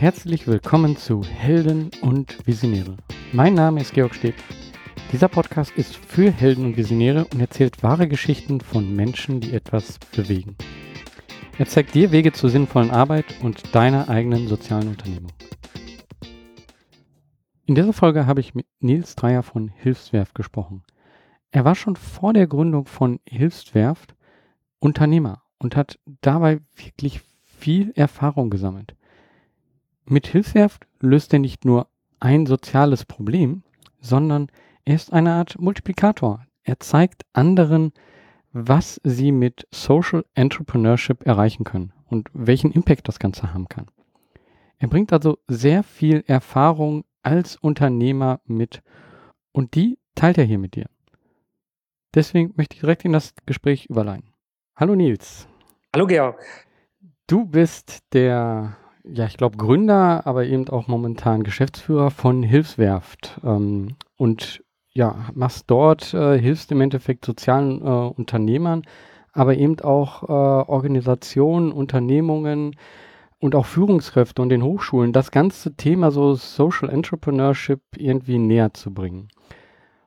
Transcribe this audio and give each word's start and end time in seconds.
herzlich 0.00 0.46
willkommen 0.46 0.96
zu 0.96 1.24
Helden 1.24 1.90
und 2.02 2.46
Visionäre. 2.46 2.96
Mein 3.32 3.54
Name 3.54 3.80
ist 3.80 3.94
Georg 3.94 4.14
Steb. 4.14 4.36
Dieser 5.10 5.26
Podcast 5.26 5.72
ist 5.72 5.96
für 5.96 6.30
Helden 6.30 6.66
und 6.66 6.76
Visionäre 6.76 7.24
und 7.24 7.40
erzählt 7.40 7.82
wahre 7.82 8.06
Geschichten 8.06 8.60
von 8.60 8.94
Menschen, 8.94 9.40
die 9.40 9.52
etwas 9.52 9.98
bewegen. 10.14 10.56
Er 11.58 11.66
zeigt 11.66 11.96
dir 11.96 12.12
Wege 12.12 12.30
zur 12.30 12.48
sinnvollen 12.48 12.92
Arbeit 12.92 13.24
und 13.42 13.74
deiner 13.74 14.08
eigenen 14.08 14.46
sozialen 14.46 14.86
Unternehmung. 14.86 15.32
In 17.66 17.74
dieser 17.74 17.92
Folge 17.92 18.24
habe 18.24 18.38
ich 18.38 18.54
mit 18.54 18.66
Nils 18.78 19.16
Dreier 19.16 19.42
von 19.42 19.66
Hilfswerft 19.66 20.36
gesprochen. 20.36 20.84
Er 21.50 21.64
war 21.64 21.74
schon 21.74 21.96
vor 21.96 22.32
der 22.32 22.46
Gründung 22.46 22.86
von 22.86 23.18
Hilfswerft 23.28 24.14
Unternehmer 24.78 25.42
und 25.58 25.74
hat 25.74 25.98
dabei 26.20 26.60
wirklich 26.76 27.20
viel 27.42 27.90
Erfahrung 27.96 28.48
gesammelt. 28.48 28.94
Mit 30.10 30.26
Hilfswerft 30.26 30.86
löst 31.00 31.34
er 31.34 31.38
nicht 31.38 31.66
nur 31.66 31.88
ein 32.18 32.46
soziales 32.46 33.04
Problem, 33.04 33.62
sondern 34.00 34.48
er 34.86 34.94
ist 34.94 35.12
eine 35.12 35.32
Art 35.32 35.60
Multiplikator. 35.60 36.46
Er 36.62 36.80
zeigt 36.80 37.26
anderen, 37.34 37.92
was 38.52 39.00
sie 39.04 39.32
mit 39.32 39.66
Social 39.70 40.24
Entrepreneurship 40.34 41.26
erreichen 41.26 41.64
können 41.64 41.92
und 42.06 42.30
welchen 42.32 42.72
Impact 42.72 43.06
das 43.06 43.18
Ganze 43.18 43.52
haben 43.52 43.68
kann. 43.68 43.86
Er 44.78 44.88
bringt 44.88 45.12
also 45.12 45.38
sehr 45.46 45.82
viel 45.82 46.24
Erfahrung 46.26 47.04
als 47.22 47.56
Unternehmer 47.56 48.40
mit 48.46 48.82
und 49.52 49.74
die 49.74 49.98
teilt 50.14 50.38
er 50.38 50.44
hier 50.44 50.58
mit 50.58 50.74
dir. 50.74 50.86
Deswegen 52.14 52.54
möchte 52.56 52.74
ich 52.76 52.80
direkt 52.80 53.04
in 53.04 53.12
das 53.12 53.34
Gespräch 53.44 53.86
überleiten. 53.86 54.32
Hallo 54.74 54.94
Nils. 54.94 55.46
Hallo 55.94 56.06
Georg. 56.06 56.42
Du 57.26 57.44
bist 57.44 57.98
der, 58.14 58.78
ja, 59.12 59.26
ich 59.26 59.36
glaube, 59.36 59.56
Gründer, 59.56 60.26
aber 60.26 60.44
eben 60.44 60.68
auch 60.68 60.86
momentan 60.86 61.42
Geschäftsführer 61.42 62.10
von 62.10 62.42
Hilfswerft. 62.42 63.40
Ähm, 63.44 63.96
und 64.16 64.62
ja, 64.92 65.26
machst 65.34 65.64
dort, 65.68 66.12
äh, 66.14 66.38
hilfst 66.38 66.72
im 66.72 66.80
Endeffekt 66.80 67.24
sozialen 67.24 67.80
äh, 67.80 67.84
Unternehmern, 67.84 68.82
aber 69.32 69.56
eben 69.56 69.78
auch 69.80 70.24
äh, 70.24 70.26
Organisationen, 70.26 71.72
Unternehmungen 71.72 72.76
und 73.38 73.54
auch 73.54 73.66
Führungskräfte 73.66 74.42
und 74.42 74.48
den 74.48 74.62
Hochschulen, 74.64 75.12
das 75.12 75.30
ganze 75.30 75.74
Thema 75.76 76.10
so 76.10 76.34
Social 76.34 76.90
Entrepreneurship 76.90 77.80
irgendwie 77.96 78.38
näher 78.38 78.74
zu 78.74 78.92
bringen. 78.92 79.28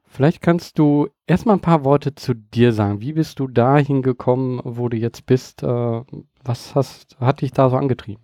Vielleicht 0.06 0.42
kannst 0.42 0.78
du 0.78 1.08
erstmal 1.26 1.56
ein 1.56 1.62
paar 1.62 1.86
Worte 1.86 2.14
zu 2.16 2.34
dir 2.34 2.74
sagen. 2.74 3.00
Wie 3.00 3.14
bist 3.14 3.40
du 3.40 3.48
dahin 3.48 4.02
gekommen, 4.02 4.60
wo 4.66 4.90
du 4.90 4.98
jetzt 4.98 5.26
bist? 5.26 5.64
Äh, 5.64 6.02
was 6.44 6.76
hast, 6.76 7.18
hat 7.20 7.42
dich 7.42 7.54
da 7.54 7.70
so 7.70 7.78
angetrieben? 7.78 8.22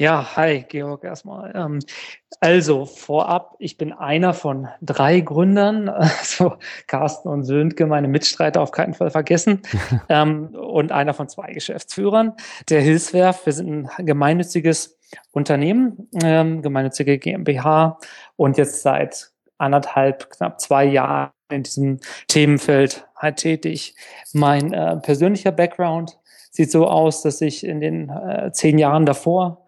Ja, 0.00 0.36
hi, 0.36 0.64
Georg, 0.68 1.02
erstmal. 1.02 1.52
Ähm, 1.56 1.80
also, 2.38 2.84
vorab, 2.86 3.56
ich 3.58 3.76
bin 3.78 3.92
einer 3.92 4.32
von 4.32 4.68
drei 4.80 5.18
Gründern, 5.18 5.88
also 5.88 6.54
Carsten 6.86 7.28
und 7.28 7.42
Söntke, 7.42 7.84
meine 7.86 8.06
Mitstreiter 8.06 8.60
auf 8.60 8.70
keinen 8.70 8.94
Fall 8.94 9.10
vergessen, 9.10 9.62
ähm, 10.08 10.54
und 10.54 10.92
einer 10.92 11.14
von 11.14 11.28
zwei 11.28 11.52
Geschäftsführern 11.52 12.34
der 12.68 12.80
Hilfswerf. 12.80 13.44
Wir 13.44 13.52
sind 13.52 13.88
ein 13.98 14.06
gemeinnütziges 14.06 14.96
Unternehmen, 15.32 16.08
ähm, 16.22 16.62
gemeinnützige 16.62 17.18
GmbH 17.18 17.98
und 18.36 18.56
jetzt 18.56 18.82
seit 18.82 19.32
anderthalb, 19.56 20.30
knapp 20.30 20.60
zwei 20.60 20.84
Jahren 20.84 21.32
in 21.50 21.64
diesem 21.64 21.98
Themenfeld 22.28 23.04
halt 23.16 23.38
tätig. 23.38 23.96
Mein 24.32 24.72
äh, 24.72 24.98
persönlicher 24.98 25.50
Background 25.50 26.20
sieht 26.52 26.70
so 26.70 26.86
aus, 26.86 27.22
dass 27.22 27.40
ich 27.40 27.64
in 27.64 27.80
den 27.80 28.10
äh, 28.10 28.52
zehn 28.52 28.78
Jahren 28.78 29.04
davor 29.04 29.64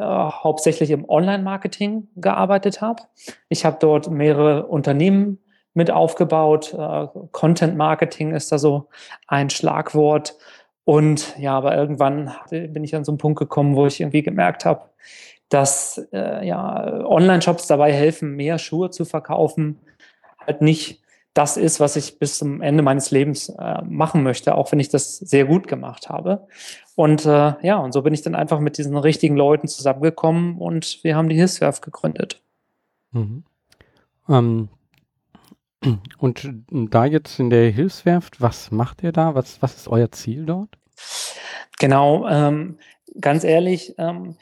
äh, 0.00 0.04
hauptsächlich 0.04 0.90
im 0.90 1.08
Online-Marketing 1.08 2.08
gearbeitet 2.16 2.80
habe. 2.80 3.02
Ich 3.48 3.64
habe 3.64 3.76
dort 3.78 4.10
mehrere 4.10 4.66
Unternehmen 4.66 5.38
mit 5.74 5.90
aufgebaut. 5.90 6.74
Äh, 6.74 7.06
Content-Marketing 7.32 8.34
ist 8.34 8.50
da 8.50 8.58
so 8.58 8.88
ein 9.26 9.50
Schlagwort. 9.50 10.36
Und 10.84 11.36
ja, 11.38 11.56
aber 11.56 11.76
irgendwann 11.76 12.32
bin 12.50 12.82
ich 12.82 12.96
an 12.96 13.04
so 13.04 13.12
einen 13.12 13.18
Punkt 13.18 13.38
gekommen, 13.38 13.76
wo 13.76 13.86
ich 13.86 14.00
irgendwie 14.00 14.22
gemerkt 14.22 14.64
habe, 14.64 14.86
dass 15.48 15.98
äh, 16.12 16.46
ja, 16.46 17.04
Online-Shops 17.04 17.66
dabei 17.66 17.92
helfen, 17.92 18.36
mehr 18.36 18.58
Schuhe 18.58 18.90
zu 18.90 19.04
verkaufen, 19.04 19.80
halt 20.46 20.62
nicht 20.62 20.99
das 21.34 21.56
ist, 21.56 21.78
was 21.78 21.96
ich 21.96 22.18
bis 22.18 22.38
zum 22.38 22.60
Ende 22.60 22.82
meines 22.82 23.10
Lebens 23.10 23.50
äh, 23.50 23.82
machen 23.82 24.22
möchte, 24.22 24.54
auch 24.54 24.72
wenn 24.72 24.80
ich 24.80 24.88
das 24.88 25.18
sehr 25.18 25.44
gut 25.44 25.68
gemacht 25.68 26.08
habe. 26.08 26.46
Und 26.96 27.24
äh, 27.24 27.54
ja, 27.62 27.76
und 27.78 27.92
so 27.92 28.02
bin 28.02 28.12
ich 28.12 28.22
dann 28.22 28.34
einfach 28.34 28.58
mit 28.58 28.78
diesen 28.78 28.96
richtigen 28.96 29.36
Leuten 29.36 29.68
zusammengekommen 29.68 30.58
und 30.58 31.02
wir 31.02 31.16
haben 31.16 31.28
die 31.28 31.36
Hilfswerf 31.36 31.80
gegründet. 31.80 32.42
Mhm. 33.12 33.44
Ähm, 34.28 34.68
und 36.18 36.48
da 36.70 37.04
jetzt 37.04 37.38
in 37.38 37.50
der 37.50 37.70
Hilfswerft, 37.70 38.40
was 38.40 38.70
macht 38.70 39.02
ihr 39.02 39.12
da? 39.12 39.34
Was, 39.34 39.62
was 39.62 39.76
ist 39.76 39.88
euer 39.88 40.10
Ziel 40.10 40.46
dort? 40.46 40.76
Genau, 41.78 42.28
ähm, 42.28 42.78
ganz 43.20 43.44
ehrlich, 43.44 43.94
ähm, 43.98 44.36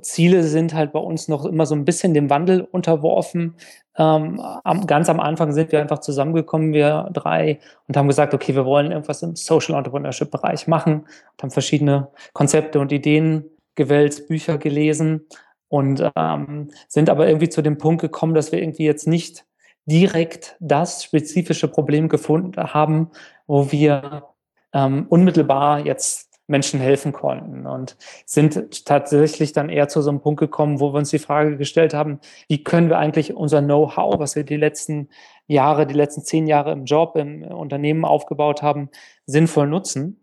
Ziele 0.00 0.44
sind 0.44 0.74
halt 0.74 0.92
bei 0.92 1.00
uns 1.00 1.28
noch 1.28 1.44
immer 1.44 1.66
so 1.66 1.74
ein 1.74 1.84
bisschen 1.84 2.14
dem 2.14 2.30
Wandel 2.30 2.60
unterworfen. 2.70 3.56
Ähm, 3.98 4.40
am, 4.64 4.86
ganz 4.86 5.08
am 5.08 5.20
Anfang 5.20 5.52
sind 5.52 5.72
wir 5.72 5.80
einfach 5.80 5.98
zusammengekommen, 5.98 6.72
wir 6.72 7.10
drei, 7.12 7.58
und 7.88 7.96
haben 7.96 8.08
gesagt, 8.08 8.32
okay, 8.32 8.54
wir 8.54 8.64
wollen 8.64 8.92
irgendwas 8.92 9.22
im 9.22 9.36
Social 9.36 9.76
Entrepreneurship 9.76 10.30
Bereich 10.30 10.66
machen 10.66 11.00
und 11.02 11.42
haben 11.42 11.50
verschiedene 11.50 12.08
Konzepte 12.32 12.80
und 12.80 12.92
Ideen 12.92 13.44
gewählt, 13.74 14.28
Bücher 14.28 14.58
gelesen 14.58 15.26
und 15.68 16.02
ähm, 16.16 16.70
sind 16.88 17.10
aber 17.10 17.26
irgendwie 17.26 17.48
zu 17.48 17.62
dem 17.62 17.78
Punkt 17.78 18.00
gekommen, 18.00 18.34
dass 18.34 18.52
wir 18.52 18.60
irgendwie 18.60 18.84
jetzt 18.84 19.06
nicht 19.06 19.44
direkt 19.86 20.56
das 20.60 21.04
spezifische 21.04 21.68
Problem 21.68 22.08
gefunden 22.08 22.56
haben, 22.72 23.10
wo 23.46 23.72
wir 23.72 24.28
ähm, 24.72 25.06
unmittelbar 25.08 25.80
jetzt 25.80 26.31
Menschen 26.46 26.80
helfen 26.80 27.12
konnten 27.12 27.66
und 27.66 27.96
sind 28.26 28.84
tatsächlich 28.84 29.52
dann 29.52 29.68
eher 29.68 29.88
zu 29.88 30.02
so 30.02 30.10
einem 30.10 30.20
Punkt 30.20 30.40
gekommen, 30.40 30.80
wo 30.80 30.92
wir 30.92 30.98
uns 30.98 31.10
die 31.10 31.18
Frage 31.18 31.56
gestellt 31.56 31.94
haben, 31.94 32.20
wie 32.48 32.64
können 32.64 32.88
wir 32.88 32.98
eigentlich 32.98 33.34
unser 33.34 33.62
Know-how, 33.62 34.18
was 34.18 34.36
wir 34.36 34.44
die 34.44 34.56
letzten 34.56 35.08
Jahre, 35.46 35.86
die 35.86 35.94
letzten 35.94 36.22
zehn 36.22 36.46
Jahre 36.46 36.72
im 36.72 36.84
Job, 36.84 37.16
im 37.16 37.42
Unternehmen 37.42 38.04
aufgebaut 38.04 38.62
haben, 38.62 38.90
sinnvoll 39.26 39.68
nutzen. 39.68 40.20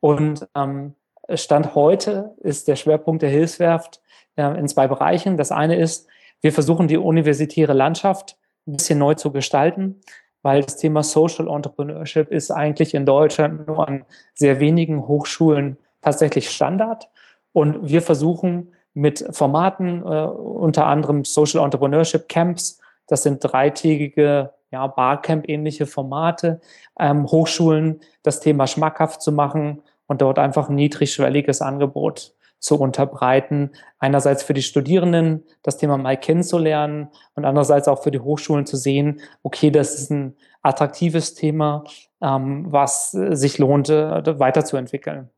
Und 0.00 0.46
ähm, 0.54 0.94
Stand 1.32 1.74
heute 1.74 2.34
ist 2.40 2.68
der 2.68 2.76
Schwerpunkt 2.76 3.22
der 3.22 3.30
Hilfswerft 3.30 4.02
äh, 4.36 4.58
in 4.58 4.68
zwei 4.68 4.86
Bereichen. 4.86 5.36
Das 5.36 5.50
eine 5.50 5.76
ist, 5.76 6.08
wir 6.42 6.52
versuchen 6.52 6.88
die 6.88 6.98
universitäre 6.98 7.72
Landschaft 7.72 8.36
ein 8.66 8.76
bisschen 8.76 8.98
neu 8.98 9.14
zu 9.14 9.32
gestalten 9.32 10.00
weil 10.44 10.62
das 10.62 10.76
Thema 10.76 11.02
Social 11.02 11.48
Entrepreneurship 11.48 12.30
ist 12.30 12.50
eigentlich 12.50 12.94
in 12.94 13.06
Deutschland 13.06 13.66
nur 13.66 13.88
an 13.88 14.04
sehr 14.34 14.60
wenigen 14.60 15.08
Hochschulen 15.08 15.78
tatsächlich 16.02 16.50
Standard. 16.50 17.08
Und 17.52 17.88
wir 17.88 18.02
versuchen 18.02 18.74
mit 18.92 19.24
Formaten, 19.30 20.02
äh, 20.02 20.26
unter 20.26 20.86
anderem 20.86 21.24
Social 21.24 21.64
Entrepreneurship 21.64 22.28
Camps, 22.28 22.78
das 23.06 23.22
sind 23.22 23.38
dreitägige 23.40 24.52
ja, 24.70 24.86
Barcamp-ähnliche 24.86 25.86
Formate, 25.86 26.60
ähm, 27.00 27.26
Hochschulen 27.26 28.00
das 28.22 28.40
Thema 28.40 28.66
schmackhaft 28.66 29.22
zu 29.22 29.32
machen 29.32 29.82
und 30.06 30.20
dort 30.20 30.38
einfach 30.38 30.68
ein 30.68 30.74
niedrigschwelliges 30.74 31.62
Angebot 31.62 32.34
zu 32.64 32.80
unterbreiten. 32.80 33.72
Einerseits 33.98 34.42
für 34.42 34.54
die 34.54 34.62
Studierenden 34.62 35.44
das 35.62 35.76
Thema 35.76 35.98
mal 35.98 36.16
kennenzulernen 36.16 37.10
und 37.34 37.44
andererseits 37.44 37.88
auch 37.88 38.02
für 38.02 38.10
die 38.10 38.20
Hochschulen 38.20 38.64
zu 38.64 38.78
sehen, 38.78 39.20
okay, 39.42 39.70
das 39.70 39.94
ist 39.94 40.10
ein 40.10 40.34
attraktives 40.62 41.34
Thema, 41.34 41.84
ähm, 42.22 42.64
was 42.72 43.10
sich 43.10 43.58
lohnt, 43.58 43.90
äh, 43.90 44.38
weiterzuentwickeln. 44.40 45.28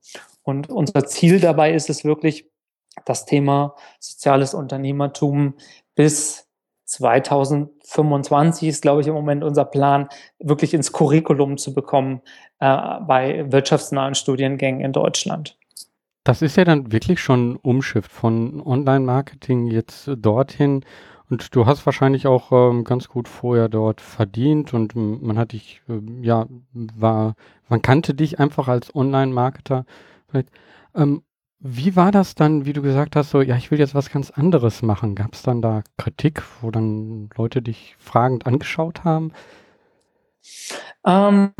Und 0.44 0.70
unser 0.70 1.05
Ziel 1.06 1.40
dabei 1.40 1.75
ist 1.75 1.90
es 1.90 2.05
wirklich, 2.05 2.49
das 3.05 3.26
Thema 3.26 3.75
soziales 3.99 4.55
Unternehmertum 4.55 5.55
bis 5.96 6.49
2025 6.84 8.69
ist, 8.69 8.82
glaube 8.82 9.00
ich, 9.00 9.08
im 9.08 9.14
Moment 9.14 9.43
unser 9.43 9.64
Plan, 9.64 10.08
wirklich 10.38 10.75
ins 10.75 10.93
Curriculum 10.93 11.58
zu 11.58 11.75
bekommen 11.75 12.22
äh, 12.61 13.00
bei 13.00 13.50
wirtschaftsnahen 13.50 14.14
Studiengängen 14.14 14.81
in 14.81 14.93
Deutschland. 14.93 15.58
Das 16.26 16.43
ist 16.43 16.56
ja 16.56 16.64
dann 16.64 16.90
wirklich 16.90 17.20
schon 17.20 17.52
ein 17.52 17.56
Umschiff 17.56 18.06
von 18.06 18.61
Online-Marketing 18.61 19.69
jetzt 19.69 20.11
dorthin. 20.17 20.84
Und 21.31 21.55
du 21.55 21.67
hast 21.67 21.87
wahrscheinlich 21.87 22.26
auch 22.26 22.50
ähm, 22.50 22.82
ganz 22.82 23.08
gut 23.08 23.28
vorher 23.28 23.69
dort 23.69 24.00
verdient 24.00 24.75
und 24.75 24.96
man 24.96 25.38
hat 25.38 25.52
dich, 25.52 25.82
äh, 25.88 26.00
ja, 26.23 26.46
war, 26.73 27.34
man 27.69 27.81
kannte 27.81 28.12
dich 28.12 28.40
einfach 28.40 28.67
als 28.67 28.93
Online-Marketer. 28.93 29.84
Ähm, 30.94 31.23
wie 31.61 31.94
war 31.94 32.11
das 32.11 32.34
dann, 32.34 32.67
wie 32.67 32.72
du 32.72 32.82
gesagt 32.82 33.14
hast, 33.14 33.31
so, 33.31 33.40
ja, 33.40 33.56
ich 33.56 33.70
will 33.70 33.79
jetzt 33.79 33.94
was 33.94 34.11
ganz 34.11 34.31
anderes 34.32 34.82
machen? 34.82 35.14
Gab 35.14 35.32
es 35.34 35.43
dann 35.43 35.62
da 35.62 35.84
Kritik, 35.96 36.43
wo 36.61 36.72
dann 36.72 37.31
Leute 37.37 37.62
dich 37.62 37.94
fragend 38.00 38.46
angeschaut 38.46 39.05
haben? 39.05 39.32
Ähm, 41.05 41.52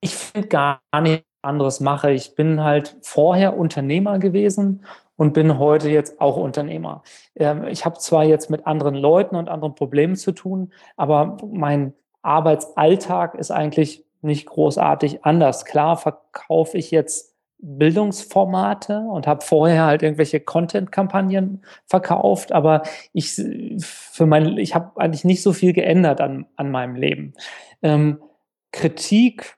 ich 0.00 0.14
finde 0.14 0.48
gar 0.48 0.80
nicht, 1.00 1.27
anderes 1.42 1.80
mache. 1.80 2.10
Ich 2.10 2.34
bin 2.34 2.62
halt 2.62 2.96
vorher 3.00 3.56
Unternehmer 3.56 4.18
gewesen 4.18 4.84
und 5.16 5.34
bin 5.34 5.58
heute 5.58 5.90
jetzt 5.90 6.20
auch 6.20 6.36
Unternehmer. 6.36 7.02
Ähm, 7.34 7.64
ich 7.66 7.84
habe 7.84 7.98
zwar 7.98 8.24
jetzt 8.24 8.50
mit 8.50 8.66
anderen 8.66 8.94
Leuten 8.94 9.36
und 9.36 9.48
anderen 9.48 9.74
Problemen 9.74 10.16
zu 10.16 10.32
tun, 10.32 10.72
aber 10.96 11.36
mein 11.50 11.94
Arbeitsalltag 12.22 13.34
ist 13.34 13.50
eigentlich 13.50 14.04
nicht 14.22 14.46
großartig 14.46 15.24
anders. 15.24 15.64
Klar 15.64 15.96
verkaufe 15.96 16.76
ich 16.76 16.90
jetzt 16.90 17.36
Bildungsformate 17.60 19.00
und 19.00 19.26
habe 19.26 19.44
vorher 19.44 19.84
halt 19.84 20.02
irgendwelche 20.02 20.38
Content-Kampagnen 20.40 21.64
verkauft, 21.86 22.52
aber 22.52 22.82
ich 23.12 23.34
für 23.80 24.26
mein, 24.26 24.58
ich 24.58 24.74
habe 24.74 25.00
eigentlich 25.00 25.24
nicht 25.24 25.42
so 25.42 25.52
viel 25.52 25.72
geändert 25.72 26.20
an, 26.20 26.46
an 26.56 26.70
meinem 26.70 26.94
Leben. 26.94 27.34
Ähm, 27.82 28.22
Kritik 28.70 29.56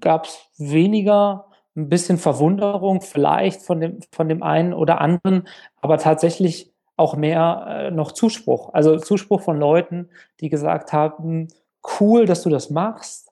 gab 0.00 0.26
es 0.26 0.38
weniger, 0.58 1.46
ein 1.76 1.88
bisschen 1.88 2.18
Verwunderung 2.18 3.00
vielleicht 3.00 3.62
von 3.62 3.80
dem, 3.80 4.00
von 4.12 4.28
dem 4.28 4.42
einen 4.42 4.74
oder 4.74 5.00
anderen, 5.00 5.46
aber 5.80 5.98
tatsächlich 5.98 6.72
auch 6.96 7.16
mehr 7.16 7.66
äh, 7.68 7.90
noch 7.92 8.12
Zuspruch. 8.12 8.74
Also 8.74 8.98
Zuspruch 8.98 9.40
von 9.40 9.58
Leuten, 9.58 10.10
die 10.40 10.48
gesagt 10.48 10.92
haben, 10.92 11.48
cool, 12.00 12.26
dass 12.26 12.42
du 12.42 12.50
das 12.50 12.70
machst, 12.70 13.30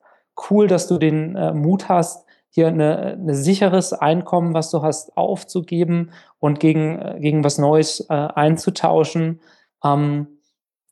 cool, 0.49 0.69
dass 0.69 0.87
du 0.87 0.99
den 0.99 1.35
äh, 1.35 1.53
Mut 1.53 1.89
hast, 1.89 2.25
hier 2.49 2.69
ein 2.69 3.35
sicheres 3.35 3.93
Einkommen, 3.93 4.55
was 4.55 4.71
du 4.71 4.81
hast, 4.81 5.15
aufzugeben 5.17 6.13
und 6.39 6.59
gegen, 6.59 6.99
äh, 6.99 7.19
gegen 7.21 7.45
was 7.45 7.59
Neues 7.59 8.07
äh, 8.09 8.15
einzutauschen. 8.15 9.41
Ähm, 9.85 10.39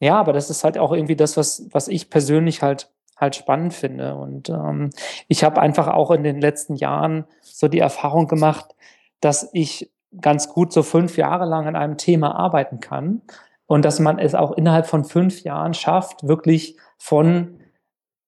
ja, 0.00 0.16
aber 0.16 0.34
das 0.34 0.50
ist 0.50 0.64
halt 0.64 0.76
auch 0.76 0.92
irgendwie 0.92 1.16
das, 1.16 1.38
was, 1.38 1.66
was 1.70 1.88
ich 1.88 2.10
persönlich 2.10 2.60
halt 2.60 2.90
halt 3.24 3.36
spannend 3.36 3.74
finde. 3.74 4.14
Und 4.14 4.48
ähm, 4.48 4.90
ich 5.28 5.44
habe 5.44 5.60
einfach 5.60 5.88
auch 5.88 6.10
in 6.10 6.22
den 6.22 6.40
letzten 6.40 6.76
Jahren 6.76 7.24
so 7.40 7.68
die 7.68 7.80
Erfahrung 7.80 8.28
gemacht, 8.28 8.74
dass 9.20 9.50
ich 9.52 9.90
ganz 10.20 10.48
gut 10.48 10.72
so 10.72 10.82
fünf 10.82 11.16
Jahre 11.16 11.44
lang 11.44 11.66
an 11.66 11.76
einem 11.76 11.98
Thema 11.98 12.36
arbeiten 12.36 12.80
kann 12.80 13.22
und 13.66 13.84
dass 13.84 13.98
man 13.98 14.18
es 14.18 14.34
auch 14.34 14.52
innerhalb 14.52 14.86
von 14.86 15.04
fünf 15.04 15.42
Jahren 15.42 15.74
schafft, 15.74 16.26
wirklich 16.28 16.76
von, 16.98 17.60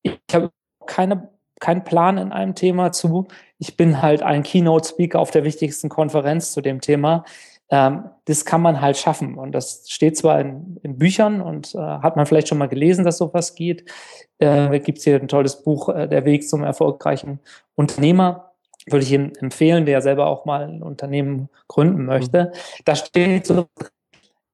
ich 0.02 0.18
habe 0.32 0.50
keine 0.86 1.36
keinen 1.60 1.84
Plan 1.84 2.18
in 2.18 2.32
einem 2.32 2.54
Thema 2.54 2.92
zu. 2.92 3.28
Ich 3.58 3.76
bin 3.76 4.02
halt 4.02 4.22
ein 4.22 4.42
Keynote-Speaker 4.42 5.18
auf 5.18 5.30
der 5.30 5.44
wichtigsten 5.44 5.88
Konferenz 5.88 6.52
zu 6.52 6.60
dem 6.60 6.80
Thema. 6.80 7.24
Ähm, 7.68 8.10
das 8.26 8.44
kann 8.44 8.62
man 8.62 8.80
halt 8.80 8.96
schaffen. 8.96 9.36
Und 9.36 9.52
das 9.52 9.84
steht 9.88 10.16
zwar 10.16 10.40
in, 10.40 10.78
in 10.82 10.98
Büchern 10.98 11.40
und 11.40 11.74
äh, 11.74 11.78
hat 11.78 12.16
man 12.16 12.26
vielleicht 12.26 12.48
schon 12.48 12.58
mal 12.58 12.68
gelesen, 12.68 13.04
dass 13.04 13.18
sowas 13.18 13.54
geht. 13.54 13.90
Äh, 14.38 14.78
Gibt 14.80 14.98
es 14.98 15.04
hier 15.04 15.20
ein 15.20 15.28
tolles 15.28 15.62
Buch, 15.62 15.88
äh, 15.88 16.08
Der 16.08 16.24
Weg 16.24 16.48
zum 16.48 16.62
erfolgreichen 16.62 17.40
Unternehmer. 17.74 18.52
Würde 18.88 19.04
ich 19.04 19.12
ihm 19.12 19.32
empfehlen, 19.40 19.84
der 19.84 20.00
selber 20.00 20.26
auch 20.26 20.44
mal 20.44 20.62
ein 20.62 20.82
Unternehmen 20.82 21.48
gründen 21.66 22.04
möchte. 22.04 22.52
Mhm. 22.52 22.82
Da 22.84 22.94
steht 22.94 23.46
so 23.46 23.66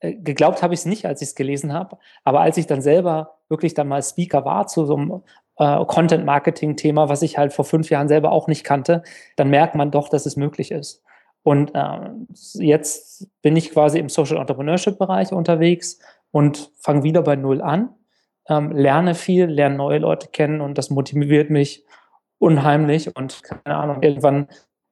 äh, 0.03 0.15
geglaubt 0.15 0.63
habe 0.63 0.75
ich 0.75 0.81
es 0.81 0.87
nicht, 0.87 1.07
als 1.07 1.23
ich 1.23 1.29
es 1.29 1.35
gelesen 1.35 1.73
habe. 1.73 1.99
Aber 2.25 2.41
als 2.41 2.57
ich 2.57 2.67
dann 2.67 2.83
selber 2.83 3.39
wirklich 3.49 3.75
dann 3.75 3.89
mal 3.89 4.03
Speaker 4.03 4.45
war 4.45 4.67
zu 4.67 4.85
so 4.85 4.97
einem 4.97 5.23
äh, 5.59 5.85
Content-Marketing-Thema, 5.85 7.09
was 7.09 7.23
ich 7.23 7.39
halt 7.39 7.53
vor 7.53 7.65
fünf 7.65 7.91
Jahren 7.91 8.09
selber 8.09 8.33
auch 8.33 8.49
nicht 8.49 8.65
kannte, 8.65 9.03
dann 9.37 9.49
merkt 9.51 9.75
man 9.75 9.91
doch, 9.91 10.09
dass 10.09 10.27
es 10.27 10.37
möglich 10.37 10.71
ist. 10.73 11.03
Und 11.43 11.75
äh, 11.75 12.11
jetzt 12.55 13.29
bin 13.43 13.57
ich 13.57 13.71
quasi 13.71 13.99
im 13.99 14.09
Social 14.09 14.39
Entrepreneurship-Bereich 14.39 15.33
unterwegs 15.33 15.99
und 16.31 16.71
fange 16.79 17.03
wieder 17.03 17.23
bei 17.23 17.37
Null 17.37 17.61
an, 17.61 17.91
ähm, 18.49 18.73
lerne 18.73 19.15
viel, 19.15 19.47
lerne 19.47 19.77
neue 19.77 19.99
Leute 19.99 20.29
kennen 20.29 20.61
und 20.61 20.79
das 20.79 20.91
motiviert 20.91 21.51
mich 21.51 21.85
unheimlich. 22.39 23.15
Und 23.17 23.43
keine 23.43 23.77
Ahnung, 23.77 24.03
irgendwann 24.03 24.49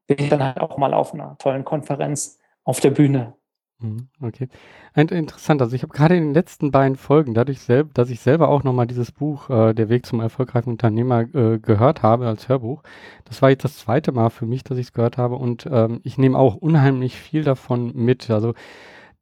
bin 0.07 0.19
ich 0.19 0.29
dann 0.29 0.43
halt 0.43 0.61
auch 0.61 0.77
mal 0.77 0.95
auf 0.95 1.15
einer 1.15 1.37
tollen 1.39 1.65
Konferenz 1.65 2.39
auf 2.65 2.81
der 2.81 2.91
Bühne. 2.91 3.35
Mhm, 3.83 4.09
okay. 4.21 4.49
Interessant. 4.95 5.63
Also 5.63 5.75
ich 5.75 5.83
habe 5.83 5.93
gerade 5.95 6.15
in 6.17 6.25
den 6.25 6.35
letzten 6.35 6.71
beiden 6.71 6.97
Folgen, 6.97 7.33
dadurch, 7.33 7.61
selb, 7.61 7.95
dass 7.95 8.11
ich 8.11 8.21
selber 8.21 8.49
auch 8.49 8.63
nochmal 8.63 8.87
dieses 8.87 9.11
Buch 9.11 9.49
äh, 9.49 9.73
Der 9.73 9.89
Weg 9.89 10.05
zum 10.05 10.21
erfolgreichen 10.21 10.69
Unternehmer 10.71 11.23
äh, 11.35 11.59
gehört 11.59 12.03
habe 12.03 12.27
als 12.27 12.49
Hörbuch. 12.49 12.83
Das 13.25 13.41
war 13.41 13.49
jetzt 13.51 13.65
das 13.65 13.79
zweite 13.79 14.13
Mal 14.13 14.29
für 14.31 14.45
mich, 14.45 14.65
dass 14.65 14.77
ich 14.77 14.89
es 14.89 14.93
gehört 14.93 15.17
habe 15.17 15.37
und 15.37 15.67
ähm, 15.71 16.01
ich 16.05 16.19
nehme 16.19 16.37
auch 16.39 16.57
unheimlich 16.57 17.17
viel 17.17 17.43
davon 17.43 17.93
mit. 17.95 18.29
Also 18.31 18.53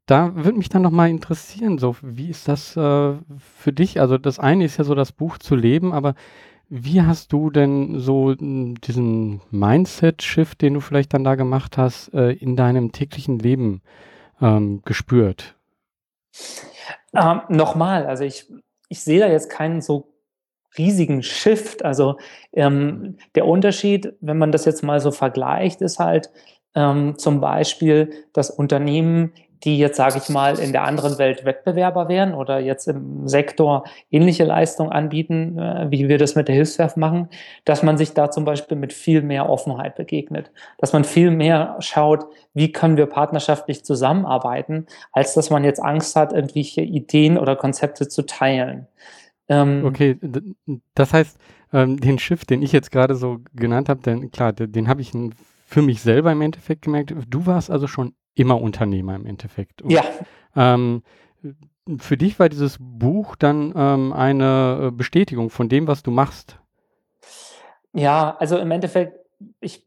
da 0.06 0.34
würde 0.34 0.58
mich 0.58 0.70
dann 0.70 0.82
nochmal 0.82 1.10
interessieren, 1.10 1.78
so 1.78 1.96
wie 2.02 2.30
ist 2.30 2.48
das 2.48 2.76
äh, 2.76 3.14
für 3.38 3.72
dich? 3.72 4.00
Also 4.00 4.18
das 4.18 4.38
eine 4.40 4.64
ist 4.64 4.78
ja 4.78 4.84
so 4.84 4.94
das 4.94 5.12
Buch 5.12 5.38
zu 5.38 5.54
leben, 5.54 5.92
aber 5.92 6.14
wie 6.70 7.02
hast 7.02 7.32
du 7.32 7.50
denn 7.50 8.00
so 8.00 8.34
hm, 8.36 8.76
diesen 8.82 9.40
Mindset-Shift, 9.50 10.60
den 10.62 10.74
du 10.74 10.80
vielleicht 10.80 11.14
dann 11.14 11.24
da 11.24 11.34
gemacht 11.36 11.78
hast, 11.78 12.12
äh, 12.14 12.32
in 12.32 12.56
deinem 12.56 12.92
täglichen 12.92 13.38
Leben 13.38 13.82
ähm, 14.40 14.82
gespürt? 14.84 15.54
Ähm, 17.14 17.40
Nochmal, 17.48 18.06
also 18.06 18.24
ich, 18.24 18.46
ich 18.88 19.00
sehe 19.00 19.20
da 19.20 19.28
jetzt 19.28 19.50
keinen 19.50 19.80
so 19.80 20.14
riesigen 20.76 21.22
Shift. 21.22 21.84
Also 21.84 22.18
ähm, 22.52 23.16
der 23.34 23.46
Unterschied, 23.46 24.14
wenn 24.20 24.38
man 24.38 24.52
das 24.52 24.64
jetzt 24.64 24.82
mal 24.82 25.00
so 25.00 25.10
vergleicht, 25.10 25.80
ist 25.80 25.98
halt 25.98 26.30
ähm, 26.74 27.18
zum 27.18 27.40
Beispiel, 27.40 28.12
dass 28.32 28.50
Unternehmen 28.50 29.32
die 29.64 29.78
jetzt, 29.78 29.96
sage 29.96 30.18
ich 30.22 30.28
mal, 30.28 30.58
in 30.58 30.72
der 30.72 30.84
anderen 30.84 31.18
Welt 31.18 31.44
Wettbewerber 31.44 32.08
wären 32.08 32.34
oder 32.34 32.58
jetzt 32.60 32.86
im 32.88 33.26
Sektor 33.26 33.84
ähnliche 34.10 34.44
Leistungen 34.44 34.92
anbieten, 34.92 35.58
äh, 35.58 35.86
wie 35.90 36.08
wir 36.08 36.18
das 36.18 36.34
mit 36.34 36.48
der 36.48 36.54
Hilfswerf 36.54 36.96
machen, 36.96 37.28
dass 37.64 37.82
man 37.82 37.98
sich 37.98 38.12
da 38.14 38.30
zum 38.30 38.44
Beispiel 38.44 38.76
mit 38.76 38.92
viel 38.92 39.22
mehr 39.22 39.48
Offenheit 39.48 39.96
begegnet, 39.96 40.50
dass 40.78 40.92
man 40.92 41.04
viel 41.04 41.30
mehr 41.30 41.76
schaut, 41.80 42.26
wie 42.54 42.72
können 42.72 42.96
wir 42.96 43.06
partnerschaftlich 43.06 43.84
zusammenarbeiten, 43.84 44.86
als 45.12 45.34
dass 45.34 45.50
man 45.50 45.64
jetzt 45.64 45.82
Angst 45.82 46.16
hat, 46.16 46.32
irgendwelche 46.32 46.82
Ideen 46.82 47.38
oder 47.38 47.56
Konzepte 47.56 48.08
zu 48.08 48.22
teilen. 48.22 48.86
Ähm, 49.48 49.84
okay, 49.84 50.16
das 50.94 51.12
heißt, 51.12 51.38
ähm, 51.72 51.98
den 51.98 52.18
Shift, 52.18 52.50
den 52.50 52.62
ich 52.62 52.72
jetzt 52.72 52.90
gerade 52.90 53.14
so 53.14 53.38
genannt 53.54 53.88
habe, 53.88 54.00
denn 54.00 54.30
klar, 54.30 54.52
den 54.52 54.88
habe 54.88 55.00
ich 55.00 55.12
für 55.66 55.82
mich 55.82 56.00
selber 56.00 56.32
im 56.32 56.40
Endeffekt 56.40 56.82
gemerkt. 56.82 57.14
Du 57.28 57.46
warst 57.46 57.70
also 57.70 57.86
schon 57.86 58.14
immer 58.38 58.60
Unternehmer 58.60 59.14
im 59.14 59.26
Endeffekt. 59.26 59.82
Und, 59.82 59.90
ja. 59.90 60.02
Ähm, 60.56 61.02
für 61.98 62.16
dich 62.16 62.38
war 62.38 62.48
dieses 62.48 62.76
Buch 62.80 63.36
dann 63.36 63.72
ähm, 63.74 64.12
eine 64.12 64.88
äh, 64.88 64.90
Bestätigung 64.90 65.50
von 65.50 65.68
dem, 65.68 65.86
was 65.86 66.02
du 66.02 66.10
machst. 66.10 66.58
Ja, 67.94 68.36
also 68.38 68.58
im 68.58 68.70
Endeffekt, 68.70 69.18
ich, 69.60 69.86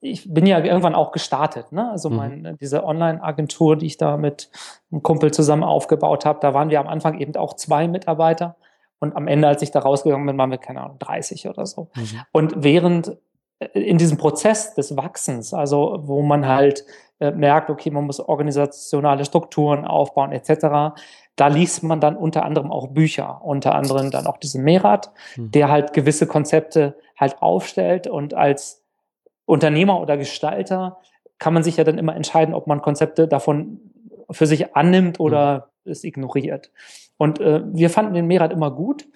ich 0.00 0.32
bin 0.32 0.46
ja 0.46 0.62
irgendwann 0.62 0.94
auch 0.94 1.10
gestartet. 1.10 1.72
Ne? 1.72 1.90
Also 1.90 2.10
mhm. 2.10 2.16
mein, 2.16 2.58
diese 2.60 2.84
Online-Agentur, 2.84 3.76
die 3.76 3.86
ich 3.86 3.96
da 3.96 4.16
mit 4.16 4.50
einem 4.92 5.02
Kumpel 5.02 5.32
zusammen 5.32 5.64
aufgebaut 5.64 6.24
habe, 6.24 6.38
da 6.40 6.54
waren 6.54 6.70
wir 6.70 6.78
am 6.78 6.86
Anfang 6.86 7.18
eben 7.18 7.34
auch 7.36 7.54
zwei 7.54 7.88
Mitarbeiter. 7.88 8.56
Und 9.00 9.16
am 9.16 9.26
Ende, 9.26 9.48
als 9.48 9.60
ich 9.62 9.70
da 9.70 9.80
rausgegangen 9.80 10.26
bin, 10.26 10.38
waren 10.38 10.50
wir, 10.50 10.58
keine 10.58 10.82
Ahnung, 10.82 10.98
30 11.00 11.48
oder 11.48 11.66
so. 11.66 11.90
Mhm. 11.94 12.20
Und 12.32 12.54
während 12.56 13.18
äh, 13.58 13.78
in 13.78 13.98
diesem 13.98 14.18
Prozess 14.18 14.74
des 14.74 14.96
Wachsens, 14.96 15.52
also 15.52 15.98
wo 16.02 16.22
man 16.22 16.46
halt 16.46 16.84
äh, 17.20 17.30
merkt, 17.30 17.70
okay, 17.70 17.90
man 17.90 18.04
muss 18.04 18.20
organisationale 18.20 19.24
Strukturen 19.24 19.84
aufbauen 19.84 20.32
etc., 20.32 20.94
da 21.36 21.48
liest 21.48 21.82
man 21.82 22.00
dann 22.00 22.16
unter 22.16 22.44
anderem 22.44 22.70
auch 22.70 22.88
Bücher, 22.88 23.40
unter 23.44 23.74
anderem 23.74 24.10
dann 24.10 24.26
auch 24.26 24.36
diesen 24.36 24.62
Merat, 24.62 25.10
mhm. 25.36 25.50
der 25.50 25.68
halt 25.68 25.92
gewisse 25.92 26.26
Konzepte 26.26 26.96
halt 27.18 27.42
aufstellt 27.42 28.06
und 28.06 28.34
als 28.34 28.84
Unternehmer 29.44 30.00
oder 30.00 30.16
Gestalter 30.16 30.98
kann 31.38 31.54
man 31.54 31.62
sich 31.62 31.76
ja 31.76 31.84
dann 31.84 31.98
immer 31.98 32.14
entscheiden, 32.14 32.54
ob 32.54 32.66
man 32.66 32.82
Konzepte 32.82 33.28
davon 33.28 33.80
für 34.30 34.46
sich 34.46 34.76
annimmt 34.76 35.20
oder 35.20 35.70
mhm. 35.84 35.92
es 35.92 36.04
ignoriert. 36.04 36.70
Und 37.16 37.40
äh, 37.40 37.62
wir 37.64 37.90
fanden 37.90 38.14
den 38.14 38.26
Merat 38.26 38.52
immer 38.52 38.70
gut, 38.70 39.06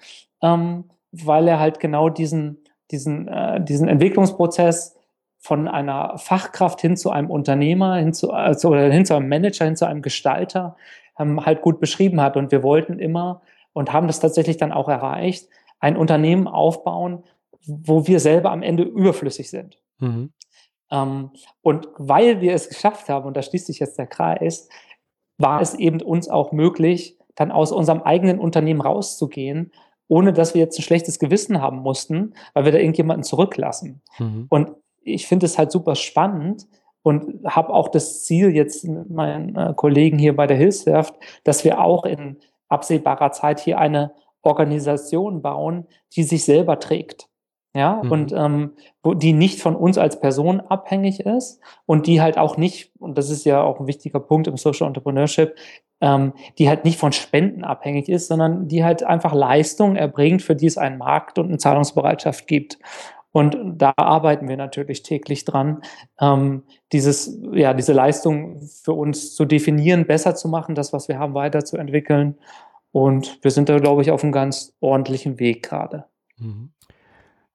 ähm, 0.41 0.85
weil 1.11 1.47
er 1.47 1.59
halt 1.59 1.79
genau 1.79 2.09
diesen, 2.09 2.63
diesen, 2.91 3.27
äh, 3.27 3.63
diesen 3.63 3.87
Entwicklungsprozess 3.87 4.98
von 5.39 5.67
einer 5.67 6.17
Fachkraft 6.17 6.81
hin 6.81 6.97
zu 6.97 7.09
einem 7.11 7.29
Unternehmer, 7.31 7.95
hin 7.95 8.13
zu, 8.13 8.31
also, 8.31 8.69
oder 8.69 8.91
hin 8.91 9.05
zu 9.05 9.15
einem 9.15 9.29
Manager, 9.29 9.65
hin 9.65 9.77
zu 9.77 9.87
einem 9.87 10.01
Gestalter 10.01 10.75
ähm, 11.17 11.45
halt 11.45 11.61
gut 11.61 11.79
beschrieben 11.79 12.21
hat. 12.21 12.37
Und 12.37 12.51
wir 12.51 12.61
wollten 12.61 12.99
immer 12.99 13.41
und 13.73 13.93
haben 13.93 14.07
das 14.07 14.19
tatsächlich 14.19 14.57
dann 14.57 14.73
auch 14.73 14.89
erreicht, 14.89 15.47
ein 15.79 15.95
Unternehmen 15.95 16.47
aufbauen, 16.47 17.23
wo 17.65 18.05
wir 18.05 18.19
selber 18.19 18.51
am 18.51 18.63
Ende 18.63 18.83
überflüssig 18.83 19.49
sind. 19.49 19.79
Mhm. 19.99 20.33
Ähm, 20.91 21.31
und 21.61 21.87
weil 21.97 22.41
wir 22.41 22.53
es 22.53 22.67
geschafft 22.67 23.09
haben, 23.09 23.25
und 23.25 23.37
da 23.37 23.41
schließt 23.41 23.67
sich 23.67 23.79
jetzt 23.79 23.97
der 23.97 24.07
Kreis, 24.07 24.67
war 25.37 25.61
es 25.61 25.73
eben 25.73 26.01
uns 26.01 26.27
auch 26.27 26.51
möglich, 26.51 27.17
dann 27.35 27.51
aus 27.51 27.71
unserem 27.71 28.01
eigenen 28.01 28.39
Unternehmen 28.39 28.81
rauszugehen, 28.81 29.71
ohne 30.09 30.33
dass 30.33 30.53
wir 30.53 30.61
jetzt 30.61 30.77
ein 30.77 30.83
schlechtes 30.83 31.19
Gewissen 31.19 31.61
haben 31.61 31.79
mussten, 31.79 32.33
weil 32.53 32.65
wir 32.65 32.71
da 32.73 32.79
irgendjemanden 32.79 33.23
zurücklassen. 33.23 34.01
Mhm. 34.17 34.47
Und 34.49 34.71
ich 35.01 35.27
finde 35.27 35.45
es 35.45 35.57
halt 35.57 35.71
super 35.71 35.95
spannend 35.95 36.67
und 37.01 37.45
habe 37.45 37.73
auch 37.73 37.87
das 37.87 38.23
Ziel 38.23 38.55
jetzt 38.55 38.85
mit 38.85 39.09
meinen 39.09 39.55
äh, 39.55 39.73
Kollegen 39.75 40.17
hier 40.17 40.35
bei 40.35 40.47
der 40.47 40.57
Hilfswerft, 40.57 41.15
dass 41.43 41.63
wir 41.63 41.81
auch 41.81 42.05
in 42.05 42.37
absehbarer 42.67 43.31
Zeit 43.31 43.59
hier 43.59 43.79
eine 43.79 44.13
Organisation 44.41 45.41
bauen, 45.41 45.87
die 46.15 46.23
sich 46.23 46.45
selber 46.45 46.79
trägt. 46.79 47.27
ja, 47.75 48.01
mhm. 48.03 48.11
und 48.11 48.31
ähm, 48.31 48.73
wo 49.03 49.13
die 49.13 49.33
nicht 49.33 49.61
von 49.61 49.75
uns 49.75 49.97
als 49.97 50.19
Person 50.19 50.59
abhängig 50.59 51.19
ist 51.19 51.59
und 51.85 52.07
die 52.07 52.21
halt 52.21 52.37
auch 52.37 52.57
nicht, 52.57 52.91
und 52.99 53.17
das 53.17 53.29
ist 53.29 53.45
ja 53.45 53.61
auch 53.61 53.79
ein 53.79 53.87
wichtiger 53.87 54.19
Punkt 54.19 54.47
im 54.47 54.57
Social 54.57 54.87
Entrepreneurship, 54.87 55.55
ähm, 56.01 56.33
die 56.57 56.69
halt 56.69 56.85
nicht 56.85 56.97
von 56.97 57.11
Spenden 57.11 57.63
abhängig 57.63 58.09
ist, 58.09 58.27
sondern 58.27 58.67
die 58.67 58.83
halt 58.83 59.03
einfach 59.03 59.33
Leistungen 59.33 59.95
erbringt, 59.97 60.41
für 60.41 60.55
die 60.55 60.65
es 60.65 60.77
einen 60.77 60.97
Markt 60.97 61.37
und 61.37 61.47
eine 61.47 61.57
Zahlungsbereitschaft 61.57 62.47
gibt. 62.47 62.79
Und 63.31 63.57
da 63.77 63.93
arbeiten 63.95 64.47
wir 64.47 64.57
natürlich 64.57 65.03
täglich 65.03 65.45
dran, 65.45 65.81
ähm, 66.19 66.63
dieses, 66.91 67.39
ja, 67.53 67.73
diese 67.73 67.93
Leistung 67.93 68.61
für 68.61 68.93
uns 68.93 69.35
zu 69.35 69.45
definieren, 69.45 70.07
besser 70.07 70.35
zu 70.35 70.47
machen, 70.47 70.73
das, 70.73 70.93
was 70.93 71.07
wir 71.07 71.19
haben, 71.19 71.35
weiterzuentwickeln. 71.35 72.35
Und 72.91 73.37
wir 73.43 73.51
sind 73.51 73.69
da, 73.69 73.77
glaube 73.77 74.01
ich, 74.01 74.09
auf 74.09 74.23
einem 74.23 74.31
ganz 74.31 74.73
ordentlichen 74.79 75.39
Weg 75.39 75.63
gerade. 75.63 76.05
Mhm. 76.37 76.71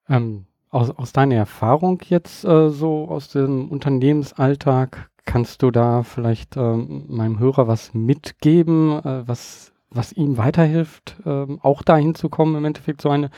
Ähm, 0.07 0.45
aus, 0.69 0.91
aus 0.91 1.11
deiner 1.11 1.35
Erfahrung 1.35 2.01
jetzt 2.07 2.45
äh, 2.45 2.69
so 2.69 3.07
aus 3.09 3.29
dem 3.29 3.69
Unternehmensalltag, 3.69 5.09
kannst 5.25 5.63
du 5.63 5.71
da 5.71 6.03
vielleicht 6.03 6.55
ähm, 6.55 7.05
meinem 7.07 7.39
Hörer 7.39 7.67
was 7.67 7.93
mitgeben, 7.93 8.91
äh, 9.03 9.27
was, 9.27 9.73
was 9.89 10.13
ihm 10.13 10.37
weiterhilft, 10.37 11.17
äh, 11.25 11.47
auch 11.61 11.81
dahin 11.81 12.15
zu 12.15 12.29
kommen, 12.29 12.55
im 12.55 12.65
Endeffekt 12.65 13.01
so 13.01 13.09
eine 13.09 13.29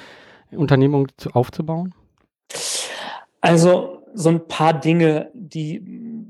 Unternehmung 0.51 1.08
zu, 1.17 1.32
aufzubauen? 1.32 1.94
Also 3.48 4.04
so 4.13 4.30
ein 4.30 4.48
paar 4.48 4.80
Dinge, 4.80 5.32
die 5.34 5.82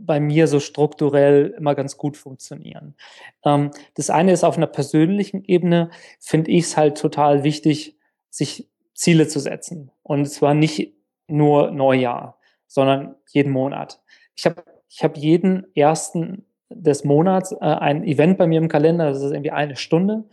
bei 0.08 0.20
mir 0.20 0.48
so 0.48 0.60
strukturell 0.60 1.54
immer 1.58 1.76
ganz 1.76 1.98
gut 1.98 2.18
funktionieren. 2.18 2.96
Ähm, 3.44 3.72
das 3.96 4.10
eine 4.10 4.32
ist 4.32 4.44
auf 4.44 4.58
einer 4.58 4.68
persönlichen 4.68 5.44
Ebene, 5.44 5.90
finde 6.20 6.52
ich 6.52 6.66
es 6.66 6.78
halt 6.78 6.98
total 6.98 7.44
wichtig, 7.44 7.98
sich 8.30 8.70
Ziele 8.94 9.28
zu 9.28 9.40
setzen. 9.40 9.92
Und 10.04 10.26
zwar 10.28 10.54
nicht 10.54 10.94
nur 11.28 11.72
Neujahr, 11.72 12.40
sondern 12.68 13.16
jeden 13.30 13.52
Monat. 13.52 14.02
Ich 14.36 14.46
habe 14.46 14.64
ich 14.90 15.04
hab 15.04 15.18
jeden 15.18 15.68
ersten 15.76 16.46
des 16.70 17.04
Monats 17.04 17.52
äh, 17.52 17.58
ein 17.60 18.04
Event 18.04 18.38
bei 18.38 18.48
mir 18.48 18.60
im 18.60 18.68
Kalender, 18.68 19.10
das 19.10 19.22
ist 19.22 19.32
irgendwie 19.32 19.52
eine 19.52 19.76
Stunde, 19.76 20.26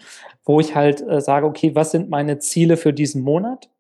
wo 0.44 0.60
ich 0.60 0.74
halt 0.74 1.00
äh, 1.00 1.20
sage, 1.20 1.46
okay, 1.46 1.74
was 1.74 1.90
sind 1.92 2.10
meine 2.10 2.38
Ziele 2.38 2.76
für 2.76 2.92
diesen 2.92 3.22
Monat? 3.22 3.70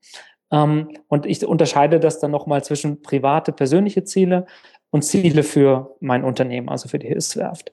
Ähm, 0.54 0.88
und 1.08 1.26
ich 1.26 1.44
unterscheide 1.44 1.98
das 1.98 2.20
dann 2.20 2.30
nochmal 2.30 2.62
zwischen 2.62 3.02
private, 3.02 3.52
persönliche 3.52 4.04
Ziele 4.04 4.46
und 4.90 5.02
Ziele 5.02 5.42
für 5.42 5.96
mein 6.00 6.22
Unternehmen, 6.22 6.68
also 6.68 6.88
für 6.88 7.00
die 7.00 7.08
Hilfswerft. 7.08 7.72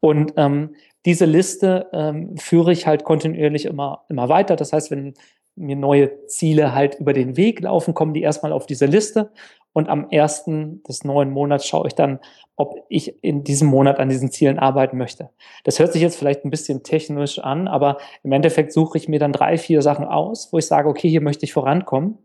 Und 0.00 0.32
ähm, 0.36 0.74
diese 1.04 1.26
Liste 1.26 1.86
ähm, 1.92 2.36
führe 2.38 2.72
ich 2.72 2.86
halt 2.86 3.04
kontinuierlich 3.04 3.66
immer, 3.66 4.04
immer 4.08 4.30
weiter. 4.30 4.56
Das 4.56 4.72
heißt, 4.72 4.90
wenn 4.90 5.12
mir 5.54 5.76
neue 5.76 6.26
Ziele 6.26 6.74
halt 6.74 6.94
über 6.96 7.12
den 7.12 7.36
Weg 7.36 7.60
laufen, 7.60 7.92
kommen 7.92 8.14
die 8.14 8.22
erstmal 8.22 8.52
auf 8.52 8.66
diese 8.66 8.86
Liste. 8.86 9.30
Und 9.74 9.88
am 9.88 10.08
ersten 10.08 10.82
des 10.84 11.04
neuen 11.04 11.30
Monats 11.30 11.66
schaue 11.66 11.88
ich 11.88 11.94
dann, 11.94 12.20
ob 12.56 12.76
ich 12.88 13.22
in 13.24 13.42
diesem 13.42 13.68
Monat 13.68 13.98
an 13.98 14.08
diesen 14.08 14.30
Zielen 14.30 14.60
arbeiten 14.60 14.96
möchte. 14.96 15.30
Das 15.64 15.80
hört 15.80 15.92
sich 15.92 16.00
jetzt 16.00 16.16
vielleicht 16.16 16.44
ein 16.44 16.50
bisschen 16.50 16.84
technisch 16.84 17.40
an, 17.40 17.66
aber 17.66 17.98
im 18.22 18.30
Endeffekt 18.30 18.72
suche 18.72 18.96
ich 18.96 19.08
mir 19.08 19.18
dann 19.18 19.32
drei, 19.32 19.58
vier 19.58 19.82
Sachen 19.82 20.06
aus, 20.06 20.52
wo 20.52 20.58
ich 20.58 20.66
sage, 20.66 20.88
okay, 20.88 21.08
hier 21.08 21.20
möchte 21.20 21.44
ich 21.44 21.52
vorankommen. 21.52 22.18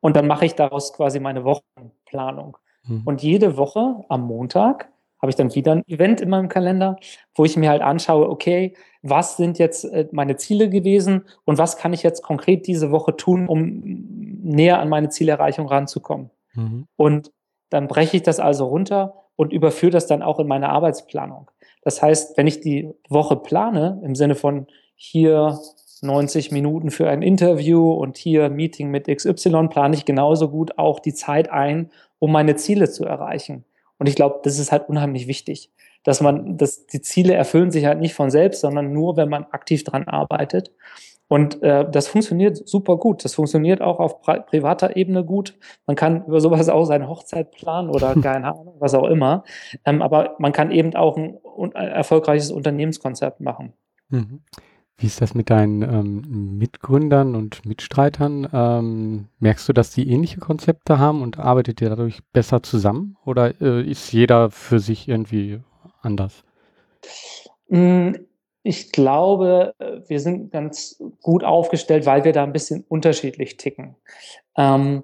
Und 0.00 0.16
dann 0.16 0.26
mache 0.26 0.46
ich 0.46 0.54
daraus 0.54 0.94
quasi 0.94 1.20
meine 1.20 1.44
Wochenplanung. 1.44 2.56
Mhm. 2.84 3.02
Und 3.04 3.22
jede 3.22 3.58
Woche 3.58 4.04
am 4.08 4.22
Montag 4.22 4.88
habe 5.26 5.30
ich 5.30 5.36
dann 5.36 5.56
wieder 5.56 5.72
ein 5.72 5.82
Event 5.88 6.20
in 6.20 6.30
meinem 6.30 6.48
Kalender, 6.48 6.98
wo 7.34 7.44
ich 7.44 7.56
mir 7.56 7.68
halt 7.68 7.82
anschaue, 7.82 8.28
okay, 8.28 8.74
was 9.02 9.36
sind 9.36 9.58
jetzt 9.58 9.84
äh, 9.84 10.06
meine 10.12 10.36
Ziele 10.36 10.70
gewesen 10.70 11.24
und 11.44 11.58
was 11.58 11.76
kann 11.76 11.92
ich 11.92 12.04
jetzt 12.04 12.22
konkret 12.22 12.68
diese 12.68 12.92
Woche 12.92 13.16
tun, 13.16 13.48
um 13.48 13.82
näher 14.44 14.78
an 14.78 14.88
meine 14.88 15.08
Zielerreichung 15.08 15.66
ranzukommen. 15.66 16.30
Mhm. 16.54 16.86
Und 16.94 17.32
dann 17.70 17.88
breche 17.88 18.18
ich 18.18 18.22
das 18.22 18.38
also 18.38 18.66
runter 18.66 19.24
und 19.34 19.52
überführe 19.52 19.90
das 19.90 20.06
dann 20.06 20.22
auch 20.22 20.38
in 20.38 20.46
meine 20.46 20.68
Arbeitsplanung. 20.68 21.50
Das 21.82 22.00
heißt, 22.00 22.36
wenn 22.38 22.46
ich 22.46 22.60
die 22.60 22.88
Woche 23.08 23.34
plane, 23.34 24.00
im 24.04 24.14
Sinne 24.14 24.36
von 24.36 24.68
hier 24.94 25.58
90 26.02 26.52
Minuten 26.52 26.92
für 26.92 27.08
ein 27.08 27.22
Interview 27.22 27.90
und 27.90 28.16
hier 28.16 28.48
Meeting 28.48 28.92
mit 28.92 29.08
XY, 29.08 29.66
plane 29.70 29.96
ich 29.96 30.04
genauso 30.04 30.50
gut 30.50 30.78
auch 30.78 31.00
die 31.00 31.14
Zeit 31.14 31.50
ein, 31.50 31.90
um 32.20 32.30
meine 32.30 32.54
Ziele 32.54 32.88
zu 32.88 33.04
erreichen. 33.04 33.64
Und 33.98 34.08
ich 34.08 34.14
glaube, 34.14 34.40
das 34.42 34.58
ist 34.58 34.72
halt 34.72 34.88
unheimlich 34.88 35.26
wichtig, 35.26 35.70
dass 36.04 36.20
man, 36.20 36.56
dass 36.56 36.86
die 36.86 37.00
Ziele 37.00 37.34
erfüllen 37.34 37.70
sich 37.70 37.86
halt 37.86 38.00
nicht 38.00 38.14
von 38.14 38.30
selbst, 38.30 38.60
sondern 38.60 38.92
nur, 38.92 39.16
wenn 39.16 39.28
man 39.28 39.44
aktiv 39.50 39.84
dran 39.84 40.06
arbeitet. 40.08 40.72
Und 41.28 41.60
äh, 41.62 41.88
das 41.90 42.06
funktioniert 42.06 42.68
super 42.68 42.98
gut. 42.98 43.24
Das 43.24 43.34
funktioniert 43.34 43.82
auch 43.82 43.98
auf 43.98 44.20
pri 44.20 44.40
privater 44.40 44.96
Ebene 44.96 45.24
gut. 45.24 45.58
Man 45.86 45.96
kann 45.96 46.24
über 46.26 46.40
sowas 46.40 46.68
auch 46.68 46.84
seine 46.84 47.08
Hochzeit 47.08 47.50
planen 47.50 47.90
oder 47.90 48.14
keine 48.22 48.54
Ahnung, 48.54 48.76
was 48.78 48.94
auch 48.94 49.08
immer. 49.08 49.42
Ähm, 49.84 50.02
aber 50.02 50.36
man 50.38 50.52
kann 50.52 50.70
eben 50.70 50.94
auch 50.94 51.16
ein, 51.16 51.38
ein 51.58 51.88
erfolgreiches 51.88 52.52
Unternehmenskonzept 52.52 53.40
machen. 53.40 53.72
Mhm. 54.08 54.42
Wie 54.98 55.06
ist 55.06 55.20
das 55.20 55.34
mit 55.34 55.50
deinen 55.50 55.82
ähm, 55.82 56.58
Mitgründern 56.58 57.34
und 57.34 57.66
Mitstreitern? 57.66 58.48
Ähm, 58.52 59.28
merkst 59.40 59.68
du, 59.68 59.74
dass 59.74 59.90
die 59.90 60.10
ähnliche 60.10 60.40
Konzepte 60.40 60.98
haben 60.98 61.22
und 61.22 61.38
arbeitet 61.38 61.82
ihr 61.82 61.90
dadurch 61.90 62.20
besser 62.32 62.62
zusammen? 62.62 63.16
Oder 63.24 63.60
äh, 63.60 63.82
ist 63.82 64.12
jeder 64.12 64.50
für 64.50 64.78
sich 64.78 65.06
irgendwie 65.06 65.60
anders? 66.00 66.44
Hm, 67.68 68.26
ich 68.62 68.90
glaube, 68.90 69.74
wir 70.08 70.18
sind 70.18 70.50
ganz 70.50 71.00
gut 71.22 71.44
aufgestellt, 71.44 72.06
weil 72.06 72.24
wir 72.24 72.32
da 72.32 72.42
ein 72.42 72.52
bisschen 72.52 72.84
unterschiedlich 72.88 73.58
ticken. 73.58 73.96
Ähm, 74.56 75.02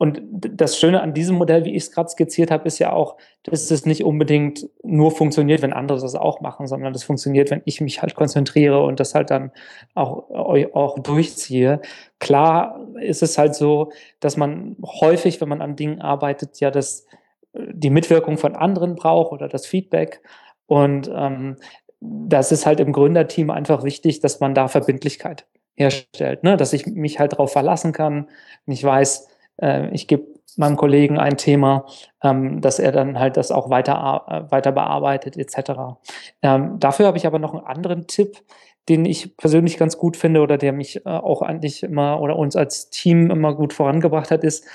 und 0.00 0.22
das 0.30 0.78
Schöne 0.78 1.02
an 1.02 1.12
diesem 1.12 1.36
Modell, 1.36 1.66
wie 1.66 1.76
ich 1.76 1.82
es 1.82 1.92
gerade 1.92 2.08
skizziert 2.08 2.50
habe, 2.50 2.66
ist 2.66 2.78
ja 2.78 2.90
auch, 2.90 3.18
dass 3.42 3.70
es 3.70 3.84
nicht 3.84 4.02
unbedingt 4.02 4.66
nur 4.82 5.10
funktioniert, 5.10 5.60
wenn 5.60 5.74
andere 5.74 6.00
das 6.00 6.14
auch 6.14 6.40
machen, 6.40 6.66
sondern 6.66 6.94
das 6.94 7.04
funktioniert, 7.04 7.50
wenn 7.50 7.60
ich 7.66 7.82
mich 7.82 8.00
halt 8.00 8.14
konzentriere 8.14 8.82
und 8.82 8.98
das 8.98 9.14
halt 9.14 9.28
dann 9.28 9.52
auch, 9.94 10.30
auch 10.30 10.98
durchziehe. 11.00 11.82
Klar 12.18 12.80
ist 12.98 13.22
es 13.22 13.36
halt 13.36 13.54
so, 13.54 13.92
dass 14.20 14.38
man 14.38 14.74
häufig, 14.82 15.38
wenn 15.42 15.50
man 15.50 15.60
an 15.60 15.76
Dingen 15.76 16.00
arbeitet, 16.00 16.60
ja 16.60 16.70
das, 16.70 17.04
die 17.52 17.90
Mitwirkung 17.90 18.38
von 18.38 18.56
anderen 18.56 18.94
braucht 18.96 19.32
oder 19.32 19.48
das 19.48 19.66
Feedback. 19.66 20.22
Und 20.64 21.10
ähm, 21.14 21.56
das 22.00 22.52
ist 22.52 22.64
halt 22.64 22.80
im 22.80 22.92
Gründerteam 22.92 23.50
einfach 23.50 23.84
wichtig, 23.84 24.20
dass 24.20 24.40
man 24.40 24.54
da 24.54 24.68
Verbindlichkeit 24.68 25.44
herstellt, 25.76 26.42
ne? 26.42 26.56
dass 26.56 26.72
ich 26.72 26.86
mich 26.86 27.18
halt 27.18 27.34
darauf 27.34 27.52
verlassen 27.52 27.92
kann, 27.92 28.30
ich 28.64 28.82
weiß, 28.82 29.28
äh, 29.60 29.88
ich 29.90 30.06
gebe 30.06 30.26
meinem 30.56 30.76
Kollegen 30.76 31.18
ein 31.18 31.36
Thema, 31.36 31.86
ähm, 32.22 32.60
dass 32.60 32.78
er 32.78 32.92
dann 32.92 33.18
halt 33.18 33.36
das 33.36 33.50
auch 33.50 33.70
weiter, 33.70 34.24
äh, 34.28 34.50
weiter 34.50 34.72
bearbeitet 34.72 35.36
etc. 35.36 35.98
Ähm, 36.42 36.78
dafür 36.78 37.06
habe 37.06 37.18
ich 37.18 37.26
aber 37.26 37.38
noch 37.38 37.54
einen 37.54 37.64
anderen 37.64 38.06
Tipp, 38.06 38.42
den 38.88 39.04
ich 39.04 39.36
persönlich 39.36 39.76
ganz 39.76 39.98
gut 39.98 40.16
finde 40.16 40.40
oder 40.40 40.58
der 40.58 40.72
mich 40.72 41.04
äh, 41.06 41.08
auch 41.08 41.42
eigentlich 41.42 41.82
immer 41.82 42.20
oder 42.20 42.36
uns 42.36 42.56
als 42.56 42.90
Team 42.90 43.30
immer 43.30 43.54
gut 43.54 43.72
vorangebracht 43.72 44.30
hat, 44.30 44.44
ist, 44.44 44.66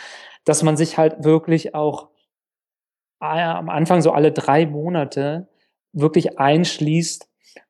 dass 0.46 0.64
man 0.64 0.78
sich 0.78 0.98
halt 0.98 1.24
wirklich 1.24 1.76
auch 1.76 2.10
äh, 3.22 3.26
am 3.26 3.70
Anfang 3.70 4.02
so 4.02 4.12
alle 4.12 4.32
drei 4.32 4.66
Monate 4.66 5.48
wirklich 5.92 6.40
einschließt 6.40 7.28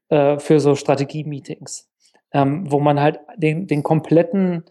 äh, 0.10 0.39
für 0.39 0.60
so 0.60 0.75
Strategie-Meetings, 0.75 1.89
ähm, 2.31 2.69
wo 2.72 2.79
man 2.79 3.00
halt 3.00 3.19
den, 3.38 3.67
den 3.67 3.84
kompletten 3.84 4.65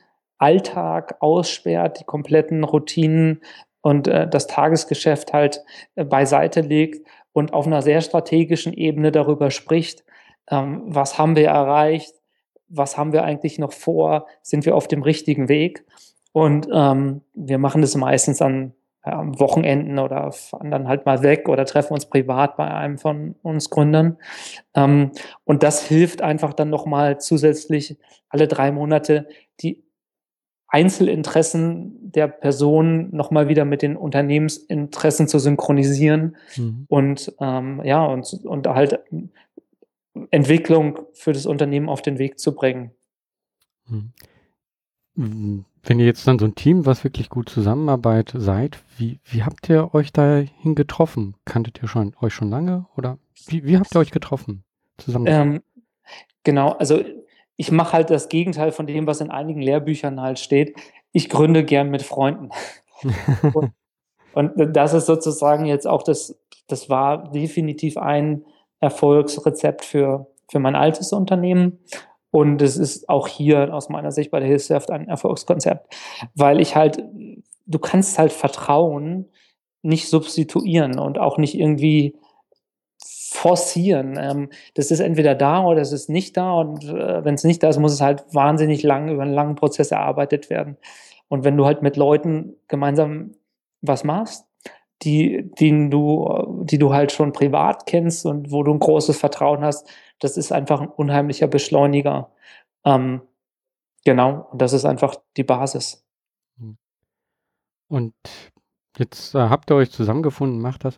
Alltag 0.45 1.17
aussperrt, 1.21 2.01
die 2.01 2.05
kompletten 2.05 2.65
Routinen 2.65 3.41
und 3.81 4.09
äh, 4.09 4.29
das 4.29 4.47
Tagesgeschäft 4.47 5.33
halt 5.33 5.63
äh, 5.95 6.05
beiseite 6.05 6.61
legt 6.61 7.07
und 7.33 7.55
auf 7.55 7.67
einer 7.67 7.81
sehr 7.81 8.03
strategischen 8.03 8.75
Ebene 8.75 9.11
darüber 9.11 9.51
spricht, 9.51 10.05
ähm, 10.51 10.83
was 10.85 11.17
haben 11.17 11.35
wir 11.35 11.49
erreicht, 11.49 12.13
was 12.69 12.99
haben 12.99 13.15
wir 13.15 13.25
eigentlich 13.25 13.59
noch 13.59 13.73
vor, 13.73 14.27
sind 14.43 14.67
wir 14.67 14.77
auf 14.77 14.87
dem 14.87 15.03
richtigen 15.03 15.49
Weg. 15.49 15.87
Und 16.33 16.69
ähm, 16.71 17.23
wir 17.33 17.57
machen 17.57 17.81
das 17.81 17.97
meistens 17.97 18.43
an 18.43 18.75
ja, 19.07 19.23
Wochenenden 19.39 19.99
oder 19.99 20.31
fahren 20.33 20.71
dann 20.71 20.89
halt 20.89 21.07
mal 21.07 21.23
weg 21.23 21.49
oder 21.49 21.65
treffen 21.65 21.95
uns 21.95 22.05
privat 22.05 22.59
bei 22.59 22.67
einem 22.67 22.99
von 22.99 23.35
uns 23.41 23.71
Gründern. 23.71 24.19
Ähm, 24.75 25.13
und 25.45 25.63
das 25.63 25.87
hilft 25.87 26.21
einfach 26.21 26.53
dann 26.53 26.69
nochmal 26.69 27.19
zusätzlich 27.19 27.97
alle 28.29 28.47
drei 28.47 28.73
Monate 28.73 29.27
die 29.61 29.85
Einzelinteressen 30.75 32.11
der 32.11 32.27
Person 32.27 33.15
nochmal 33.15 33.47
wieder 33.47 33.65
mit 33.65 33.81
den 33.81 33.97
Unternehmensinteressen 33.97 35.29
zu 35.29 35.39
synchronisieren 35.39 36.35
mhm. 36.57 36.87
und 36.89 37.33
ähm, 37.39 37.81
ja, 37.85 38.05
und, 38.05 38.41
und 38.45 38.67
halt 38.67 38.99
Entwicklung 40.33 40.99
für 41.13 41.33
das 41.33 41.47
Unternehmen 41.47 41.89
auf 41.89 42.03
den 42.03 42.19
Weg 42.19 42.41
zu 42.41 42.57
bringen. 42.57 42.91
Mhm. 45.15 45.65
Wenn 45.85 46.01
ihr 46.01 46.07
jetzt 46.07 46.27
dann 46.27 46.41
so 46.41 46.45
ein 46.45 46.57
Team, 46.57 46.87
was 46.87 47.05
wirklich 47.05 47.29
gut 47.29 47.49
zusammenarbeitet, 47.49 48.43
seid, 48.43 48.83
wie, 48.97 49.21
wie 49.23 49.45
habt 49.45 49.71
ihr 49.71 49.95
euch 49.95 50.13
dahin 50.13 50.75
getroffen? 50.75 51.37
Kanntet 51.45 51.81
ihr 51.83 51.89
schon, 51.89 52.17
euch 52.21 52.35
schon 52.35 52.51
lange 52.51 52.87
oder 52.97 53.19
wie, 53.47 53.65
wie 53.65 53.79
habt 53.79 53.95
ihr 53.95 54.01
euch 54.01 54.11
getroffen? 54.11 54.65
Zusammen? 54.99 55.27
Ähm, 55.29 55.63
genau, 56.43 56.71
also 56.73 57.01
ich 57.57 57.71
mache 57.71 57.93
halt 57.93 58.11
das 58.11 58.29
Gegenteil 58.29 58.73
von 58.73 58.87
dem, 58.87 59.07
was 59.07 59.21
in 59.21 59.31
einigen 59.31 59.61
Lehrbüchern 59.61 60.21
halt 60.21 60.39
steht. 60.39 60.77
ich 61.13 61.29
gründe 61.29 61.65
gern 61.65 61.91
mit 61.91 62.03
Freunden. 62.03 62.51
und, 63.53 63.73
und, 64.35 64.77
das 64.77 64.95
ist 64.95 65.07
sozusagen 65.07 65.65
jetzt 65.65 65.87
auch 65.87 66.03
das, 66.03 66.37
das 66.67 66.91
war 66.91 67.31
definitiv 67.31 67.97
ein 67.97 68.45
Erfolgsrezept 68.81 69.85
für, 69.85 70.27
für 70.51 70.59
mein 70.59 70.75
altes 70.75 71.13
Unternehmen. 71.13 71.79
Und 72.31 72.63
es 72.63 72.77
ist 72.77 73.09
auch 73.09 73.29
hier 73.29 73.73
aus 73.73 73.89
meiner 73.89 74.11
Sicht 74.11 74.33
bei 74.33 74.41
der 74.41 74.49
Hilfswerft 74.49 74.91
ein 74.91 75.07
Erfolgskonzept, 75.07 75.95
weil 76.35 76.61
ich 76.61 76.75
halt, 76.75 77.01
du 77.67 77.79
kannst 77.79 78.19
halt 78.19 78.33
Vertrauen 78.33 79.31
nicht 79.83 80.09
substituieren 80.09 80.99
und 80.99 81.19
auch 81.19 81.39
nicht 81.39 81.55
irgendwie 81.55 82.17
forcieren. 83.35 84.17
Ähm, 84.17 84.49
das 84.75 84.93
ist 84.93 85.01
entweder 85.01 85.35
da 85.35 85.65
oder 85.65 85.81
es 85.81 85.93
ist 85.93 86.09
nicht 86.09 86.37
da 86.37 86.55
und 86.55 86.85
äh, 86.85 87.25
wenn 87.25 87.35
es 87.35 87.43
nicht 87.43 87.63
da 87.63 87.69
ist, 87.69 87.81
muss 87.81 87.93
es 87.93 88.01
halt 88.01 88.25
wahnsinnig 88.33 88.85
lang 88.85 89.09
über 89.09 89.23
einen 89.23 89.35
langen 89.35 89.57
Prozess 89.57 89.91
erarbeitet 89.91 90.51
werden. 90.51 90.77
Und 91.29 91.43
wenn 91.43 91.57
du 91.57 91.67
halt 91.67 91.83
mit 91.83 91.97
Leuten 91.97 92.55
gemeinsam 92.69 93.33
was 93.81 94.05
machst, 94.05 94.47
die, 95.03 95.51
die, 95.59 95.91
du, 95.91 96.63
die 96.63 96.79
du 96.79 96.95
halt 96.95 97.11
schon 97.11 97.33
privat 97.33 97.87
kennst 97.87 98.25
und 98.25 98.53
wo 98.53 98.63
du 98.63 98.73
ein 98.73 98.79
großes 98.79 99.19
Vertrauen 99.19 99.65
hast, 99.65 99.89
das 100.21 100.37
ist 100.37 100.53
einfach 100.53 100.81
ein 100.81 100.89
unheimlicher 100.89 101.49
Beschleuniger. 101.49 102.31
Ähm, 102.85 103.21
genau, 104.05 104.49
und 104.53 104.63
das 104.63 104.73
ist 104.73 104.85
einfach 104.85 105.17
die 105.37 105.45
Basis. 105.45 106.07
Und 107.89 108.15
jetzt 108.97 109.35
äh, 109.35 109.39
habt 109.39 109.71
ihr 109.73 109.75
euch 109.75 109.91
zusammengefunden, 109.91 110.61
macht 110.61 110.85
das. 110.85 110.97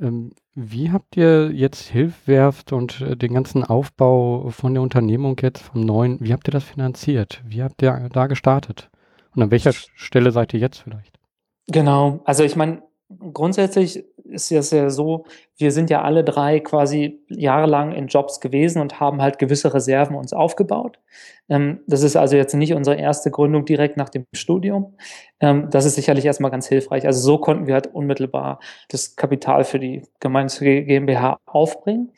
Ähm, 0.00 0.32
wie 0.54 0.92
habt 0.92 1.16
ihr 1.16 1.50
jetzt 1.52 1.88
Hilfwerft 1.88 2.72
und 2.72 3.00
äh, 3.00 3.16
den 3.16 3.34
ganzen 3.34 3.64
Aufbau 3.64 4.50
von 4.50 4.74
der 4.74 4.82
Unternehmung 4.82 5.36
jetzt 5.40 5.62
vom 5.62 5.80
neuen, 5.80 6.18
wie 6.20 6.32
habt 6.32 6.48
ihr 6.48 6.52
das 6.52 6.64
finanziert? 6.64 7.42
Wie 7.44 7.62
habt 7.62 7.82
ihr 7.82 8.08
da 8.12 8.26
gestartet? 8.26 8.90
Und 9.34 9.42
an 9.42 9.50
welcher 9.50 9.72
Stelle 9.72 10.30
seid 10.30 10.54
ihr 10.54 10.60
jetzt 10.60 10.78
vielleicht? 10.78 11.18
Genau, 11.66 12.20
also 12.24 12.44
ich 12.44 12.56
meine, 12.56 12.82
grundsätzlich 13.32 14.04
ist 14.24 14.50
es 14.50 14.70
ja 14.70 14.90
so, 14.90 15.24
wir 15.56 15.70
sind 15.70 15.90
ja 15.90 16.02
alle 16.02 16.24
drei 16.24 16.60
quasi 16.60 17.20
jahrelang 17.28 17.92
in 17.92 18.08
Jobs 18.08 18.40
gewesen 18.40 18.80
und 18.80 18.98
haben 18.98 19.22
halt 19.22 19.38
gewisse 19.38 19.72
Reserven 19.72 20.16
uns 20.16 20.32
aufgebaut. 20.32 20.98
Ähm, 21.48 21.80
das 21.86 22.02
ist 22.02 22.16
also 22.16 22.36
jetzt 22.36 22.54
nicht 22.54 22.74
unsere 22.74 22.96
erste 22.96 23.30
Gründung 23.30 23.64
direkt 23.64 23.96
nach 23.96 24.08
dem 24.08 24.24
Studium. 24.34 24.96
Ähm, 25.40 25.68
das 25.70 25.84
ist 25.84 25.94
sicherlich 25.94 26.24
erstmal 26.24 26.50
ganz 26.50 26.66
hilfreich. 26.66 27.06
Also 27.06 27.20
so 27.20 27.38
konnten 27.38 27.66
wir 27.66 27.74
halt 27.74 27.86
unmittelbar 27.94 28.60
das 28.88 29.14
Kapital 29.14 29.64
für 29.64 29.78
die 29.78 30.02
gemeinnützige 30.20 30.84
GmbH 30.84 31.38
aufbringen. 31.46 32.10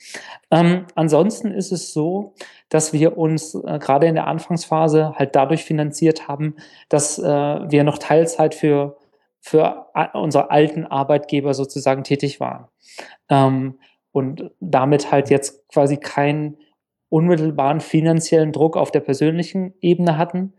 Ähm, 0.51 0.87
ansonsten 0.95 1.51
ist 1.51 1.73
es 1.73 1.93
so, 1.93 2.35
dass 2.69 2.93
wir 2.93 3.19
uns 3.19 3.55
äh, 3.55 3.79
gerade 3.79 4.07
in 4.07 4.15
der 4.15 4.29
Anfangsphase 4.29 5.15
halt 5.17 5.37
dadurch 5.37 5.65
finanziert 5.65 6.29
haben, 6.29 6.57
dass 6.89 7.19
äh, 7.19 7.23
wir 7.23 7.85
noch 7.85 7.99
Teilzeit 7.99 8.55
für 8.55 8.97
für 9.47 9.87
unsere 10.13 10.51
alten 10.51 10.85
Arbeitgeber 10.87 11.55
sozusagen 11.55 12.03
tätig 12.03 12.41
waren. 12.41 12.67
Ähm, 13.29 13.79
und 14.11 14.51
damit 14.59 15.13
halt 15.13 15.31
jetzt 15.31 15.69
quasi 15.69 15.99
keinen 15.99 16.57
unmittelbaren 17.11 17.81
finanziellen 17.81 18.51
Druck 18.51 18.77
auf 18.77 18.91
der 18.91 19.01
persönlichen 19.01 19.73
Ebene 19.81 20.19
hatten, 20.19 20.55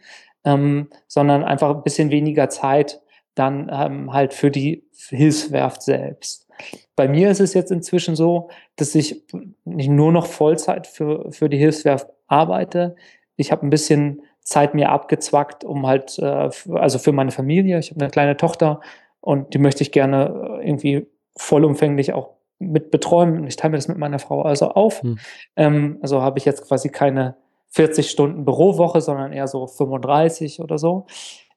ähm, 0.46 0.88
sondern 1.06 1.44
einfach 1.44 1.75
ein 1.75 1.84
bisschen 1.84 2.12
weniger 2.12 2.48
Zeit 2.48 3.01
dann 3.36 3.70
ähm, 3.74 4.13
halt 4.13 4.34
für 4.34 4.51
die 4.51 4.86
Hilfswerft 5.10 5.82
selbst. 5.82 6.48
Bei 6.96 7.10
mir 7.10 7.29
ist 7.29 7.41
es 7.41 7.53
jetzt 7.53 7.72
inzwischen 7.72 8.15
so, 8.15 8.50
dass 8.77 8.96
ich 8.96 9.25
nicht 9.65 9.89
nur 9.89 10.13
noch 10.13 10.27
Vollzeit 10.27 10.88
für, 10.88 11.29
für 11.34 11.50
die 11.50 11.58
Hilfswerft 11.58 12.08
arbeite. 12.27 12.96
Ich 13.36 13.51
habe 13.51 13.67
ein 13.67 13.70
bisschen 13.70 14.22
Zeit 14.47 14.73
mir 14.73 14.91
abgezwackt, 14.91 15.65
um 15.65 15.85
halt, 15.85 16.17
äh, 16.19 16.49
also 16.71 16.99
für 16.99 17.11
meine 17.11 17.31
Familie, 17.31 17.79
ich 17.79 17.91
habe 17.91 17.99
eine 17.99 18.09
kleine 18.09 18.37
Tochter 18.37 18.79
und 19.19 19.53
die 19.53 19.57
möchte 19.57 19.83
ich 19.83 19.91
gerne 19.91 20.60
äh, 20.62 20.69
irgendwie 20.69 21.05
vollumfänglich 21.36 22.13
auch 22.13 22.29
mit 22.57 22.89
betreuen. 22.89 23.45
Ich 23.45 23.57
teile 23.57 23.71
mir 23.71 23.77
das 23.77 23.89
mit 23.89 23.97
meiner 23.97 24.19
Frau 24.19 24.43
also 24.43 24.69
auf. 24.69 25.01
Hm. 25.01 25.19
Ähm, 25.57 25.99
also 26.01 26.21
habe 26.21 26.39
ich 26.39 26.45
jetzt 26.45 26.65
quasi 26.65 26.88
keine 26.88 27.36
40 27.71 28.10
Stunden 28.10 28.45
Bürowoche, 28.45 29.01
sondern 29.01 29.33
eher 29.33 29.49
so 29.49 29.67
35 29.67 30.62
oder 30.62 30.77
so. 30.77 31.07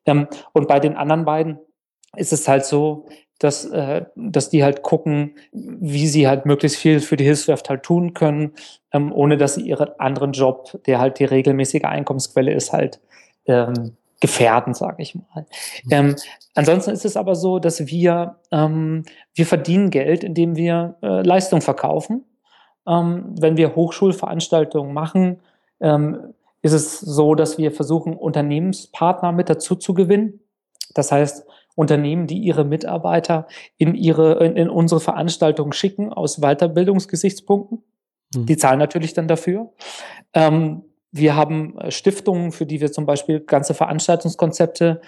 Ähm, 0.05 0.27
und 0.53 0.67
bei 0.67 0.81
den 0.81 0.97
anderen 0.97 1.25
beiden 1.25 1.61
ist 2.17 2.33
es 2.33 2.49
halt 2.49 2.65
so, 2.65 3.07
dass, 3.41 3.65
äh, 3.65 4.05
dass 4.15 4.51
die 4.51 4.63
halt 4.63 4.83
gucken, 4.83 5.35
wie 5.53 6.07
sie 6.07 6.29
halt 6.29 6.47
möglichst 6.47 6.79
viel 6.79 7.01
für 7.01 7.17
die 7.17 7.25
Hilfswerft 7.25 7.69
halt 7.71 7.83
tun 7.83 8.15
können, 8.15 8.53
ähm, 8.93 9.13
ohne 9.13 9.37
dass 9.37 9.55
sie 9.55 9.63
ihren 9.63 9.89
anderen 9.99 10.33
Job, 10.33 10.79
der 10.87 11.01
halt 11.01 11.19
die 11.19 11.25
regelmäßige 11.25 11.85
Einkommensquelle 11.85 12.53
ist, 12.53 12.73
halt 12.73 13.01
ähm, 13.47 13.97
gefährden, 14.21 14.75
sage 14.75 15.03
ich 15.03 15.15
mal. 15.15 15.47
Mhm. 15.85 15.91
Ähm, 15.91 16.17
ansonsten 16.55 16.91
ist 16.91 17.07
es 17.07 17.17
aber 17.17 17.35
so, 17.35 17.59
dass 17.59 17.87
wir, 17.87 18.37
ähm, 18.53 19.05
wir 19.35 19.47
verdienen 19.47 19.89
Geld, 19.89 20.23
indem 20.23 20.55
wir 20.55 20.97
äh, 21.03 21.23
Leistung 21.23 21.63
verkaufen. 21.63 22.27
Ähm, 22.87 23.35
wenn 23.41 23.57
wir 23.57 23.75
Hochschulveranstaltungen 23.75 24.93
machen, 24.93 25.41
ähm, 25.81 26.35
ist 26.61 26.73
es 26.73 27.01
so, 27.01 27.35
dass 27.35 27.57
wir 27.57 27.73
versuchen, 27.73 28.15
Unternehmenspartner 28.15 29.33
mit 29.33 29.49
dazu 29.49 29.77
zu 29.77 29.95
gewinnen. 29.95 30.41
Das 30.93 31.11
heißt, 31.11 31.47
Unternehmen, 31.81 32.27
die 32.27 32.37
ihre 32.37 32.65
Mitarbeiter 32.65 33.47
in 33.79 33.95
ihre, 33.95 34.45
in, 34.45 34.55
in 34.55 34.69
unsere 34.69 35.01
Veranstaltungen 35.01 35.73
schicken 35.73 36.13
aus 36.13 36.43
Weiterbildungsgesichtspunkten. 36.43 37.83
Mhm. 38.35 38.45
Die 38.45 38.59
zahlen 38.59 38.79
natürlich 38.79 39.15
dann 39.15 39.29
dafür. 39.29 39.73
Ähm, 40.35 40.83
wir 41.11 41.37
haben 41.37 41.79
äh, 41.79 41.91
Stiftungen, 41.91 42.53
für 42.53 42.67
die 42.67 42.83
wir 42.83 42.93
zum 42.93 43.07
Beispiel 43.07 43.41
ganze 43.41 43.73
Veranstaltungskonzepte 43.73 45.01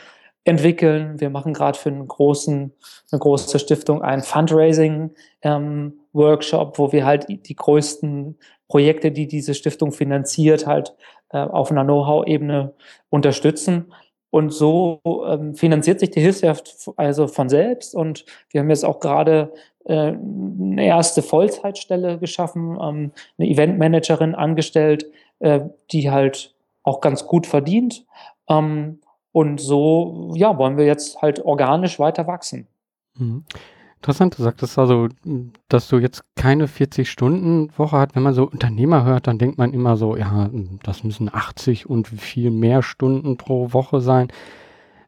entwickeln. 0.44 1.20
Wir 1.20 1.28
machen 1.28 1.52
gerade 1.52 1.78
für 1.78 1.90
einen 1.90 2.08
großen, 2.08 2.72
eine 3.10 3.18
große 3.18 3.58
Stiftung 3.58 4.00
einen 4.00 4.22
Fundraising-Workshop, 4.22 6.68
ähm, 6.68 6.78
wo 6.78 6.90
wir 6.90 7.04
halt 7.04 7.26
die 7.28 7.54
größten 7.54 8.38
Projekte, 8.66 9.12
die 9.12 9.28
diese 9.28 9.52
Stiftung 9.52 9.92
finanziert, 9.92 10.66
halt 10.66 10.94
äh, 11.28 11.36
auf 11.36 11.70
einer 11.70 11.84
Know-how-Ebene 11.84 12.72
unterstützen. 13.10 13.92
Und 14.32 14.50
so 14.50 15.02
ähm, 15.28 15.54
finanziert 15.54 16.00
sich 16.00 16.08
die 16.08 16.22
Hilfswerft 16.22 16.90
also 16.96 17.28
von 17.28 17.50
selbst. 17.50 17.94
Und 17.94 18.24
wir 18.48 18.62
haben 18.62 18.70
jetzt 18.70 18.82
auch 18.82 18.98
gerade 18.98 19.52
äh, 19.84 20.14
eine 20.14 20.86
erste 20.86 21.20
Vollzeitstelle 21.20 22.16
geschaffen, 22.16 22.78
ähm, 22.80 23.12
eine 23.36 23.48
Eventmanagerin 23.48 24.34
angestellt, 24.34 25.04
äh, 25.40 25.60
die 25.90 26.10
halt 26.10 26.54
auch 26.82 27.02
ganz 27.02 27.26
gut 27.26 27.46
verdient. 27.46 28.06
Ähm, 28.48 29.00
und 29.32 29.60
so, 29.60 30.32
ja, 30.34 30.56
wollen 30.56 30.78
wir 30.78 30.86
jetzt 30.86 31.20
halt 31.20 31.44
organisch 31.44 31.98
weiter 31.98 32.26
wachsen. 32.26 32.66
Mhm. 33.18 33.44
Interessant, 34.02 34.36
du 34.36 34.42
sagtest 34.42 34.80
also, 34.80 35.06
dass 35.68 35.86
du 35.86 35.98
jetzt 35.98 36.24
keine 36.34 36.66
40-Stunden-Woche 36.66 37.96
hast. 37.96 38.16
Wenn 38.16 38.24
man 38.24 38.34
so 38.34 38.42
Unternehmer 38.42 39.04
hört, 39.04 39.28
dann 39.28 39.38
denkt 39.38 39.58
man 39.58 39.72
immer 39.72 39.96
so, 39.96 40.16
ja, 40.16 40.50
das 40.82 41.04
müssen 41.04 41.32
80 41.32 41.88
und 41.88 42.08
viel 42.08 42.50
mehr 42.50 42.82
Stunden 42.82 43.36
pro 43.36 43.72
Woche 43.72 44.00
sein. 44.00 44.26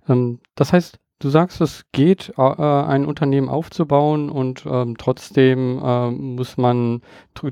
Ähm, 0.08 0.38
das 0.54 0.72
heißt, 0.72 1.00
du 1.18 1.28
sagst, 1.28 1.60
es 1.60 1.86
geht, 1.90 2.34
äh, 2.38 2.42
ein 2.42 3.04
Unternehmen 3.04 3.48
aufzubauen 3.48 4.30
und 4.30 4.64
ähm, 4.64 4.96
trotzdem 4.96 5.82
äh, 5.82 6.10
muss 6.12 6.56
man, 6.56 7.02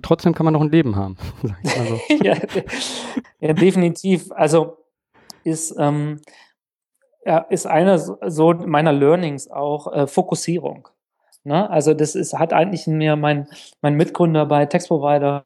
trotzdem 0.00 0.36
kann 0.36 0.44
man 0.44 0.52
noch 0.52 0.62
ein 0.62 0.70
Leben 0.70 0.94
haben. 0.94 1.16
so. 1.42 2.00
ja, 2.22 2.36
ja, 3.40 3.52
definitiv. 3.52 4.30
Also 4.30 4.76
ist, 5.42 5.74
ähm, 5.76 6.20
ja, 7.26 7.38
ist 7.38 7.66
eine 7.66 7.98
so 7.98 8.54
meiner 8.54 8.92
Learnings 8.92 9.50
auch 9.50 9.92
äh, 9.92 10.06
Fokussierung. 10.06 10.86
Ne? 11.44 11.68
Also 11.70 11.94
das 11.94 12.14
ist, 12.14 12.38
hat 12.38 12.52
eigentlich 12.52 12.86
mir 12.86 13.16
mein, 13.16 13.48
mein 13.80 13.94
Mitgründer 13.94 14.46
bei 14.46 14.66
Textprovider, 14.66 15.44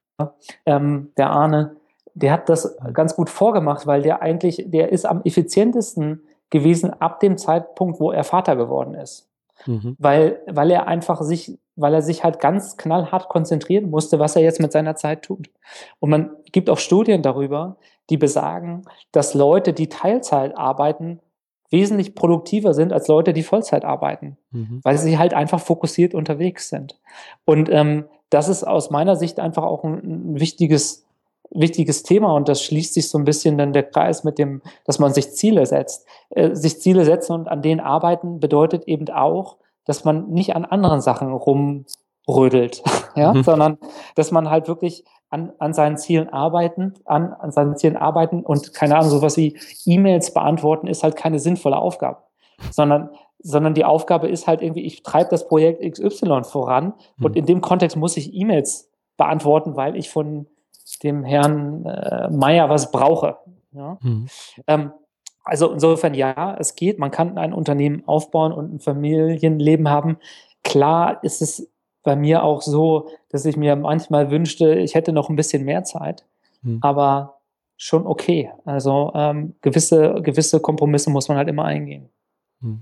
ähm, 0.64 1.12
der 1.16 1.30
Arne, 1.30 1.76
der 2.14 2.32
hat 2.32 2.48
das 2.48 2.76
ganz 2.92 3.14
gut 3.14 3.28
vorgemacht, 3.28 3.86
weil 3.86 4.02
der 4.02 4.22
eigentlich, 4.22 4.64
der 4.66 4.90
ist 4.90 5.04
am 5.04 5.22
effizientesten 5.24 6.22
gewesen 6.50 6.90
ab 7.00 7.20
dem 7.20 7.36
Zeitpunkt, 7.36 8.00
wo 8.00 8.10
er 8.10 8.24
Vater 8.24 8.56
geworden 8.56 8.94
ist. 8.94 9.28
Mhm. 9.66 9.96
Weil, 9.98 10.40
weil 10.46 10.70
er 10.70 10.86
einfach 10.86 11.20
sich, 11.22 11.58
weil 11.76 11.94
er 11.94 12.02
sich 12.02 12.24
halt 12.24 12.40
ganz 12.40 12.76
knallhart 12.76 13.28
konzentrieren 13.28 13.90
musste, 13.90 14.18
was 14.18 14.36
er 14.36 14.42
jetzt 14.42 14.60
mit 14.60 14.72
seiner 14.72 14.96
Zeit 14.96 15.22
tut. 15.22 15.50
Und 15.98 16.10
man 16.10 16.30
gibt 16.52 16.70
auch 16.70 16.78
Studien 16.78 17.22
darüber, 17.22 17.76
die 18.08 18.16
besagen, 18.16 18.82
dass 19.12 19.34
Leute, 19.34 19.72
die 19.72 19.88
Teilzeit 19.88 20.56
arbeiten, 20.56 21.20
wesentlich 21.70 22.14
produktiver 22.14 22.74
sind 22.74 22.92
als 22.92 23.08
Leute, 23.08 23.32
die 23.32 23.42
Vollzeit 23.42 23.84
arbeiten, 23.84 24.36
mhm. 24.50 24.80
weil 24.82 24.98
sie 24.98 25.18
halt 25.18 25.34
einfach 25.34 25.60
fokussiert 25.60 26.14
unterwegs 26.14 26.68
sind. 26.68 26.98
Und 27.44 27.68
ähm, 27.70 28.04
das 28.30 28.48
ist 28.48 28.64
aus 28.64 28.90
meiner 28.90 29.16
Sicht 29.16 29.40
einfach 29.40 29.62
auch 29.62 29.84
ein, 29.84 29.94
ein, 29.94 30.40
wichtiges, 30.40 31.04
wichtiges 31.50 32.02
Thema 32.02 32.34
und 32.34 32.48
das 32.48 32.62
schließt 32.62 32.94
sich 32.94 33.08
so 33.08 33.18
ein 33.18 33.24
bisschen 33.24 33.56
dann 33.58 33.72
der 33.72 33.84
Kreis 33.84 34.24
mit 34.24 34.38
dem, 34.38 34.62
dass 34.84 34.98
man 34.98 35.14
sich 35.14 35.32
Ziele 35.32 35.66
setzt. 35.66 36.06
Äh, 36.30 36.54
sich 36.54 36.80
Ziele 36.80 37.04
setzen 37.04 37.32
und 37.32 37.48
an 37.48 37.62
denen 37.62 37.80
arbeiten 37.80 38.40
bedeutet 38.40 38.84
eben 38.84 39.08
auch, 39.10 39.56
dass 39.84 40.04
man 40.04 40.30
nicht 40.30 40.56
an 40.56 40.64
anderen 40.64 41.00
Sachen 41.00 41.32
rumrödelt, 41.32 42.82
ja, 43.16 43.32
mhm. 43.32 43.42
sondern 43.44 43.78
dass 44.16 44.32
man 44.32 44.50
halt 44.50 44.68
wirklich 44.68 45.04
an, 45.30 45.52
an 45.58 45.74
seinen 45.74 45.96
Zielen 45.96 46.28
arbeiten, 46.28 46.94
an, 47.04 47.32
an 47.32 47.50
seinen 47.50 47.76
Zielen 47.76 47.96
arbeiten 47.96 48.42
und 48.42 48.72
keine 48.74 48.96
Ahnung, 48.96 49.10
sowas 49.10 49.36
wie 49.36 49.58
E-Mails 49.84 50.32
beantworten 50.32 50.86
ist 50.86 51.02
halt 51.02 51.16
keine 51.16 51.38
sinnvolle 51.38 51.76
Aufgabe, 51.76 52.18
sondern 52.70 53.10
sondern 53.38 53.74
die 53.74 53.84
Aufgabe 53.84 54.28
ist 54.28 54.46
halt 54.46 54.62
irgendwie, 54.62 54.84
ich 54.84 55.02
treibe 55.02 55.30
das 55.30 55.46
Projekt 55.46 55.82
XY 55.82 56.42
voran 56.44 56.94
mhm. 57.16 57.26
und 57.26 57.36
in 57.36 57.46
dem 57.46 57.60
Kontext 57.60 57.96
muss 57.96 58.16
ich 58.16 58.34
E-Mails 58.34 58.90
beantworten, 59.16 59.76
weil 59.76 59.96
ich 59.96 60.10
von 60.10 60.46
dem 61.02 61.24
Herrn 61.24 61.84
äh, 61.84 62.28
Meier 62.30 62.68
was 62.68 62.90
brauche. 62.90 63.36
Ja? 63.72 63.98
Mhm. 64.00 64.26
Ähm, 64.66 64.92
also 65.44 65.72
insofern 65.72 66.14
ja, 66.14 66.56
es 66.58 66.74
geht, 66.74 66.98
man 66.98 67.10
kann 67.10 67.38
ein 67.38 67.52
Unternehmen 67.52 68.02
aufbauen 68.06 68.52
und 68.52 68.74
ein 68.74 68.80
Familienleben 68.80 69.88
haben. 69.88 70.18
Klar 70.64 71.22
ist 71.22 71.40
es 71.40 71.70
bei 72.06 72.16
mir 72.16 72.42
auch 72.42 72.62
so, 72.62 73.10
dass 73.28 73.44
ich 73.44 73.58
mir 73.58 73.76
manchmal 73.76 74.30
wünschte, 74.30 74.76
ich 74.76 74.94
hätte 74.94 75.12
noch 75.12 75.28
ein 75.28 75.36
bisschen 75.36 75.64
mehr 75.64 75.84
Zeit, 75.84 76.24
mhm. 76.62 76.78
aber 76.80 77.34
schon 77.76 78.06
okay. 78.06 78.50
Also 78.64 79.12
ähm, 79.14 79.54
gewisse, 79.60 80.22
gewisse 80.22 80.60
Kompromisse 80.60 81.10
muss 81.10 81.28
man 81.28 81.36
halt 81.36 81.48
immer 81.48 81.64
eingehen. 81.64 82.08
Mhm. 82.60 82.80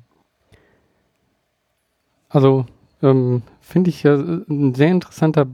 Also 2.28 2.66
ähm, 3.02 3.42
finde 3.60 3.90
ich 3.90 4.02
ja 4.02 4.14
ein 4.14 4.74
sehr 4.74 4.90
interessanter 4.90 5.46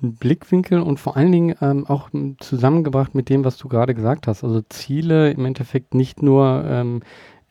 Blickwinkel 0.00 0.80
und 0.80 0.98
vor 0.98 1.16
allen 1.16 1.30
Dingen 1.30 1.56
ähm, 1.60 1.86
auch 1.86 2.08
zusammengebracht 2.38 3.14
mit 3.14 3.28
dem, 3.28 3.44
was 3.44 3.58
du 3.58 3.68
gerade 3.68 3.94
gesagt 3.94 4.26
hast. 4.26 4.42
Also 4.42 4.62
Ziele 4.62 5.30
im 5.30 5.44
Endeffekt 5.44 5.94
nicht 5.94 6.22
nur 6.22 6.64
ähm, 6.66 7.02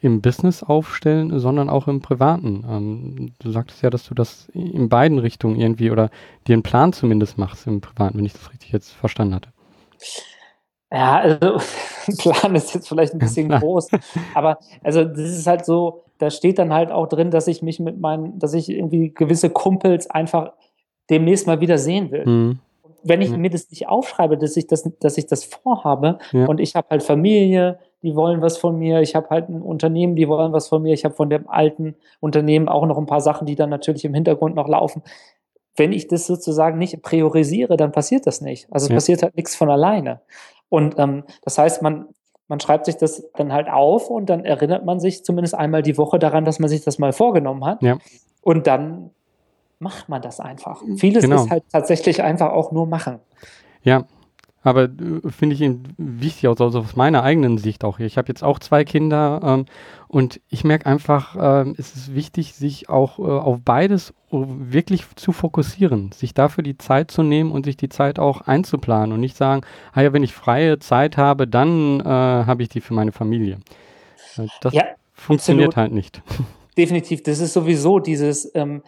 im 0.02 0.22
Business 0.22 0.64
aufstellen, 0.64 1.40
sondern 1.40 1.70
auch 1.70 1.88
im 1.88 2.02
Privaten. 2.02 2.66
Ähm, 2.70 3.34
du 3.40 3.52
sagtest 3.52 3.82
ja, 3.82 3.90
dass 3.90 4.06
du 4.06 4.16
das 4.16 4.48
in 4.54 4.88
beiden 4.88 5.20
Richtungen 5.20 5.60
irgendwie 5.60 5.92
oder 5.92 6.10
dir 6.48 6.54
einen 6.54 6.64
Plan 6.64 6.94
zumindest 6.94 7.38
machst 7.38 7.68
im 7.68 7.82
Privaten, 7.82 8.18
wenn 8.18 8.26
ich 8.26 8.34
das 8.34 8.52
richtig 8.52 8.72
jetzt 8.72 8.92
verstanden 8.92 9.36
hatte. 9.36 9.50
Ja, 10.92 11.20
also 11.20 11.58
Plan 12.18 12.56
ist 12.56 12.74
jetzt 12.74 12.88
vielleicht 12.88 13.14
ein 13.14 13.20
bisschen 13.20 13.50
groß, 13.50 13.90
aber 14.34 14.58
also 14.84 15.04
das 15.04 15.20
ist 15.20 15.48
halt 15.48 15.66
so, 15.66 16.04
da 16.18 16.32
steht 16.32 16.60
dann 16.60 16.74
halt 16.74 16.92
auch 16.92 17.08
drin, 17.08 17.30
dass 17.30 17.48
ich 17.48 17.62
mich 17.62 17.80
mit 17.80 18.00
meinen, 18.00 18.40
dass 18.40 18.54
ich 18.54 18.70
irgendwie 18.70 19.14
gewisse 19.14 19.50
Kumpels 19.50 20.10
einfach 20.10 20.54
demnächst 21.10 21.46
mal 21.46 21.60
wieder 21.60 21.78
sehen 21.78 22.12
will. 22.12 22.26
Mhm. 22.26 22.60
Wenn 23.04 23.22
ich 23.22 23.32
mir 23.32 23.50
das 23.50 23.70
nicht 23.70 23.88
aufschreibe, 23.88 24.38
dass 24.38 24.58
ich 24.58 24.68
das, 24.68 24.90
dass 25.00 25.18
ich 25.18 25.26
das 25.26 25.46
vorhabe 25.46 26.20
ja. 26.32 26.46
und 26.48 26.60
ich 26.60 26.76
habe 26.76 26.88
halt 26.90 27.04
Familie, 27.04 27.80
die 28.02 28.16
wollen 28.16 28.42
was 28.42 28.58
von 28.58 28.78
mir, 28.78 29.02
ich 29.02 29.16
habe 29.16 29.30
halt 29.30 29.50
ein 29.50 29.62
Unternehmen, 29.62 30.16
die 30.16 30.28
wollen 30.28 30.54
was 30.54 30.68
von 30.68 30.82
mir, 30.82 30.94
ich 30.94 31.06
habe 31.06 31.16
von 31.16 31.30
dem 31.30 31.50
alten 31.50 31.96
Unternehmen 32.20 32.70
auch 32.70 32.86
noch 32.86 32.98
ein 32.98 33.06
paar 33.06 33.22
Sachen, 33.22 33.46
die 33.46 33.56
dann 33.56 33.70
natürlich 33.70 34.06
im 34.06 34.14
Hintergrund 34.14 34.56
noch 34.56 34.68
laufen. 34.68 35.04
Wenn 35.76 35.92
ich 35.92 36.08
das 36.08 36.26
sozusagen 36.26 36.78
nicht 36.78 37.02
priorisiere, 37.02 37.78
dann 37.78 37.92
passiert 37.92 38.26
das 38.28 38.42
nicht. 38.42 38.68
Also 38.72 38.86
es 38.86 38.90
ja. 38.90 38.96
passiert 38.96 39.24
halt 39.24 39.36
nichts 39.36 39.56
von 39.56 39.70
alleine. 39.70 40.22
Und 40.70 40.98
ähm, 40.98 41.24
das 41.44 41.58
heißt, 41.58 41.82
man, 41.82 42.08
man 42.48 42.60
schreibt 42.60 42.86
sich 42.86 42.96
das 42.98 43.30
dann 43.36 43.52
halt 43.52 43.70
auf 43.70 44.10
und 44.10 44.30
dann 44.30 44.46
erinnert 44.46 44.86
man 44.86 45.00
sich 45.00 45.24
zumindest 45.24 45.56
einmal 45.56 45.82
die 45.82 45.98
Woche 45.98 46.20
daran, 46.20 46.46
dass 46.46 46.60
man 46.60 46.70
sich 46.70 46.84
das 46.84 47.00
mal 47.00 47.14
vorgenommen 47.14 47.66
hat. 47.66 47.82
Ja. 47.82 47.98
Und 48.42 48.68
dann 48.68 49.12
macht 49.80 50.10
man 50.10 50.22
das 50.22 50.40
einfach. 50.40 50.84
Vieles 50.98 51.24
genau. 51.24 51.44
ist 51.44 51.50
halt 51.50 51.64
tatsächlich 51.72 52.22
einfach 52.22 52.52
auch 52.52 52.72
nur 52.72 52.86
machen. 52.86 53.20
Ja, 53.84 54.06
aber 54.62 54.84
äh, 54.84 55.30
finde 55.30 55.56
ich 55.56 55.72
wichtig, 55.98 56.48
also 56.48 56.65
aus 56.65 56.95
meiner 56.95 57.24
eigenen 57.24 57.58
Sicht 57.58 57.84
auch. 57.84 58.00
Ich 58.00 58.17
habe 58.17 58.28
jetzt 58.28 58.43
auch 58.43 58.60
zwei 58.60 58.84
Kinder 58.84 59.39
ähm, 59.43 59.65
und 60.08 60.41
ich 60.50 60.63
merke 60.63 60.86
einfach, 60.86 61.36
äh, 61.36 61.69
es 61.78 61.95
ist 61.95 62.15
wichtig, 62.15 62.54
sich 62.54 62.89
auch 62.89 63.19
äh, 63.19 63.24
auf 63.24 63.60
beides 63.63 64.13
wirklich 64.32 65.04
zu 65.15 65.32
fokussieren, 65.32 66.12
sich 66.12 66.34
dafür 66.34 66.63
die 66.63 66.78
Zeit 66.78 67.10
zu 67.10 67.24
nehmen 67.24 67.52
und 67.52 67.65
sich 67.65 67.78
die 67.78 67.89
Zeit 67.89 68.19
auch 68.19 68.41
einzuplanen 68.41 69.13
und 69.13 69.22
nicht 69.22 69.38
sagen, 69.38 69.62
ah 69.93 70.02
ja, 70.02 70.13
wenn 70.13 70.24
ich 70.24 70.34
freie 70.34 70.80
Zeit 70.80 71.17
habe, 71.17 71.48
dann 71.48 72.02
äh, 72.02 72.04
habe 72.04 72.62
ich 72.62 72.69
die 72.69 72.82
für 72.82 72.93
meine 72.93 73.12
Familie. 73.12 73.60
Äh, 74.38 74.48
das 74.62 74.74
ja, 74.74 74.84
funktioniert 75.13 75.69
absolut. 75.69 75.78
halt 75.78 75.93
nicht. 75.93 76.22
Definitiv, 76.78 77.24
das 77.24 77.39
ist 77.39 77.54
sowieso 77.54 78.00
dieses, 78.00 78.54
ähm, 78.56 78.84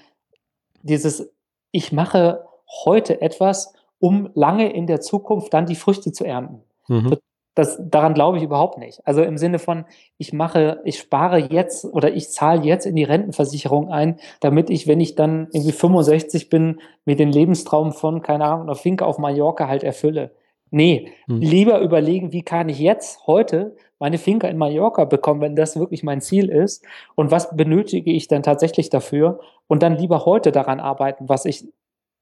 dieses, 0.84 1.30
ich 1.72 1.92
mache 1.92 2.44
heute 2.86 3.22
etwas, 3.22 3.74
um 4.02 4.30
lange 4.34 4.74
in 4.74 4.88
der 4.88 5.00
Zukunft 5.00 5.54
dann 5.54 5.66
die 5.66 5.76
Früchte 5.76 6.12
zu 6.12 6.26
ernten. 6.26 6.62
Mhm. 6.90 7.18
Das, 7.54 7.80
daran 7.90 8.14
glaube 8.14 8.38
ich 8.38 8.44
überhaupt 8.44 8.78
nicht. 8.78 9.06
Also 9.06 9.24
im 9.24 9.38
Sinne 9.38 9.60
von, 9.60 9.86
ich 10.18 10.34
mache, 10.34 10.82
ich 10.86 10.98
spare 10.98 11.38
jetzt 11.38 11.86
oder 11.86 12.14
ich 12.14 12.30
zahle 12.32 12.64
jetzt 12.64 12.86
in 12.86 12.96
die 12.96 13.04
Rentenversicherung 13.04 13.90
ein, 13.90 14.20
damit 14.40 14.70
ich, 14.70 14.88
wenn 14.88 15.02
ich 15.02 15.16
dann 15.16 15.48
irgendwie 15.52 15.74
65 15.74 16.50
bin, 16.50 16.80
mir 17.06 17.16
den 17.16 17.32
Lebenstraum 17.32 17.92
von, 17.92 18.22
keine 18.22 18.46
Ahnung, 18.46 18.64
einer 18.64 18.76
Finke 18.76 19.06
auf 19.06 19.18
Mallorca 19.18 19.68
halt 19.68 19.84
erfülle. 19.84 20.32
Nee, 20.72 21.12
mhm. 21.28 21.42
lieber 21.42 21.82
überlegen, 21.82 22.32
wie 22.32 22.44
kann 22.44 22.70
ich 22.70 22.80
jetzt 22.80 23.28
heute 23.28 23.76
meine 24.00 24.18
Finca 24.18 24.48
in 24.48 24.58
Mallorca 24.58 25.04
bekommen, 25.04 25.42
wenn 25.42 25.56
das 25.56 25.78
wirklich 25.78 26.02
mein 26.02 26.22
Ziel 26.22 26.50
ist 26.50 26.84
und 27.16 27.30
was 27.30 27.56
benötige 27.56 28.12
ich 28.12 28.30
denn 28.30 28.42
tatsächlich 28.42 28.90
dafür 28.90 29.42
und 29.68 29.84
dann 29.84 29.98
lieber 29.98 30.26
heute 30.26 30.54
daran 30.54 30.80
arbeiten, 30.80 31.28
was 31.28 31.46
ich 31.46 31.68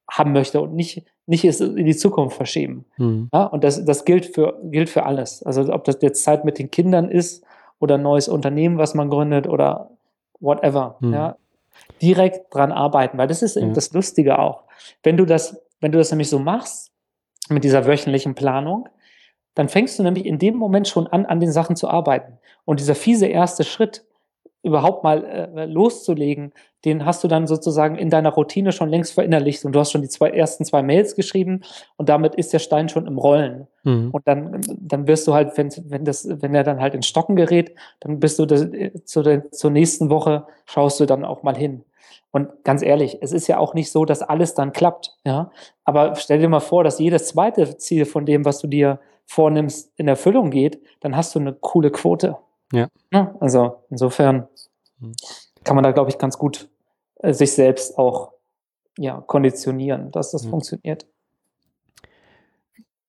haben 0.10 0.34
möchte 0.34 0.60
und 0.60 0.74
nicht, 0.74 1.06
nicht 1.30 1.46
es 1.46 1.62
in 1.62 1.86
die 1.86 1.96
Zukunft 1.96 2.36
verschieben. 2.36 2.86
Mhm. 2.98 3.30
Ja, 3.32 3.46
und 3.46 3.64
das, 3.64 3.86
das 3.86 4.04
gilt, 4.04 4.26
für, 4.26 4.60
gilt 4.64 4.90
für 4.90 5.06
alles. 5.06 5.44
Also 5.44 5.72
ob 5.72 5.84
das 5.84 6.00
jetzt 6.02 6.24
Zeit 6.24 6.44
mit 6.44 6.58
den 6.58 6.72
Kindern 6.72 7.10
ist 7.10 7.44
oder 7.80 7.96
ein 7.96 8.02
neues 8.02 8.28
Unternehmen, 8.28 8.80
was 8.80 8.96
man 8.96 9.10
gründet 9.10 9.48
oder 9.48 9.92
whatever. 10.40 10.98
Mhm. 11.00 11.14
Ja, 11.14 11.36
direkt 12.02 12.54
dran 12.54 12.72
arbeiten, 12.72 13.18
weil 13.20 13.28
das 13.28 13.44
ist 13.44 13.58
eben 13.58 13.68
ja. 13.68 13.74
das 13.74 13.94
Lustige 13.94 14.40
auch. 14.40 14.64
Wenn 15.04 15.18
du 15.18 15.26
das, 15.26 15.62
wenn 15.80 15.92
du 15.92 16.00
das 16.00 16.10
nämlich 16.10 16.30
so 16.30 16.40
machst, 16.40 16.92
mit 17.50 17.64
dieser 17.64 17.86
wöchentlichen 17.86 18.34
Planung, 18.34 18.90
dann 19.54 19.70
fängst 19.70 20.00
du 20.00 20.04
nämlich 20.04 20.26
in 20.26 20.40
dem 20.40 20.56
Moment 20.56 20.88
schon 20.88 21.08
an, 21.08 21.26
an 21.26 21.40
den 21.40 21.52
Sachen 21.52 21.76
zu 21.76 21.88
arbeiten. 21.90 22.40
Und 22.66 22.80
dieser 22.80 22.96
fiese 22.96 23.28
erste 23.28 23.64
Schritt, 23.64 24.04
überhaupt 24.62 25.04
mal 25.04 25.24
äh, 25.24 25.66
loszulegen, 25.66 26.52
den 26.86 27.06
hast 27.06 27.24
du 27.24 27.28
dann 27.28 27.48
sozusagen 27.48 27.98
in 27.98 28.10
deiner 28.10 28.30
Routine 28.30 28.72
schon 28.72 28.90
längst 28.90 29.14
verinnerlicht 29.14 29.66
und 29.66 29.74
du 29.74 29.80
hast 29.80 29.92
schon 29.92 30.02
die 30.02 30.10
zwei, 30.10 30.30
ersten 30.30 30.66
zwei 30.66 30.82
Mails 30.82 31.16
geschrieben 31.16 31.62
und 31.98 32.10
damit 32.10 32.36
ist 32.36 32.54
der 32.54 32.60
Stein 32.60 32.90
schon 32.90 33.08
im 33.08 33.18
Rollen. 33.18 33.68
Mhm. 33.84 34.12
Und 34.12 34.28
dann, 34.28 34.62
dann 34.80 35.08
wirst 35.08 35.28
du 35.28 35.34
halt, 35.34 35.58
wenn, 35.58 35.70
wenn, 35.86 36.06
das, 36.06 36.28
wenn 36.30 36.56
er 36.56 36.64
dann 36.64 36.82
halt 36.82 36.94
in 36.94 37.04
Stocken 37.04 37.36
gerät, 37.36 37.74
dann 38.00 38.20
bist 38.20 38.40
du 38.40 38.46
das, 38.46 38.68
zu 39.06 39.24
der, 39.24 39.52
zur 39.52 39.72
nächsten 39.72 40.10
Woche, 40.10 40.46
schaust 40.66 41.00
du 41.00 41.06
dann 41.06 41.26
auch 41.26 41.44
mal 41.44 41.56
hin. 41.56 41.84
Und 42.32 42.64
ganz 42.64 42.84
ehrlich, 42.84 43.18
es 43.22 43.32
ist 43.32 43.48
ja 43.48 43.58
auch 43.58 43.74
nicht 43.74 43.92
so, 43.92 44.06
dass 44.06 44.22
alles 44.22 44.54
dann 44.54 44.72
klappt, 44.72 45.18
ja. 45.26 45.52
Aber 45.84 46.16
stell 46.16 46.40
dir 46.40 46.50
mal 46.50 46.60
vor, 46.60 46.84
dass 46.84 47.00
jedes 47.00 47.28
zweite 47.30 47.78
Ziel 47.78 48.06
von 48.06 48.26
dem, 48.26 48.46
was 48.46 48.60
du 48.60 48.68
dir 48.68 49.00
vornimmst, 49.26 49.92
in 49.96 50.08
Erfüllung 50.08 50.52
geht, 50.52 50.82
dann 51.00 51.16
hast 51.16 51.34
du 51.34 51.40
eine 51.40 51.54
coole 51.54 51.92
Quote. 51.92 52.38
Ja. 52.72 52.88
ja 53.12 53.36
also 53.40 53.84
insofern 53.90 54.48
mhm. 55.00 55.16
kann 55.64 55.76
man 55.76 55.84
da, 55.84 55.92
glaube 55.92 56.10
ich, 56.10 56.18
ganz 56.18 56.38
gut 56.38 56.70
äh, 57.16 57.34
sich 57.34 57.54
selbst 57.54 57.98
auch 57.98 58.34
ja, 58.98 59.22
konditionieren, 59.22 60.12
dass 60.12 60.32
das 60.32 60.46
mhm. 60.46 60.50
funktioniert. 60.50 61.06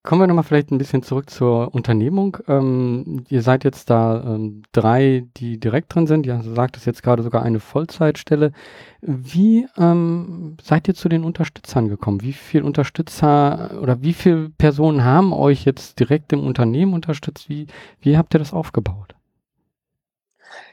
Kommen 0.03 0.21
wir 0.21 0.27
nochmal 0.27 0.43
vielleicht 0.43 0.71
ein 0.71 0.79
bisschen 0.79 1.03
zurück 1.03 1.29
zur 1.29 1.75
Unternehmung. 1.75 2.37
Ähm, 2.47 3.23
ihr 3.29 3.43
seid 3.43 3.63
jetzt 3.63 3.91
da 3.91 4.23
ähm, 4.23 4.63
drei, 4.71 5.27
die 5.37 5.59
direkt 5.59 5.93
drin 5.93 6.07
sind. 6.07 6.25
Ihr 6.25 6.41
sagt 6.41 6.75
es 6.75 6.85
jetzt 6.85 7.03
gerade 7.03 7.21
sogar 7.21 7.43
eine 7.43 7.59
Vollzeitstelle. 7.59 8.51
Wie 9.01 9.67
ähm, 9.77 10.57
seid 10.59 10.87
ihr 10.87 10.95
zu 10.95 11.07
den 11.07 11.23
Unterstützern 11.23 11.87
gekommen? 11.87 12.23
Wie 12.23 12.33
viele 12.33 12.65
Unterstützer 12.65 13.79
oder 13.79 14.01
wie 14.01 14.13
viele 14.13 14.49
Personen 14.49 15.03
haben 15.03 15.33
euch 15.33 15.65
jetzt 15.65 15.99
direkt 15.99 16.33
im 16.33 16.47
Unternehmen 16.47 16.95
unterstützt? 16.95 17.47
Wie, 17.47 17.67
wie 17.99 18.17
habt 18.17 18.33
ihr 18.33 18.39
das 18.39 18.53
aufgebaut? 18.53 19.13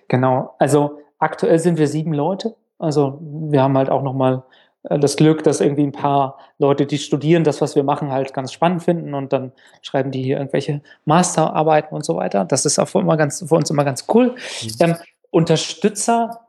Genau, 0.09 0.55
also 0.59 0.99
aktuell 1.19 1.59
sind 1.59 1.79
wir 1.79 1.87
sieben 1.87 2.13
Leute. 2.13 2.57
Also 2.79 3.19
wir 3.21 3.63
haben 3.63 3.77
halt 3.77 3.91
auch 3.91 4.03
nochmal 4.03 4.43
äh, 4.85 4.99
das 4.99 5.17
Glück, 5.17 5.43
dass 5.43 5.61
irgendwie 5.61 5.85
ein 5.85 5.93
paar 5.93 6.39
Leute, 6.59 6.87
die 6.87 6.99
studieren, 6.99 7.45
das, 7.45 7.61
was 7.61 7.77
wir 7.77 7.85
machen, 7.85 8.11
halt 8.11 8.33
ganz 8.33 8.53
spannend 8.53 8.83
finden 8.83 9.15
und 9.15 9.33
dann 9.33 9.53
schreiben 9.83 10.11
die 10.11 10.23
hier 10.23 10.39
irgendwelche 10.39 10.81
Masterarbeiten 11.05 11.95
und 11.95 12.05
so 12.05 12.17
weiter. 12.17 12.45
Das 12.45 12.65
ist 12.65 12.79
auch 12.79 12.89
für, 12.89 13.01
immer 13.01 13.17
ganz, 13.17 13.45
für 13.47 13.55
uns 13.55 13.71
immer 13.71 13.85
ganz 13.85 14.07
cool. 14.13 14.35
Mhm. 14.63 14.71
Ähm, 14.81 14.97
Unterstützer, 15.31 16.41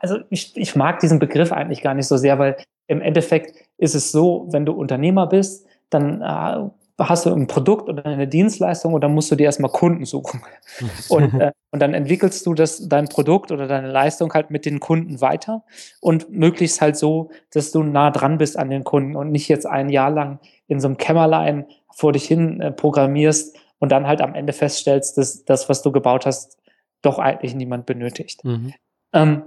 also 0.00 0.18
ich, 0.30 0.56
ich 0.56 0.76
mag 0.76 1.00
diesen 1.00 1.18
Begriff 1.18 1.52
eigentlich 1.52 1.82
gar 1.82 1.94
nicht 1.94 2.06
so 2.06 2.16
sehr, 2.16 2.38
weil 2.38 2.56
im 2.86 3.00
Endeffekt 3.00 3.56
ist 3.78 3.94
es 3.94 4.12
so, 4.12 4.46
wenn 4.50 4.66
du 4.66 4.72
Unternehmer 4.72 5.26
bist, 5.26 5.66
dann 5.90 6.22
äh, 6.22 6.68
hast 6.98 7.26
du 7.26 7.32
ein 7.32 7.46
Produkt 7.46 7.88
oder 7.88 8.04
eine 8.04 8.26
Dienstleistung 8.26 8.92
und 8.92 9.02
dann 9.02 9.14
musst 9.14 9.30
du 9.30 9.36
dir 9.36 9.44
erstmal 9.44 9.70
Kunden 9.70 10.04
suchen. 10.04 10.42
Und, 11.08 11.40
äh, 11.40 11.52
und 11.70 11.80
dann 11.80 11.94
entwickelst 11.94 12.46
du 12.46 12.54
das, 12.54 12.88
dein 12.88 13.08
Produkt 13.08 13.52
oder 13.52 13.66
deine 13.66 13.90
Leistung 13.90 14.32
halt 14.32 14.50
mit 14.50 14.64
den 14.64 14.80
Kunden 14.80 15.20
weiter 15.20 15.64
und 16.00 16.30
möglichst 16.30 16.80
halt 16.80 16.96
so, 16.96 17.30
dass 17.52 17.72
du 17.72 17.82
nah 17.82 18.10
dran 18.10 18.38
bist 18.38 18.58
an 18.58 18.70
den 18.70 18.84
Kunden 18.84 19.16
und 19.16 19.30
nicht 19.30 19.48
jetzt 19.48 19.66
ein 19.66 19.90
Jahr 19.90 20.10
lang 20.10 20.38
in 20.66 20.80
so 20.80 20.88
einem 20.88 20.96
Kämmerlein 20.96 21.66
vor 21.94 22.12
dich 22.12 22.24
hin 22.24 22.60
äh, 22.60 22.72
programmierst 22.72 23.56
und 23.78 23.92
dann 23.92 24.06
halt 24.06 24.20
am 24.20 24.34
Ende 24.34 24.52
feststellst, 24.52 25.18
dass 25.18 25.44
das, 25.44 25.68
was 25.68 25.82
du 25.82 25.92
gebaut 25.92 26.26
hast, 26.26 26.58
doch 27.02 27.18
eigentlich 27.18 27.54
niemand 27.54 27.86
benötigt. 27.86 28.44
Mhm. 28.44 28.74
Ähm, 29.12 29.42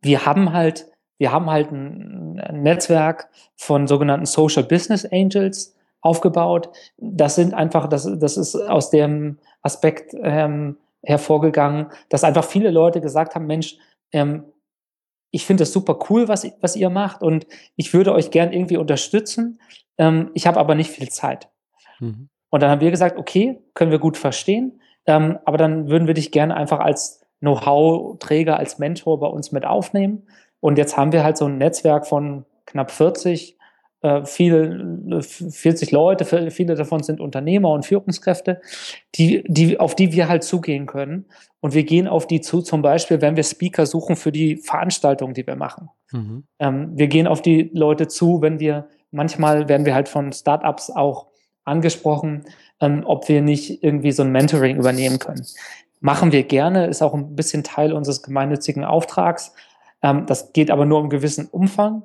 wir 0.00 0.26
haben 0.26 0.52
halt, 0.52 0.86
wir 1.18 1.32
haben 1.32 1.50
halt 1.50 1.70
ein, 1.70 2.40
ein 2.40 2.62
Netzwerk 2.62 3.28
von 3.56 3.86
sogenannten 3.86 4.26
Social 4.26 4.64
Business 4.64 5.04
Angels, 5.06 5.74
aufgebaut. 6.02 6.68
Das 6.98 7.36
sind 7.36 7.54
einfach, 7.54 7.88
das, 7.88 8.08
das 8.18 8.36
ist 8.36 8.54
aus 8.54 8.90
dem 8.90 9.38
Aspekt 9.62 10.14
ähm, 10.20 10.76
hervorgegangen, 11.02 11.86
dass 12.08 12.24
einfach 12.24 12.44
viele 12.44 12.70
Leute 12.70 13.00
gesagt 13.00 13.34
haben, 13.34 13.46
Mensch, 13.46 13.76
ähm, 14.12 14.44
ich 15.30 15.46
finde 15.46 15.62
das 15.62 15.72
super 15.72 15.98
cool, 16.10 16.28
was, 16.28 16.46
was 16.60 16.76
ihr 16.76 16.90
macht 16.90 17.22
und 17.22 17.46
ich 17.76 17.94
würde 17.94 18.12
euch 18.12 18.30
gern 18.30 18.52
irgendwie 18.52 18.76
unterstützen. 18.76 19.58
Ähm, 19.96 20.30
ich 20.34 20.46
habe 20.46 20.60
aber 20.60 20.74
nicht 20.74 20.90
viel 20.90 21.08
Zeit. 21.08 21.48
Mhm. 22.00 22.28
Und 22.50 22.62
dann 22.62 22.70
haben 22.70 22.82
wir 22.82 22.90
gesagt, 22.90 23.18
okay, 23.18 23.58
können 23.72 23.90
wir 23.90 23.98
gut 23.98 24.18
verstehen, 24.18 24.82
ähm, 25.06 25.38
aber 25.46 25.56
dann 25.56 25.88
würden 25.88 26.06
wir 26.06 26.14
dich 26.14 26.32
gerne 26.32 26.54
einfach 26.54 26.80
als 26.80 27.24
Know-how-Träger, 27.40 28.58
als 28.58 28.78
Mentor 28.78 29.18
bei 29.18 29.26
uns 29.26 29.52
mit 29.52 29.64
aufnehmen. 29.64 30.28
Und 30.60 30.78
jetzt 30.78 30.96
haben 30.96 31.12
wir 31.12 31.24
halt 31.24 31.38
so 31.38 31.46
ein 31.46 31.58
Netzwerk 31.58 32.06
von 32.06 32.44
knapp 32.66 32.90
40 32.90 33.58
äh, 34.02 34.24
viele, 34.24 35.22
40 35.22 35.92
Leute, 35.92 36.50
viele 36.50 36.74
davon 36.74 37.02
sind 37.02 37.20
Unternehmer 37.20 37.70
und 37.70 37.86
Führungskräfte, 37.86 38.60
die, 39.14 39.44
die, 39.46 39.78
auf 39.78 39.94
die 39.94 40.12
wir 40.12 40.28
halt 40.28 40.42
zugehen 40.42 40.86
können. 40.86 41.26
Und 41.60 41.74
wir 41.74 41.84
gehen 41.84 42.08
auf 42.08 42.26
die 42.26 42.40
zu, 42.40 42.62
zum 42.62 42.82
Beispiel, 42.82 43.20
wenn 43.20 43.36
wir 43.36 43.44
Speaker 43.44 43.86
suchen 43.86 44.16
für 44.16 44.32
die 44.32 44.56
Veranstaltungen, 44.56 45.34
die 45.34 45.46
wir 45.46 45.54
machen. 45.54 45.88
Mhm. 46.10 46.44
Ähm, 46.58 46.90
wir 46.94 47.06
gehen 47.06 47.28
auf 47.28 47.42
die 47.42 47.70
Leute 47.72 48.08
zu, 48.08 48.42
wenn 48.42 48.58
wir, 48.58 48.88
manchmal 49.12 49.68
werden 49.68 49.86
wir 49.86 49.94
halt 49.94 50.08
von 50.08 50.32
Startups 50.32 50.90
auch 50.90 51.28
angesprochen, 51.64 52.44
ähm, 52.80 53.04
ob 53.06 53.28
wir 53.28 53.40
nicht 53.40 53.84
irgendwie 53.84 54.10
so 54.10 54.24
ein 54.24 54.32
Mentoring 54.32 54.78
übernehmen 54.78 55.20
können. 55.20 55.46
Machen 56.00 56.32
wir 56.32 56.42
gerne, 56.42 56.86
ist 56.86 57.02
auch 57.02 57.14
ein 57.14 57.36
bisschen 57.36 57.62
Teil 57.62 57.92
unseres 57.92 58.22
gemeinnützigen 58.22 58.84
Auftrags. 58.84 59.52
Ähm, 60.02 60.26
das 60.26 60.52
geht 60.52 60.72
aber 60.72 60.86
nur 60.86 61.00
im 61.00 61.08
gewissen 61.08 61.46
Umfang. 61.46 62.02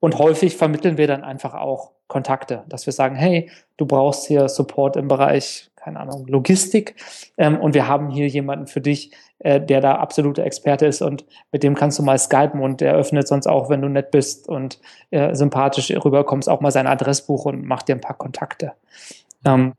Und 0.00 0.18
häufig 0.18 0.56
vermitteln 0.56 0.96
wir 0.96 1.06
dann 1.06 1.24
einfach 1.24 1.54
auch 1.54 1.92
Kontakte, 2.06 2.64
dass 2.68 2.86
wir 2.86 2.92
sagen, 2.92 3.16
hey, 3.16 3.50
du 3.76 3.86
brauchst 3.86 4.26
hier 4.26 4.48
Support 4.48 4.96
im 4.96 5.08
Bereich, 5.08 5.70
keine 5.76 6.00
Ahnung, 6.00 6.26
Logistik. 6.26 6.96
Ähm, 7.36 7.60
und 7.60 7.74
wir 7.74 7.88
haben 7.88 8.10
hier 8.10 8.28
jemanden 8.28 8.66
für 8.66 8.80
dich, 8.80 9.12
äh, 9.40 9.60
der 9.60 9.80
da 9.80 9.96
absolute 9.96 10.42
Experte 10.42 10.86
ist 10.86 11.02
und 11.02 11.24
mit 11.52 11.62
dem 11.62 11.74
kannst 11.74 11.98
du 11.98 12.02
mal 12.02 12.18
skypen 12.18 12.60
und 12.60 12.80
der 12.80 12.94
öffnet 12.94 13.28
sonst 13.28 13.46
auch, 13.46 13.68
wenn 13.68 13.82
du 13.82 13.88
nett 13.88 14.10
bist 14.10 14.48
und 14.48 14.80
äh, 15.10 15.34
sympathisch 15.34 15.90
rüberkommst, 15.90 16.48
auch 16.48 16.60
mal 16.60 16.70
sein 16.70 16.86
Adressbuch 16.86 17.44
und 17.44 17.64
macht 17.64 17.88
dir 17.88 17.94
ein 17.94 18.00
paar 18.00 18.16
Kontakte. 18.16 18.72
Ähm, 19.44 19.74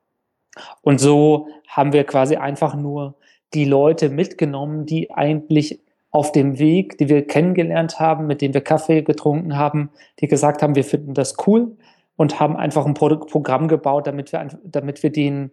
und 0.81 0.99
so 0.99 1.47
haben 1.67 1.93
wir 1.93 2.03
quasi 2.03 2.35
einfach 2.35 2.75
nur 2.75 3.15
die 3.53 3.65
Leute 3.65 4.09
mitgenommen, 4.09 4.85
die 4.85 5.11
eigentlich 5.11 5.81
auf 6.11 6.31
dem 6.31 6.57
Weg, 6.57 6.97
die 6.97 7.09
wir 7.09 7.25
kennengelernt 7.25 7.99
haben, 7.99 8.25
mit 8.27 8.41
denen 8.41 8.53
wir 8.53 8.61
Kaffee 8.61 9.03
getrunken 9.03 9.57
haben, 9.57 9.89
die 10.19 10.27
gesagt 10.27 10.61
haben, 10.61 10.75
wir 10.75 10.83
finden 10.83 11.13
das 11.13 11.35
cool 11.45 11.77
und 12.15 12.39
haben 12.39 12.57
einfach 12.57 12.85
ein 12.85 12.95
Pro 12.95 13.15
Programm 13.17 13.67
gebaut, 13.67 14.07
damit 14.07 14.31
wir, 14.31 14.47
damit 14.63 15.03
wir 15.03 15.11
den 15.11 15.51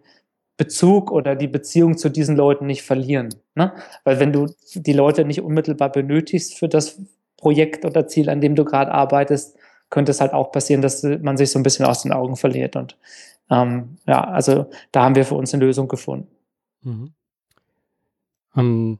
Bezug 0.57 1.11
oder 1.11 1.35
die 1.35 1.47
Beziehung 1.47 1.97
zu 1.97 2.09
diesen 2.09 2.35
Leuten 2.35 2.65
nicht 2.65 2.81
verlieren. 2.81 3.29
Ne? 3.53 3.73
Weil 4.03 4.19
wenn 4.19 4.33
du 4.33 4.47
die 4.73 4.93
Leute 4.93 5.23
nicht 5.23 5.41
unmittelbar 5.41 5.91
benötigst 5.91 6.57
für 6.57 6.67
das 6.67 6.99
Projekt 7.37 7.85
oder 7.85 8.07
Ziel, 8.07 8.29
an 8.29 8.41
dem 8.41 8.55
du 8.55 8.65
gerade 8.65 8.91
arbeitest, 8.91 9.55
könnte 9.91 10.11
es 10.11 10.19
halt 10.19 10.33
auch 10.33 10.51
passieren, 10.51 10.81
dass 10.81 11.03
man 11.03 11.37
sich 11.37 11.51
so 11.51 11.59
ein 11.59 11.63
bisschen 11.63 11.85
aus 11.85 12.01
den 12.01 12.11
Augen 12.11 12.35
verliert. 12.35 12.75
Und 12.75 12.97
ähm, 13.51 13.99
ja, 14.07 14.23
also 14.23 14.65
da 14.91 15.03
haben 15.03 15.15
wir 15.15 15.23
für 15.23 15.35
uns 15.35 15.53
eine 15.53 15.63
Lösung 15.63 15.87
gefunden. 15.87 16.27
Mhm. 16.81 17.13
Um 18.55 18.99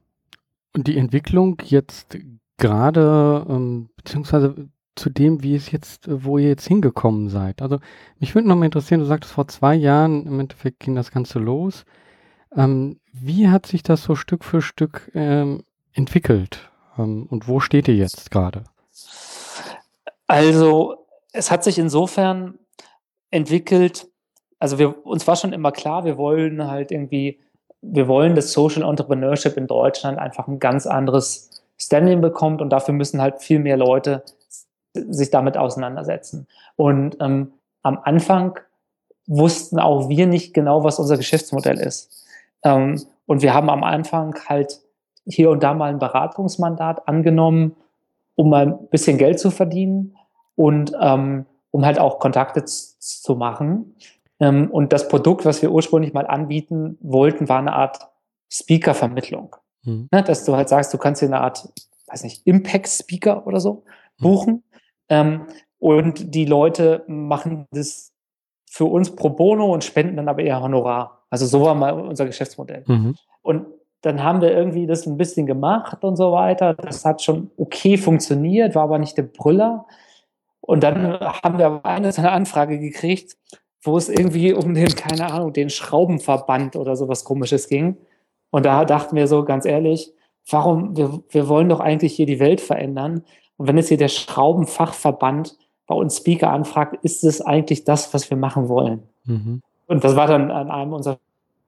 die 0.84 0.96
Entwicklung 0.96 1.60
jetzt 1.64 2.18
gerade, 2.56 3.46
ähm, 3.48 3.90
beziehungsweise 3.96 4.68
zu 4.96 5.10
dem, 5.10 5.42
wie 5.42 5.54
es 5.54 5.70
jetzt, 5.70 6.08
wo 6.10 6.38
ihr 6.38 6.48
jetzt 6.48 6.66
hingekommen 6.66 7.28
seid. 7.28 7.62
Also 7.62 7.78
mich 8.18 8.34
würde 8.34 8.48
noch 8.48 8.56
mal 8.56 8.64
interessieren, 8.64 9.00
du 9.00 9.06
sagtest 9.06 9.32
vor 9.32 9.48
zwei 9.48 9.74
Jahren, 9.74 10.26
im 10.26 10.40
Endeffekt 10.40 10.80
ging 10.80 10.94
das 10.94 11.12
Ganze 11.12 11.38
los. 11.38 11.84
Ähm, 12.54 12.98
wie 13.12 13.48
hat 13.48 13.66
sich 13.66 13.82
das 13.82 14.02
so 14.02 14.14
Stück 14.14 14.44
für 14.44 14.60
Stück 14.60 15.10
ähm, 15.14 15.62
entwickelt? 15.92 16.70
Ähm, 16.98 17.26
und 17.30 17.46
wo 17.46 17.60
steht 17.60 17.88
ihr 17.88 17.94
jetzt 17.94 18.30
gerade? 18.30 18.64
Also 20.26 21.06
es 21.32 21.50
hat 21.50 21.64
sich 21.64 21.78
insofern 21.78 22.58
entwickelt, 23.30 24.08
also 24.58 24.78
wir, 24.78 25.06
uns 25.06 25.26
war 25.26 25.36
schon 25.36 25.52
immer 25.52 25.72
klar, 25.72 26.04
wir 26.04 26.16
wollen 26.16 26.66
halt 26.66 26.90
irgendwie 26.90 27.40
wir 27.82 28.08
wollen, 28.08 28.34
dass 28.34 28.52
Social 28.52 28.82
Entrepreneurship 28.82 29.56
in 29.56 29.66
Deutschland 29.66 30.18
einfach 30.18 30.48
ein 30.48 30.58
ganz 30.58 30.86
anderes 30.86 31.50
Standing 31.76 32.20
bekommt 32.20 32.60
und 32.60 32.70
dafür 32.70 32.94
müssen 32.94 33.20
halt 33.20 33.40
viel 33.40 33.60
mehr 33.60 33.76
Leute 33.76 34.24
sich 34.94 35.30
damit 35.30 35.56
auseinandersetzen. 35.56 36.48
Und 36.76 37.16
ähm, 37.20 37.52
am 37.82 37.98
Anfang 38.02 38.58
wussten 39.26 39.78
auch 39.78 40.08
wir 40.08 40.26
nicht 40.26 40.54
genau, 40.54 40.82
was 40.82 40.98
unser 40.98 41.16
Geschäftsmodell 41.16 41.78
ist. 41.78 42.24
Ähm, 42.64 43.00
und 43.26 43.42
wir 43.42 43.54
haben 43.54 43.70
am 43.70 43.84
Anfang 43.84 44.34
halt 44.48 44.80
hier 45.24 45.50
und 45.50 45.62
da 45.62 45.74
mal 45.74 45.90
ein 45.90 45.98
Beratungsmandat 45.98 47.06
angenommen, 47.06 47.76
um 48.34 48.50
mal 48.50 48.66
ein 48.66 48.88
bisschen 48.88 49.18
Geld 49.18 49.38
zu 49.38 49.50
verdienen 49.50 50.16
und 50.56 50.92
ähm, 51.00 51.46
um 51.70 51.84
halt 51.84 51.98
auch 51.98 52.18
Kontakte 52.18 52.64
zu 52.64 53.34
machen. 53.36 53.94
Ähm, 54.40 54.70
und 54.70 54.92
das 54.92 55.08
Produkt, 55.08 55.44
was 55.44 55.62
wir 55.62 55.72
ursprünglich 55.72 56.12
mal 56.12 56.26
anbieten 56.26 56.98
wollten, 57.00 57.48
war 57.48 57.58
eine 57.58 57.72
Art 57.72 58.08
Speaker-Vermittlung. 58.50 59.56
Mhm. 59.84 60.08
Ne, 60.10 60.22
dass 60.22 60.44
du 60.44 60.56
halt 60.56 60.68
sagst, 60.68 60.92
du 60.94 60.98
kannst 60.98 61.22
dir 61.22 61.26
eine 61.26 61.40
Art, 61.40 61.68
weiß 62.06 62.24
nicht, 62.24 62.46
Impact-Speaker 62.46 63.46
oder 63.46 63.60
so 63.60 63.84
mhm. 64.18 64.22
buchen. 64.22 64.52
Mhm. 64.54 64.62
Ähm, 65.08 65.40
und 65.78 66.34
die 66.34 66.44
Leute 66.44 67.04
machen 67.06 67.66
das 67.70 68.12
für 68.70 68.84
uns 68.84 69.14
pro 69.14 69.30
bono 69.30 69.72
und 69.72 69.84
spenden 69.84 70.16
dann 70.16 70.28
aber 70.28 70.42
eher 70.42 70.60
Honorar. 70.60 71.24
Also 71.30 71.46
so 71.46 71.62
war 71.62 71.74
mal 71.74 71.92
unser 71.92 72.26
Geschäftsmodell. 72.26 72.84
Mhm. 72.86 73.16
Und 73.42 73.66
dann 74.02 74.22
haben 74.22 74.40
wir 74.40 74.52
irgendwie 74.52 74.86
das 74.86 75.06
ein 75.06 75.16
bisschen 75.16 75.46
gemacht 75.46 76.04
und 76.04 76.16
so 76.16 76.32
weiter. 76.32 76.74
Das 76.74 77.04
hat 77.04 77.22
schon 77.22 77.50
okay 77.56 77.96
funktioniert, 77.96 78.74
war 78.74 78.84
aber 78.84 78.98
nicht 78.98 79.16
der 79.16 79.24
Brüller. 79.24 79.86
Und 80.60 80.82
dann 80.82 81.18
haben 81.18 81.58
wir 81.58 81.66
aber 81.66 81.84
eine, 81.84 82.08
eine 82.14 82.30
Anfrage 82.30 82.78
gekriegt, 82.78 83.36
wo 83.82 83.96
es 83.96 84.08
irgendwie 84.08 84.52
um 84.52 84.74
den, 84.74 84.88
keine 84.94 85.32
Ahnung, 85.32 85.52
den 85.52 85.70
Schraubenverband 85.70 86.76
oder 86.76 86.96
sowas 86.96 87.24
komisches 87.24 87.68
ging. 87.68 87.96
Und 88.50 88.66
da 88.66 88.84
dachten 88.84 89.16
wir 89.16 89.26
so 89.26 89.44
ganz 89.44 89.64
ehrlich, 89.64 90.12
warum, 90.50 90.96
wir, 90.96 91.22
wir 91.28 91.48
wollen 91.48 91.68
doch 91.68 91.80
eigentlich 91.80 92.14
hier 92.14 92.26
die 92.26 92.40
Welt 92.40 92.60
verändern. 92.60 93.22
Und 93.56 93.68
wenn 93.68 93.76
jetzt 93.76 93.88
hier 93.88 93.96
der 93.96 94.08
Schraubenfachverband 94.08 95.56
bei 95.86 95.94
uns 95.94 96.18
Speaker 96.18 96.50
anfragt, 96.50 96.98
ist 97.02 97.24
es 97.24 97.40
eigentlich 97.40 97.84
das, 97.84 98.12
was 98.14 98.30
wir 98.30 98.36
machen 98.36 98.68
wollen? 98.68 99.02
Mhm. 99.24 99.62
Und 99.86 100.04
das 100.04 100.16
war 100.16 100.26
dann 100.26 100.50
an 100.50 100.70
einem 100.70 100.92
unserer 100.92 101.18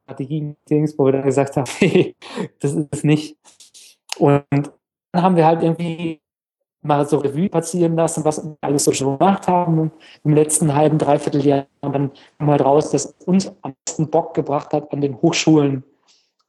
Strategie-Meetings, 0.04 0.98
wo 0.98 1.06
wir 1.06 1.12
dann 1.12 1.24
gesagt 1.24 1.56
haben, 1.56 1.70
hey, 1.78 2.16
das 2.60 2.74
ist 2.74 2.88
es 2.90 3.04
nicht. 3.04 3.36
Und 4.18 4.44
dann 4.50 5.22
haben 5.22 5.36
wir 5.36 5.46
halt 5.46 5.62
irgendwie 5.62 6.20
mal 6.82 7.06
so 7.06 7.18
Revue 7.18 7.48
passieren 7.48 7.96
lassen, 7.96 8.24
was 8.24 8.42
wir 8.42 8.56
alles 8.60 8.84
so 8.84 8.92
schon 8.92 9.18
gemacht 9.18 9.48
haben 9.48 9.90
im 10.24 10.34
letzten 10.34 10.74
halben, 10.74 10.98
dreiviertel 10.98 11.44
Jahr. 11.44 11.66
Und 11.80 11.94
dann 11.94 12.10
kam 12.38 12.50
halt 12.50 12.64
raus, 12.64 12.90
dass 12.90 13.14
uns 13.26 13.52
am 13.62 13.74
meisten 13.86 14.10
Bock 14.10 14.34
gebracht 14.34 14.72
hat, 14.72 14.92
an 14.92 15.00
den 15.00 15.20
Hochschulen 15.20 15.84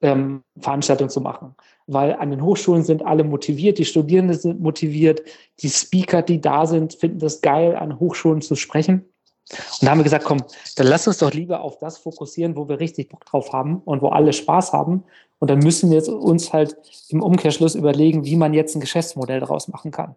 ähm, 0.01 0.43
Veranstaltungen 0.59 1.09
zu 1.09 1.21
machen. 1.21 1.55
Weil 1.87 2.13
an 2.13 2.31
den 2.31 2.41
Hochschulen 2.41 2.83
sind 2.83 3.05
alle 3.05 3.23
motiviert, 3.23 3.77
die 3.77 3.85
Studierenden 3.85 4.37
sind 4.37 4.61
motiviert, 4.61 5.21
die 5.59 5.69
Speaker, 5.69 6.21
die 6.21 6.39
da 6.39 6.65
sind, 6.65 6.93
finden 6.93 7.19
das 7.19 7.41
geil, 7.41 7.75
an 7.75 7.99
Hochschulen 7.99 8.41
zu 8.41 8.55
sprechen. 8.55 9.05
Und 9.49 9.85
da 9.85 9.91
haben 9.91 9.99
wir 9.99 10.03
gesagt, 10.03 10.25
komm, 10.25 10.43
dann 10.75 10.87
lass 10.87 11.07
uns 11.07 11.17
doch 11.17 11.33
lieber 11.33 11.61
auf 11.61 11.77
das 11.77 11.97
fokussieren, 11.97 12.55
wo 12.55 12.69
wir 12.69 12.79
richtig 12.79 13.09
Bock 13.09 13.25
drauf 13.25 13.51
haben 13.53 13.81
und 13.83 14.01
wo 14.01 14.09
alle 14.09 14.33
Spaß 14.33 14.73
haben. 14.73 15.03
Und 15.39 15.49
dann 15.49 15.59
müssen 15.59 15.89
wir 15.89 15.97
jetzt 15.97 16.09
uns 16.09 16.53
halt 16.53 16.77
im 17.09 17.21
Umkehrschluss 17.21 17.75
überlegen, 17.75 18.25
wie 18.25 18.35
man 18.35 18.53
jetzt 18.53 18.75
ein 18.75 18.81
Geschäftsmodell 18.81 19.39
daraus 19.39 19.67
machen 19.67 19.91
kann. 19.91 20.15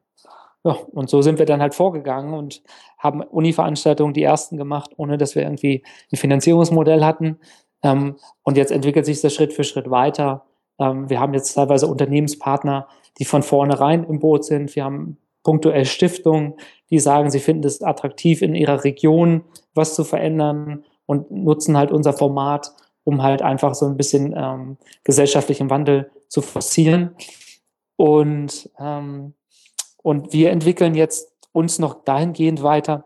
Ja, 0.64 0.76
und 0.92 1.10
so 1.10 1.20
sind 1.20 1.38
wir 1.38 1.46
dann 1.46 1.60
halt 1.60 1.74
vorgegangen 1.74 2.32
und 2.32 2.62
haben 2.98 3.20
Uni-Veranstaltungen 3.22 4.14
die 4.14 4.22
ersten 4.22 4.56
gemacht, 4.56 4.92
ohne 4.96 5.18
dass 5.18 5.34
wir 5.34 5.42
irgendwie 5.42 5.82
ein 6.10 6.16
Finanzierungsmodell 6.16 7.04
hatten. 7.04 7.38
Ähm, 7.82 8.16
und 8.42 8.56
jetzt 8.56 8.72
entwickelt 8.72 9.04
sich 9.04 9.20
das 9.20 9.34
Schritt 9.34 9.52
für 9.52 9.64
Schritt 9.64 9.90
weiter. 9.90 10.46
Ähm, 10.78 11.10
wir 11.10 11.20
haben 11.20 11.34
jetzt 11.34 11.52
teilweise 11.52 11.86
Unternehmenspartner, 11.86 12.88
die 13.18 13.26
von 13.26 13.42
vornherein 13.42 14.04
im 14.04 14.20
Boot 14.20 14.44
sind. 14.44 14.74
Wir 14.74 14.84
haben 14.84 15.18
punktuell 15.44 15.84
Stiftungen, 15.84 16.54
die 16.90 16.98
sagen, 16.98 17.30
sie 17.30 17.38
finden 17.38 17.64
es 17.64 17.82
attraktiv, 17.82 18.42
in 18.42 18.56
ihrer 18.56 18.82
Region 18.82 19.44
was 19.74 19.94
zu 19.94 20.02
verändern 20.02 20.84
und 21.06 21.30
nutzen 21.30 21.76
halt 21.76 21.92
unser 21.92 22.12
Format, 22.12 22.72
um 23.04 23.22
halt 23.22 23.42
einfach 23.42 23.74
so 23.74 23.86
ein 23.86 23.96
bisschen 23.96 24.34
ähm, 24.36 24.78
gesellschaftlichen 25.04 25.70
Wandel 25.70 26.10
zu 26.28 26.42
forcieren. 26.42 27.14
Und, 27.96 28.70
ähm, 28.78 29.34
und 30.02 30.32
wir 30.32 30.50
entwickeln 30.50 30.94
jetzt 30.94 31.32
uns 31.52 31.78
noch 31.78 32.04
dahingehend 32.04 32.62
weiter, 32.62 33.04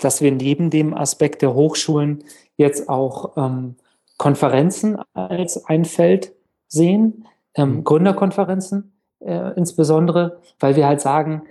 dass 0.00 0.20
wir 0.20 0.32
neben 0.32 0.70
dem 0.70 0.94
Aspekt 0.94 1.42
der 1.42 1.54
Hochschulen 1.54 2.24
jetzt 2.56 2.88
auch 2.88 3.36
ähm, 3.36 3.76
Konferenzen 4.16 4.98
als 5.12 5.64
ein 5.66 5.84
Feld 5.84 6.32
sehen, 6.66 7.26
ähm, 7.54 7.76
mhm. 7.76 7.84
Gründerkonferenzen 7.84 8.92
äh, 9.20 9.52
insbesondere, 9.56 10.40
weil 10.58 10.76
wir 10.76 10.86
halt 10.86 11.00
sagen, 11.00 11.42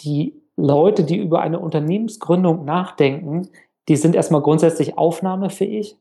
die 0.00 0.40
Leute, 0.56 1.04
die 1.04 1.16
über 1.16 1.40
eine 1.40 1.58
Unternehmensgründung 1.58 2.64
nachdenken, 2.64 3.48
die 3.88 3.96
sind 3.96 4.14
erstmal 4.14 4.42
grundsätzlich 4.42 4.98
aufnahmefähig 4.98 5.96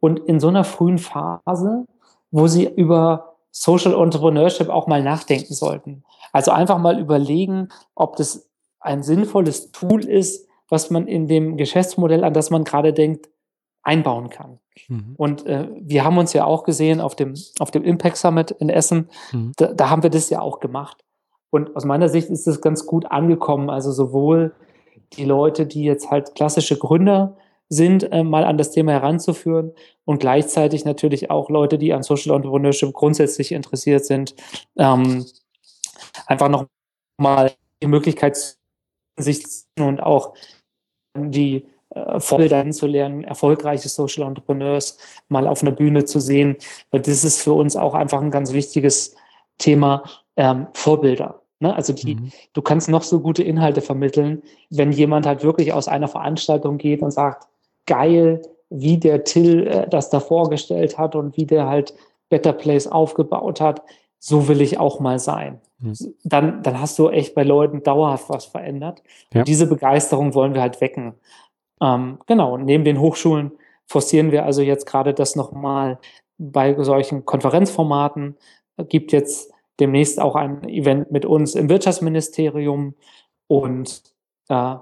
und 0.00 0.20
in 0.20 0.40
so 0.40 0.48
einer 0.48 0.64
frühen 0.64 0.98
Phase, 0.98 1.86
wo 2.30 2.46
sie 2.46 2.64
über 2.64 3.36
Social 3.50 3.94
Entrepreneurship 3.94 4.68
auch 4.68 4.86
mal 4.86 5.02
nachdenken 5.02 5.54
sollten. 5.54 6.04
Also 6.32 6.50
einfach 6.50 6.78
mal 6.78 6.98
überlegen, 6.98 7.68
ob 7.94 8.16
das 8.16 8.48
ein 8.80 9.02
sinnvolles 9.02 9.72
Tool 9.72 10.04
ist, 10.04 10.46
was 10.68 10.90
man 10.90 11.06
in 11.06 11.26
dem 11.26 11.56
Geschäftsmodell, 11.56 12.24
an 12.24 12.34
das 12.34 12.50
man 12.50 12.64
gerade 12.64 12.92
denkt, 12.92 13.28
einbauen 13.82 14.30
kann. 14.30 14.58
Mhm. 14.88 15.14
Und 15.16 15.46
äh, 15.46 15.68
wir 15.80 16.04
haben 16.04 16.18
uns 16.18 16.32
ja 16.32 16.44
auch 16.44 16.64
gesehen 16.64 17.00
auf 17.00 17.14
dem, 17.14 17.34
auf 17.60 17.70
dem 17.70 17.84
Impact 17.84 18.16
Summit 18.16 18.50
in 18.50 18.68
Essen, 18.68 19.08
mhm. 19.32 19.52
da, 19.56 19.72
da, 19.72 19.90
haben 19.90 20.02
wir 20.02 20.10
das 20.10 20.28
ja 20.28 20.40
auch 20.40 20.60
gemacht. 20.60 21.04
Und 21.50 21.74
aus 21.76 21.84
meiner 21.84 22.08
Sicht 22.08 22.28
ist 22.28 22.46
das 22.46 22.60
ganz 22.60 22.86
gut 22.86 23.06
angekommen. 23.10 23.70
Also 23.70 23.92
sowohl 23.92 24.54
die 25.14 25.24
Leute, 25.24 25.66
die 25.66 25.84
jetzt 25.84 26.10
halt 26.10 26.34
klassische 26.34 26.76
Gründer 26.76 27.36
sind, 27.68 28.10
äh, 28.12 28.22
mal 28.22 28.44
an 28.44 28.58
das 28.58 28.70
Thema 28.70 28.92
heranzuführen 28.92 29.72
und 30.04 30.18
gleichzeitig 30.20 30.84
natürlich 30.84 31.30
auch 31.30 31.50
Leute, 31.50 31.78
die 31.78 31.92
an 31.92 32.02
Social 32.02 32.34
Entrepreneurship 32.34 32.92
grundsätzlich 32.92 33.52
interessiert 33.52 34.04
sind, 34.04 34.34
ähm, 34.76 35.26
einfach 36.26 36.48
noch 36.48 36.66
mal 37.18 37.52
die 37.82 37.88
Möglichkeit 37.88 38.56
sich 39.18 39.44
und 39.78 40.00
auch 40.00 40.34
die 41.16 41.66
äh, 41.90 42.20
Vorbilder 42.20 42.70
zu 42.70 42.86
lernen, 42.86 43.24
erfolgreiche 43.24 43.88
Social 43.88 44.26
Entrepreneurs 44.26 44.98
mal 45.28 45.46
auf 45.46 45.62
einer 45.62 45.72
Bühne 45.72 46.04
zu 46.04 46.20
sehen. 46.20 46.56
Weil 46.90 47.00
das 47.00 47.24
ist 47.24 47.42
für 47.42 47.54
uns 47.54 47.76
auch 47.76 47.94
einfach 47.94 48.20
ein 48.20 48.30
ganz 48.30 48.52
wichtiges 48.52 49.16
Thema, 49.58 50.04
ähm, 50.36 50.66
Vorbilder. 50.72 51.42
Ne? 51.60 51.74
Also 51.74 51.92
die, 51.92 52.16
mhm. 52.16 52.32
du 52.52 52.62
kannst 52.62 52.88
noch 52.88 53.02
so 53.02 53.20
gute 53.20 53.42
Inhalte 53.42 53.80
vermitteln, 53.80 54.42
wenn 54.70 54.92
jemand 54.92 55.26
halt 55.26 55.42
wirklich 55.42 55.72
aus 55.72 55.88
einer 55.88 56.08
Veranstaltung 56.08 56.78
geht 56.78 57.02
und 57.02 57.10
sagt, 57.10 57.48
geil, 57.86 58.42
wie 58.68 58.98
der 58.98 59.24
Till 59.24 59.66
äh, 59.66 59.88
das 59.88 60.10
da 60.10 60.20
vorgestellt 60.20 60.98
hat 60.98 61.14
und 61.14 61.36
wie 61.36 61.46
der 61.46 61.66
halt 61.66 61.94
Better 62.28 62.52
Place 62.52 62.86
aufgebaut 62.88 63.60
hat, 63.60 63.82
so 64.18 64.48
will 64.48 64.60
ich 64.60 64.78
auch 64.78 65.00
mal 65.00 65.18
sein. 65.18 65.60
Mhm. 65.78 65.94
Dann, 66.24 66.62
dann 66.62 66.80
hast 66.80 66.98
du 66.98 67.08
echt 67.08 67.34
bei 67.34 67.42
Leuten 67.42 67.82
dauerhaft 67.82 68.28
was 68.28 68.44
verändert. 68.46 69.02
Ja. 69.32 69.44
diese 69.44 69.66
Begeisterung 69.66 70.34
wollen 70.34 70.54
wir 70.54 70.62
halt 70.62 70.80
wecken. 70.80 71.14
Ähm, 71.80 72.18
genau, 72.26 72.54
und 72.54 72.64
neben 72.64 72.84
den 72.84 73.00
Hochschulen 73.00 73.52
forcieren 73.86 74.32
wir 74.32 74.44
also 74.44 74.62
jetzt 74.62 74.86
gerade 74.86 75.14
das 75.14 75.36
nochmal 75.36 75.98
bei 76.38 76.74
solchen 76.82 77.24
Konferenzformaten. 77.24 78.36
Gibt 78.88 79.12
jetzt 79.12 79.52
demnächst 79.80 80.20
auch 80.20 80.34
ein 80.36 80.68
Event 80.68 81.10
mit 81.10 81.24
uns 81.24 81.54
im 81.54 81.68
Wirtschaftsministerium 81.68 82.94
und 83.46 84.02
äh, 84.48 84.76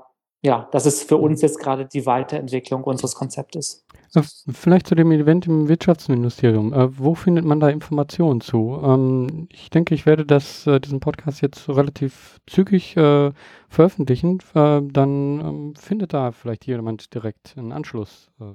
ja, 0.44 0.68
das 0.72 0.84
ist 0.84 1.08
für 1.08 1.16
uns 1.16 1.40
jetzt 1.40 1.58
gerade 1.58 1.86
die 1.86 2.04
Weiterentwicklung 2.04 2.84
unseres 2.84 3.14
Konzeptes. 3.14 3.86
Äh, 4.14 4.22
vielleicht 4.52 4.86
zu 4.86 4.94
dem 4.94 5.10
Event 5.10 5.46
im 5.46 5.68
Wirtschaftsministerium. 5.68 6.74
Äh, 6.74 6.98
wo 6.98 7.14
findet 7.14 7.46
man 7.46 7.60
da 7.60 7.70
Informationen 7.70 8.42
zu? 8.42 8.78
Ähm, 8.84 9.48
ich 9.50 9.70
denke, 9.70 9.94
ich 9.94 10.04
werde 10.04 10.26
das, 10.26 10.66
äh, 10.66 10.80
diesen 10.80 11.00
Podcast 11.00 11.40
jetzt 11.40 11.66
relativ 11.70 12.40
zügig 12.46 12.94
äh, 12.96 13.32
veröffentlichen. 13.70 14.40
Äh, 14.54 14.82
dann 14.82 15.40
ähm, 15.40 15.74
findet 15.76 16.12
da 16.12 16.32
vielleicht 16.32 16.66
jemand 16.66 17.14
direkt 17.14 17.54
einen 17.56 17.72
Anschluss. 17.72 18.30
Äh. 18.38 18.52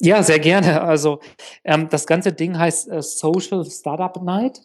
Ja, 0.00 0.22
sehr 0.22 0.38
gerne. 0.38 0.80
Also 0.80 1.20
ähm, 1.62 1.88
das 1.90 2.06
ganze 2.06 2.32
Ding 2.32 2.58
heißt 2.58 2.90
Social 3.02 3.64
Startup 3.66 4.20
Night. 4.22 4.62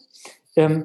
Ähm, 0.58 0.84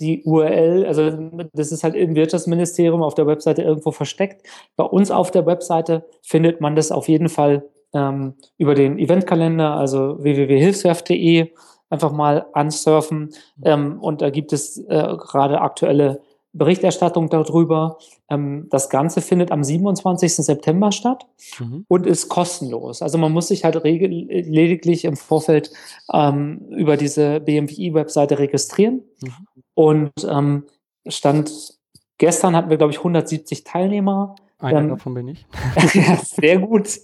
die 0.00 0.22
URL, 0.24 0.86
also 0.86 1.10
das 1.52 1.72
ist 1.72 1.82
halt 1.82 1.94
im 1.94 2.14
Wirtschaftsministerium 2.14 3.02
auf 3.02 3.14
der 3.14 3.26
Webseite 3.26 3.62
irgendwo 3.62 3.90
versteckt. 3.90 4.46
Bei 4.76 4.84
uns 4.84 5.10
auf 5.10 5.30
der 5.30 5.44
Webseite 5.46 6.04
findet 6.22 6.60
man 6.60 6.76
das 6.76 6.92
auf 6.92 7.08
jeden 7.08 7.28
Fall 7.28 7.68
ähm, 7.92 8.34
über 8.58 8.74
den 8.74 8.98
Eventkalender, 8.98 9.74
also 9.74 10.22
www.hilfswerf.de, 10.22 11.52
einfach 11.90 12.12
mal 12.12 12.46
ansurfen. 12.52 13.34
Ähm, 13.64 13.98
und 14.00 14.22
da 14.22 14.30
gibt 14.30 14.52
es 14.52 14.78
äh, 14.78 15.16
gerade 15.18 15.60
aktuelle 15.60 16.20
Berichterstattung 16.52 17.30
darüber. 17.30 17.98
Ähm, 18.28 18.66
das 18.70 18.90
Ganze 18.90 19.20
findet 19.20 19.50
am 19.50 19.64
27. 19.64 20.36
September 20.36 20.92
statt 20.92 21.26
mhm. 21.58 21.84
und 21.88 22.06
ist 22.06 22.28
kostenlos. 22.28 23.02
Also 23.02 23.18
man 23.18 23.32
muss 23.32 23.48
sich 23.48 23.64
halt 23.64 23.82
lediglich 23.82 25.04
im 25.04 25.16
Vorfeld 25.16 25.70
ähm, 26.12 26.66
über 26.70 26.96
diese 26.96 27.40
BMWI-Webseite 27.40 28.38
registrieren. 28.38 29.02
Mhm. 29.20 29.32
Und 29.74 30.12
ähm, 30.28 30.64
Stand 31.06 31.78
gestern 32.18 32.54
hatten 32.54 32.70
wir, 32.70 32.76
glaube 32.76 32.92
ich, 32.92 32.98
170 32.98 33.64
Teilnehmer. 33.64 34.36
Einer 34.58 34.80
ähm, 34.80 34.88
davon 34.90 35.14
bin 35.14 35.28
ich. 35.28 35.46
sehr 36.22 36.58
gut. 36.58 37.00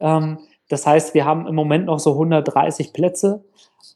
Ähm, 0.00 0.38
das 0.68 0.86
heißt, 0.86 1.14
wir 1.14 1.24
haben 1.24 1.46
im 1.46 1.54
Moment 1.54 1.86
noch 1.86 1.98
so 2.00 2.12
130 2.12 2.92
Plätze. 2.92 3.44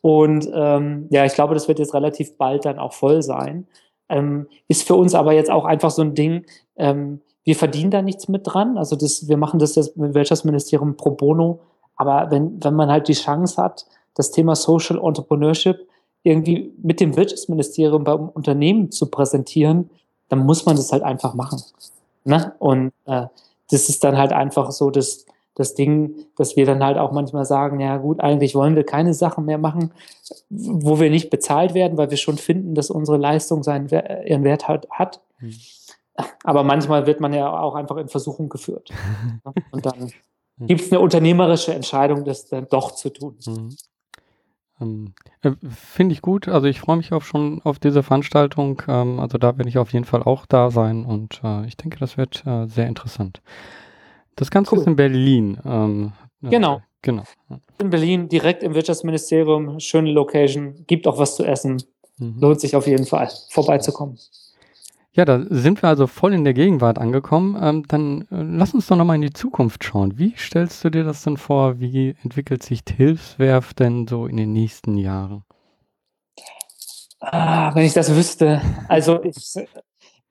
Und 0.01 0.49
ähm, 0.55 1.09
ja, 1.11 1.25
ich 1.25 1.35
glaube, 1.35 1.55
das 1.55 1.69
wird 1.69 1.79
jetzt 1.79 1.95
relativ 1.95 2.37
bald 2.37 2.65
dann 2.65 2.79
auch 2.79 2.93
voll 2.93 3.23
sein. 3.23 3.67
Ähm, 4.13 4.47
ist 4.69 4.87
für 4.87 4.95
uns 4.95 5.15
aber 5.15 5.33
jetzt 5.33 5.51
auch 5.51 5.65
einfach 5.65 5.91
so 5.91 6.03
ein 6.03 6.15
Ding, 6.15 6.45
ähm, 6.77 7.23
wir 7.45 7.57
verdienen 7.57 7.91
da 7.91 8.03
nichts 8.03 8.29
mit 8.29 8.43
dran. 8.45 8.77
Also 8.77 8.95
das, 8.95 9.27
wir 9.27 9.39
machen 9.39 9.59
das 9.59 9.75
jetzt 9.75 9.97
mit 9.97 10.15
Wirtschaftsministerium 10.15 10.97
pro 10.97 11.13
bono. 11.13 11.61
Aber 11.97 12.31
wenn, 12.31 12.63
wenn 12.63 12.75
man 12.75 12.91
halt 12.91 13.09
die 13.09 13.15
Chance 13.15 13.61
hat, 13.61 13.87
das 14.15 14.31
Thema 14.31 14.55
Social 14.55 15.01
Entrepreneurship 15.03 15.89
irgendwie 16.23 16.73
mit 16.83 17.01
dem 17.01 17.17
Wirtschaftsministerium 17.17 18.05
beim 18.05 18.29
Unternehmen 18.29 18.93
zu 18.93 19.07
präsentieren, 19.07 19.91
dann 20.29 20.41
muss 20.41 20.67
man 20.67 20.77
das 20.77 20.93
halt 20.93 21.03
einfach 21.03 21.35
machen. 21.35 21.61
Ne? 22.25 22.55
Und 22.59 22.93
äh, 23.07 23.27
das 23.71 23.89
ist 23.89 24.05
dann 24.05 24.19
halt 24.19 24.33
einfach 24.33 24.71
so 24.71 24.91
das, 24.91 25.25
das 25.55 25.75
Ding, 25.75 26.15
dass 26.37 26.57
wir 26.57 26.65
dann 26.67 26.83
halt 26.83 26.99
auch 26.99 27.13
manchmal 27.13 27.45
sagen, 27.45 27.81
ja 27.81 27.99
gut, 27.99 28.21
eigentlich 28.21 28.55
wollen 28.55 28.77
wir 28.77 28.85
keine 28.85 29.15
Sachen 29.15 29.45
mehr 29.45 29.59
machen, 29.59 29.93
wo 30.49 30.99
wir 30.99 31.11
nicht 31.11 31.31
bezahlt 31.31 31.75
werden, 31.75 31.99
weil 31.99 32.11
wir 32.11 32.17
schon 32.17 32.39
finden, 32.39 32.75
dass 32.75 32.91
unsere 32.91 33.19
Leistung 33.19 33.63
seinen, 33.63 33.89
ihren 33.89 34.45
Wert 34.45 34.69
hat. 34.69 34.89
hat. 34.91 35.21
Hm. 35.39 35.53
Aber 36.45 36.63
manchmal 36.63 37.07
wird 37.07 37.21
man 37.21 37.33
ja 37.33 37.51
auch 37.61 37.75
einfach 37.75 37.97
in 37.97 38.09
Versuchung 38.09 38.49
geführt. 38.49 38.91
Ne? 39.45 39.53
Und 39.73 39.87
dann 39.87 40.13
hm. 40.59 40.67
gibt 40.67 40.83
es 40.83 40.93
eine 40.93 41.01
unternehmerische 41.01 41.75
Entscheidung, 41.75 42.25
das 42.25 42.47
dann 42.47 42.67
doch 42.69 42.93
zu 42.93 43.11
tun. 43.11 43.37
Mhm. 43.47 43.77
Ähm, 44.81 45.15
äh, 45.43 45.53
Finde 45.69 46.13
ich 46.13 46.23
gut. 46.23 46.49
Also 46.49 46.67
ich 46.67 46.81
freue 46.81 46.97
mich 46.97 47.13
auch 47.13 47.23
schon 47.23 47.61
auf 47.63 47.79
diese 47.79 48.03
Veranstaltung. 48.03 48.83
Ähm, 48.89 49.21
also 49.21 49.39
da 49.39 49.57
werde 49.57 49.69
ich 49.69 49.79
auf 49.79 49.93
jeden 49.93 50.05
Fall 50.05 50.23
auch 50.23 50.47
da 50.47 50.71
sein 50.71 51.05
und 51.05 51.41
äh, 51.45 51.67
ich 51.67 51.77
denke, 51.77 51.99
das 51.99 52.17
wird 52.17 52.45
äh, 52.47 52.67
sehr 52.67 52.87
interessant. 52.87 53.43
Das 54.37 54.51
Ganze 54.51 54.75
cool. 54.75 54.81
ist 54.81 54.87
in 54.87 54.97
Berlin. 54.97 55.59
Ähm, 55.65 56.13
genau. 56.43 56.81
Genau. 57.03 57.25
In 57.81 57.91
Berlin, 57.91 58.29
direkt 58.29 58.63
im 58.63 58.75
Wirtschaftsministerium, 58.75 59.81
schöne 59.81 60.13
Location, 60.13 60.85
gibt 60.87 61.09
auch 61.09 61.19
was 61.19 61.35
zu 61.35 61.45
essen. 61.45 61.83
Mhm. 62.19 62.39
Lohnt 62.39 62.61
sich 62.61 62.77
auf 62.77 62.87
jeden 62.87 63.07
Fall, 63.07 63.29
vorbeizukommen. 63.51 64.19
Ja, 65.15 65.27
da 65.27 65.45
sind 65.51 65.83
wir 65.83 65.89
also 65.89 66.07
voll 66.07 66.33
in 66.33 66.45
der 66.45 66.55
Gegenwart 66.55 66.99
angekommen. 66.99 67.59
Ähm, 67.61 67.85
dann 67.89 68.23
äh, 68.31 68.43
lass 68.43 68.73
uns 68.73 68.87
doch 68.87 68.97
nochmal 68.97 69.17
in 69.17 69.23
die 69.23 69.33
Zukunft 69.33 69.85
schauen. 69.85 70.19
Wie 70.19 70.33
stellst 70.39 70.83
du 70.85 70.91
dir 70.91 71.05
das 71.05 71.23
denn 71.23 71.37
vor? 71.37 71.81
Wie 71.81 72.15
entwickelt 72.23 72.63
sich 72.63 72.81
Hilfswerf 72.89 73.75
denn 73.75 74.07
so 74.07 74.27
in 74.27 74.39
den 74.39 74.53
nächsten 74.53 74.97
Jahren? 74.97 75.45
Ah, 77.21 77.75
wenn 77.75 77.85
ich 77.85 77.93
das 77.93 78.15
wüsste. 78.15 78.63
Also 78.89 79.23
ich, 79.23 79.37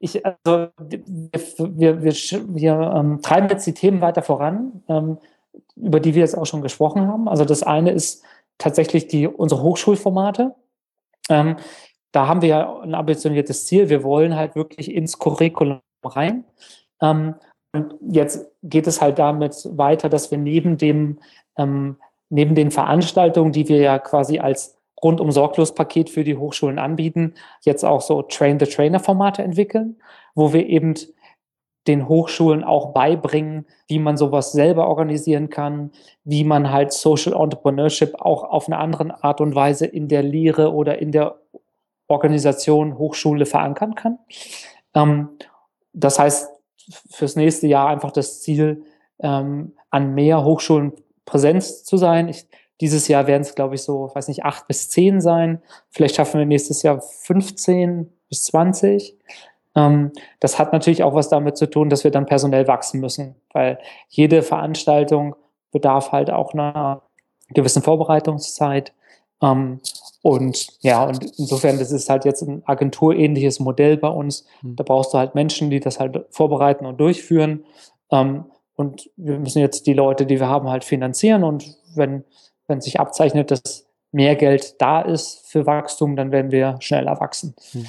ich 0.01 0.25
also 0.25 0.69
wir, 0.79 2.01
wir, 2.01 2.13
wir 2.13 2.93
ähm, 2.95 3.21
treiben 3.21 3.49
jetzt 3.49 3.67
die 3.67 3.73
Themen 3.73 4.01
weiter 4.01 4.23
voran, 4.23 4.83
ähm, 4.87 5.17
über 5.75 5.99
die 5.99 6.15
wir 6.15 6.21
jetzt 6.21 6.37
auch 6.37 6.45
schon 6.45 6.61
gesprochen 6.61 7.07
haben. 7.07 7.29
Also 7.29 7.45
das 7.45 7.63
eine 7.63 7.91
ist 7.91 8.23
tatsächlich 8.57 9.07
die 9.07 9.27
unsere 9.27 9.61
Hochschulformate. 9.61 10.55
Ähm, 11.29 11.57
da 12.11 12.27
haben 12.27 12.41
wir 12.41 12.49
ja 12.49 12.79
ein 12.81 12.95
ambitioniertes 12.95 13.65
Ziel. 13.65 13.89
Wir 13.89 14.03
wollen 14.03 14.35
halt 14.35 14.55
wirklich 14.55 14.91
ins 14.91 15.19
Curriculum 15.19 15.81
rein. 16.03 16.45
Ähm, 17.01 17.35
und 17.73 17.93
jetzt 18.01 18.51
geht 18.63 18.87
es 18.87 19.01
halt 19.01 19.19
damit 19.19 19.69
weiter, 19.77 20.09
dass 20.09 20.31
wir 20.31 20.37
neben 20.37 20.77
dem, 20.77 21.19
ähm, 21.57 21.97
neben 22.29 22.55
den 22.55 22.71
Veranstaltungen, 22.71 23.51
die 23.51 23.69
wir 23.69 23.77
ja 23.77 23.99
quasi 23.99 24.39
als 24.39 24.80
rundum 25.03 25.31
sorglos 25.31 25.73
Paket 25.73 26.09
für 26.09 26.23
die 26.23 26.37
Hochschulen 26.37 26.79
anbieten, 26.79 27.33
jetzt 27.61 27.83
auch 27.83 28.01
so 28.01 28.21
Train-the-Trainer-Formate 28.21 29.43
entwickeln, 29.43 29.97
wo 30.35 30.53
wir 30.53 30.67
eben 30.67 30.95
den 31.87 32.07
Hochschulen 32.07 32.63
auch 32.63 32.93
beibringen, 32.93 33.65
wie 33.87 33.97
man 33.97 34.15
sowas 34.15 34.51
selber 34.51 34.87
organisieren 34.87 35.49
kann, 35.49 35.91
wie 36.23 36.43
man 36.43 36.71
halt 36.71 36.93
Social 36.93 37.33
Entrepreneurship 37.33 38.13
auch 38.19 38.43
auf 38.43 38.67
eine 38.67 38.77
andere 38.77 39.23
Art 39.23 39.41
und 39.41 39.55
Weise 39.55 39.87
in 39.87 40.07
der 40.07 40.21
Lehre 40.21 40.73
oder 40.73 40.99
in 40.99 41.11
der 41.11 41.39
Organisation 42.07 42.97
Hochschule 42.97 43.45
verankern 43.45 43.95
kann. 43.95 44.19
Ähm, 44.93 45.29
das 45.93 46.19
heißt, 46.19 46.49
fürs 47.09 47.35
nächste 47.35 47.67
Jahr 47.67 47.87
einfach 47.87 48.11
das 48.11 48.41
Ziel, 48.41 48.83
ähm, 49.19 49.73
an 49.89 50.13
mehr 50.13 50.43
Hochschulen 50.43 50.93
Präsenz 51.25 51.83
zu 51.83 51.97
sein. 51.97 52.27
Ich, 52.27 52.47
dieses 52.81 53.07
Jahr 53.07 53.27
werden 53.27 53.43
es, 53.43 53.55
glaube 53.55 53.75
ich, 53.75 53.83
so, 53.83 54.11
weiß 54.13 54.27
nicht, 54.27 54.43
acht 54.43 54.67
bis 54.67 54.89
zehn 54.89 55.21
sein. 55.21 55.61
Vielleicht 55.89 56.15
schaffen 56.15 56.39
wir 56.39 56.45
nächstes 56.45 56.81
Jahr 56.81 56.99
15 56.99 58.11
bis 58.27 58.45
20. 58.45 59.17
Ähm, 59.75 60.11
das 60.39 60.59
hat 60.59 60.73
natürlich 60.73 61.03
auch 61.03 61.13
was 61.13 61.29
damit 61.29 61.57
zu 61.57 61.69
tun, 61.69 61.89
dass 61.89 62.03
wir 62.03 62.11
dann 62.11 62.25
personell 62.25 62.67
wachsen 62.67 62.99
müssen, 62.99 63.35
weil 63.53 63.79
jede 64.09 64.41
Veranstaltung 64.41 65.35
bedarf 65.71 66.11
halt 66.11 66.29
auch 66.31 66.53
einer 66.53 67.03
gewissen 67.49 67.83
Vorbereitungszeit. 67.83 68.93
Ähm, 69.41 69.79
und 70.23 70.67
ja, 70.81 71.03
und 71.03 71.23
insofern, 71.37 71.79
das 71.79 71.91
ist 71.91 72.09
halt 72.09 72.25
jetzt 72.25 72.41
ein 72.41 72.63
agenturähnliches 72.65 73.59
Modell 73.59 73.97
bei 73.97 74.09
uns. 74.09 74.45
Hm. 74.61 74.75
Da 74.75 74.83
brauchst 74.83 75.13
du 75.13 75.17
halt 75.17 75.35
Menschen, 75.35 75.69
die 75.69 75.79
das 75.79 75.99
halt 75.99 76.25
vorbereiten 76.29 76.85
und 76.85 76.99
durchführen. 76.99 77.65
Ähm, 78.11 78.45
und 78.75 79.09
wir 79.15 79.37
müssen 79.39 79.59
jetzt 79.59 79.85
die 79.87 79.93
Leute, 79.93 80.25
die 80.25 80.39
wir 80.39 80.47
haben, 80.47 80.69
halt 80.69 80.83
finanzieren. 80.83 81.43
Und 81.43 81.77
wenn, 81.95 82.23
wenn 82.71 82.81
sich 82.81 82.99
abzeichnet, 82.99 83.51
dass 83.51 83.85
mehr 84.11 84.35
Geld 84.35 84.81
da 84.81 85.01
ist 85.01 85.47
für 85.47 85.67
Wachstum, 85.67 86.15
dann 86.15 86.31
werden 86.31 86.51
wir 86.51 86.77
schneller 86.79 87.19
wachsen. 87.19 87.55
Hm. 87.71 87.85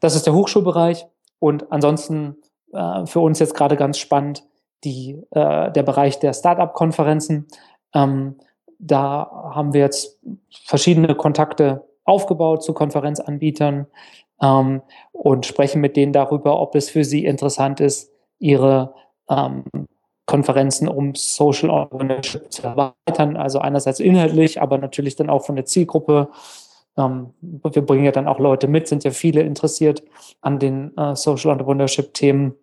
Das 0.00 0.16
ist 0.16 0.26
der 0.26 0.34
Hochschulbereich. 0.34 1.06
Und 1.38 1.70
ansonsten 1.70 2.36
äh, 2.72 3.06
für 3.06 3.20
uns 3.20 3.38
jetzt 3.38 3.54
gerade 3.54 3.76
ganz 3.76 3.98
spannend 3.98 4.44
die, 4.84 5.22
äh, 5.30 5.70
der 5.70 5.82
Bereich 5.82 6.18
der 6.18 6.32
Startup-Konferenzen. 6.32 7.46
Ähm, 7.94 8.36
da 8.78 9.50
haben 9.54 9.72
wir 9.72 9.80
jetzt 9.80 10.18
verschiedene 10.64 11.14
Kontakte 11.14 11.84
aufgebaut 12.04 12.62
zu 12.62 12.74
Konferenzanbietern 12.74 13.86
ähm, 14.40 14.82
und 15.12 15.46
sprechen 15.46 15.80
mit 15.80 15.96
denen 15.96 16.12
darüber, 16.12 16.60
ob 16.60 16.74
es 16.74 16.90
für 16.90 17.04
sie 17.04 17.24
interessant 17.24 17.80
ist, 17.80 18.12
ihre 18.38 18.94
ähm, 19.28 19.64
Konferenzen 20.28 20.88
um 20.88 21.14
Social 21.14 21.70
Ownership 21.70 22.52
zu 22.52 22.62
erweitern. 22.62 23.38
Also 23.38 23.60
einerseits 23.60 23.98
inhaltlich, 23.98 24.60
aber 24.60 24.76
natürlich 24.76 25.16
dann 25.16 25.30
auch 25.30 25.46
von 25.46 25.56
der 25.56 25.64
Zielgruppe. 25.64 26.28
Ähm, 26.98 27.32
wir 27.40 27.82
bringen 27.82 28.04
ja 28.04 28.12
dann 28.12 28.28
auch 28.28 28.38
Leute 28.38 28.68
mit, 28.68 28.88
sind 28.88 29.04
ja 29.04 29.10
viele 29.10 29.40
interessiert 29.40 30.02
an 30.42 30.58
den 30.58 30.94
äh, 30.98 31.16
Social 31.16 31.50
Entrepreneurship-Themen. 31.52 32.54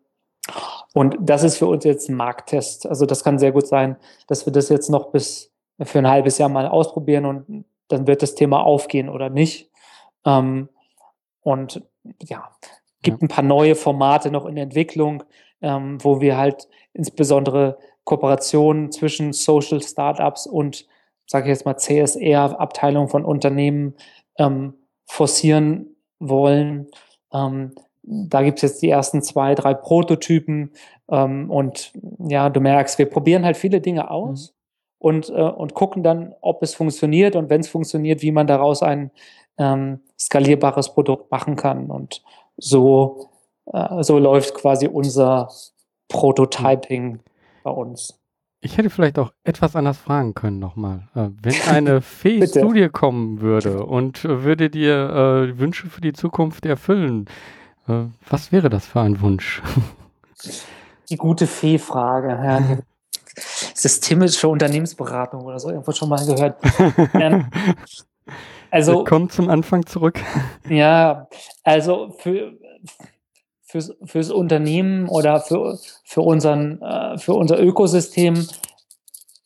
Und 0.93 1.17
das 1.19 1.43
ist 1.43 1.57
für 1.57 1.65
uns 1.65 1.83
jetzt 1.85 2.07
ein 2.07 2.15
Markttest. 2.15 2.85
Also 2.85 3.07
das 3.07 3.23
kann 3.23 3.39
sehr 3.39 3.51
gut 3.51 3.65
sein, 3.65 3.97
dass 4.27 4.45
wir 4.45 4.53
das 4.53 4.69
jetzt 4.69 4.89
noch 4.89 5.07
bis 5.07 5.51
für 5.81 5.97
ein 5.97 6.07
halbes 6.07 6.37
Jahr 6.37 6.49
mal 6.49 6.67
ausprobieren 6.67 7.25
und 7.25 7.65
dann 7.87 8.05
wird 8.05 8.21
das 8.21 8.35
Thema 8.35 8.63
aufgehen 8.63 9.09
oder 9.09 9.31
nicht. 9.31 9.71
Ähm, 10.23 10.69
und 11.41 11.81
ja, 12.21 12.47
gibt 13.01 13.23
ein 13.23 13.27
paar 13.27 13.43
neue 13.43 13.73
Formate 13.73 14.29
noch 14.29 14.45
in 14.45 14.55
Entwicklung, 14.55 15.23
ähm, 15.61 15.97
wo 16.03 16.21
wir 16.21 16.37
halt 16.37 16.67
insbesondere 16.95 17.77
Kooperationen 18.03 18.91
zwischen 18.91 19.33
Social 19.33 19.81
Startups 19.81 20.47
und, 20.47 20.87
sage 21.27 21.45
ich 21.45 21.49
jetzt 21.49 21.65
mal, 21.65 21.77
CSR-Abteilungen 21.77 23.09
von 23.09 23.25
Unternehmen 23.25 23.95
ähm, 24.37 24.73
forcieren 25.05 25.95
wollen. 26.19 26.87
Ähm, 27.33 27.73
da 28.03 28.43
gibt 28.43 28.59
es 28.59 28.61
jetzt 28.63 28.81
die 28.81 28.89
ersten 28.89 29.21
zwei, 29.21 29.55
drei 29.55 29.73
Prototypen 29.73 30.71
ähm, 31.09 31.49
und 31.49 31.93
ja, 32.19 32.49
du 32.49 32.59
merkst, 32.59 32.97
wir 32.99 33.09
probieren 33.09 33.45
halt 33.45 33.57
viele 33.57 33.81
Dinge 33.81 34.09
aus. 34.09 34.51
Mhm 34.51 34.55
und, 35.05 35.29
äh, 35.29 35.33
und 35.33 35.75
gucken 35.75 36.01
dann, 36.01 36.33
ob 36.41 36.63
es 36.63 36.73
funktioniert 36.73 37.35
und 37.35 37.49
wenn 37.51 37.61
es 37.61 37.67
funktioniert, 37.67 38.23
wie 38.23 38.31
man 38.31 38.47
daraus 38.47 38.81
ein 38.81 39.11
ähm, 39.59 39.99
skalierbares 40.17 40.95
Produkt 40.95 41.29
machen 41.29 41.55
kann. 41.55 41.91
Und 41.91 42.23
so, 42.57 43.29
äh, 43.71 44.01
so 44.01 44.17
läuft 44.17 44.55
quasi 44.55 44.87
unser 44.87 45.49
Prototyping 46.07 47.19
bei 47.63 47.71
uns. 47.71 48.19
Ich 48.65 48.77
hätte 48.77 48.89
vielleicht 48.89 49.19
auch 49.19 49.31
etwas 49.43 49.75
anders 49.75 49.97
fragen 49.97 50.33
können 50.33 50.57
nochmal. 50.57 51.07
Äh, 51.13 51.29
wenn 51.41 51.61
eine 51.69 52.01
Fee 52.01 52.45
zu 52.47 52.73
dir 52.73 52.89
kommen 52.89 53.41
würde 53.41 53.85
und 53.85 54.23
würde 54.23 54.71
dir 54.71 54.95
äh, 55.51 55.59
Wünsche 55.59 55.87
für 55.87 56.01
die 56.01 56.13
Zukunft 56.13 56.65
erfüllen, 56.65 57.27
äh, 57.87 58.05
was 58.27 58.51
wäre 58.51 58.69
das 58.69 58.87
für 58.87 59.01
ein 59.01 59.21
Wunsch? 59.21 59.61
Die 61.09 61.17
gute 61.17 61.45
Fee-Frage. 61.45 62.29
Ja, 62.29 62.77
systemische 63.75 64.47
Unternehmensberatung 64.47 65.45
oder 65.45 65.59
so, 65.59 65.69
irgendwo 65.69 65.91
schon 65.91 66.09
mal 66.09 66.25
gehört. 66.25 66.57
also, 68.71 69.03
kommt 69.03 69.31
zum 69.31 69.49
Anfang 69.49 69.85
zurück. 69.85 70.19
Ja, 70.67 71.27
also 71.63 72.15
für, 72.17 72.57
fürs, 73.75 73.93
fürs 74.05 74.31
Unternehmen 74.31 75.09
oder 75.09 75.41
für, 75.41 75.77
für, 76.05 76.21
unseren, 76.21 76.81
äh, 76.81 77.17
für 77.17 77.33
unser 77.33 77.61
Ökosystem 77.61 78.47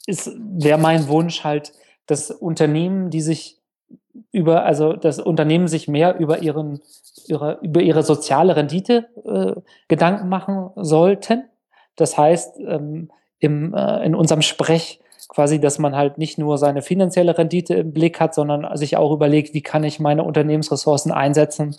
ist, 0.06 0.32
wäre 0.38 0.78
mein 0.78 1.08
Wunsch 1.08 1.44
halt, 1.44 1.74
dass 2.06 2.30
Unternehmen, 2.30 3.10
die 3.10 3.22
sich 3.22 3.58
über, 4.32 4.66
also 4.66 4.94
das 4.94 5.20
Unternehmen 5.20 5.68
sich 5.68 5.88
mehr 5.88 6.20
über 6.20 6.40
ihren, 6.44 6.82
ihre, 7.26 7.60
über 7.64 7.82
ihre 7.82 8.04
soziale 8.04 8.56
Rendite 8.56 9.08
äh, 9.26 9.60
Gedanken 9.88 10.30
machen 10.30 10.70
sollten. 10.76 11.46
Das 11.96 12.18
heißt, 12.18 12.60
ähm, 12.60 13.10
im, 13.40 13.74
äh, 13.74 14.06
in 14.06 14.14
unserem 14.14 14.44
Sprech 14.44 15.00
quasi, 15.28 15.60
dass 15.60 15.80
man 15.80 15.96
halt 15.96 16.20
nicht 16.20 16.38
nur 16.38 16.60
seine 16.60 16.84
finanzielle 16.84 17.38
Rendite 17.38 17.74
im 17.76 17.94
Blick 17.94 18.20
hat, 18.20 18.36
sondern 18.36 18.78
sich 18.78 18.96
auch 18.96 19.12
überlegt, 19.12 19.54
wie 19.54 19.62
kann 19.62 19.84
ich 19.84 20.00
meine 20.00 20.24
Unternehmensressourcen 20.24 21.12
einsetzen, 21.12 21.76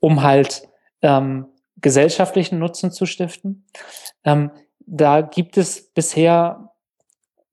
um 0.00 0.22
halt 0.22 0.68
ähm, 1.02 1.46
gesellschaftlichen 1.80 2.58
Nutzen 2.58 2.90
zu 2.90 3.06
stiften. 3.06 3.64
Ähm, 4.24 4.50
da 4.80 5.20
gibt 5.20 5.56
es 5.56 5.90
bisher 5.92 6.72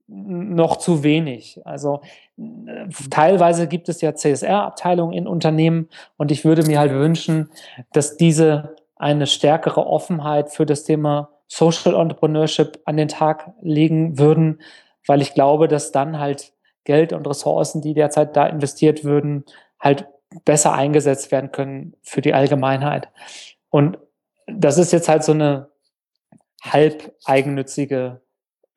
noch 0.07 0.77
zu 0.77 1.03
wenig. 1.03 1.59
Also 1.65 2.01
äh, 2.37 2.87
teilweise 3.09 3.67
gibt 3.67 3.89
es 3.89 4.01
ja 4.01 4.13
CSR-Abteilungen 4.13 5.13
in 5.13 5.27
Unternehmen 5.27 5.89
und 6.17 6.31
ich 6.31 6.45
würde 6.45 6.63
mir 6.63 6.79
halt 6.79 6.91
wünschen, 6.91 7.49
dass 7.91 8.17
diese 8.17 8.75
eine 8.95 9.27
stärkere 9.27 9.85
Offenheit 9.85 10.51
für 10.51 10.65
das 10.65 10.83
Thema 10.83 11.29
Social 11.47 11.95
Entrepreneurship 11.95 12.79
an 12.85 12.97
den 12.97 13.07
Tag 13.07 13.51
legen 13.61 14.17
würden, 14.17 14.61
weil 15.05 15.21
ich 15.21 15.33
glaube, 15.33 15.67
dass 15.67 15.91
dann 15.91 16.19
halt 16.19 16.53
Geld 16.85 17.13
und 17.13 17.27
Ressourcen, 17.27 17.81
die 17.81 17.93
derzeit 17.93 18.35
da 18.35 18.45
investiert 18.45 19.03
würden, 19.03 19.45
halt 19.79 20.07
besser 20.43 20.73
eingesetzt 20.73 21.31
werden 21.31 21.51
können 21.51 21.95
für 22.01 22.21
die 22.21 22.33
Allgemeinheit. 22.33 23.09
Und 23.69 23.97
das 24.47 24.77
ist 24.77 24.91
jetzt 24.91 25.09
halt 25.09 25.23
so 25.23 25.31
eine 25.31 25.69
halb 26.61 27.15
eigennützige 27.25 28.21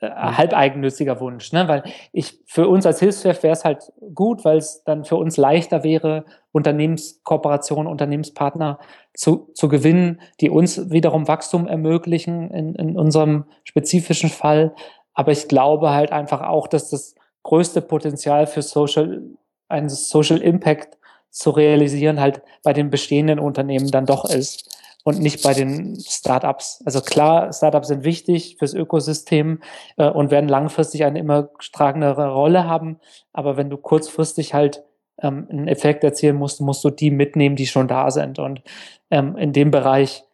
äh, 0.00 0.10
halb 0.10 0.52
eigennütziger 0.54 1.18
Wunsch, 1.18 1.52
ne? 1.52 1.66
weil 1.66 1.82
ich 2.12 2.38
für 2.46 2.68
uns 2.68 2.86
als 2.86 3.00
Hilfswerk 3.00 3.42
wäre 3.42 3.52
es 3.52 3.64
halt 3.64 3.92
gut, 4.14 4.44
weil 4.44 4.58
es 4.58 4.84
dann 4.84 5.04
für 5.04 5.16
uns 5.16 5.36
leichter 5.36 5.82
wäre, 5.82 6.24
Unternehmenskooperation, 6.52 7.88
Unternehmenspartner 7.88 8.78
zu, 9.12 9.50
zu 9.54 9.68
gewinnen, 9.68 10.20
die 10.40 10.50
uns 10.50 10.90
wiederum 10.90 11.26
Wachstum 11.26 11.66
ermöglichen 11.66 12.48
in, 12.52 12.76
in 12.76 12.96
unserem 12.96 13.46
spezifischen 13.64 14.30
Fall. 14.30 14.72
Aber 15.14 15.32
ich 15.32 15.48
glaube 15.48 15.90
halt 15.90 16.12
einfach 16.12 16.42
auch, 16.42 16.68
dass 16.68 16.90
das 16.90 17.16
größte 17.42 17.82
Potenzial 17.82 18.46
für 18.46 18.62
Social, 18.62 19.22
einen 19.68 19.88
Social 19.88 20.38
Impact 20.38 20.96
zu 21.30 21.50
realisieren 21.50 22.20
halt 22.20 22.40
bei 22.62 22.72
den 22.72 22.90
bestehenden 22.90 23.40
Unternehmen 23.40 23.90
dann 23.90 24.06
doch 24.06 24.24
ist 24.24 24.77
und 25.08 25.20
nicht 25.20 25.42
bei 25.42 25.54
den 25.54 25.98
Startups. 25.98 26.82
Also 26.84 27.00
klar, 27.00 27.50
Startups 27.50 27.88
sind 27.88 28.04
wichtig 28.04 28.56
fürs 28.58 28.74
Ökosystem 28.74 29.62
äh, 29.96 30.06
und 30.06 30.30
werden 30.30 30.50
langfristig 30.50 31.04
eine 31.04 31.18
immer 31.18 31.48
tragendere 31.72 32.30
Rolle 32.30 32.64
haben. 32.64 33.00
Aber 33.32 33.56
wenn 33.56 33.70
du 33.70 33.78
kurzfristig 33.78 34.52
halt 34.52 34.84
ähm, 35.22 35.46
einen 35.50 35.66
Effekt 35.66 36.04
erzielen 36.04 36.36
musst, 36.36 36.60
musst 36.60 36.84
du 36.84 36.90
die 36.90 37.10
mitnehmen, 37.10 37.56
die 37.56 37.66
schon 37.66 37.88
da 37.88 38.10
sind. 38.10 38.38
Und 38.38 38.62
ähm, 39.10 39.34
in 39.38 39.54
dem 39.54 39.70
Bereich, 39.70 40.24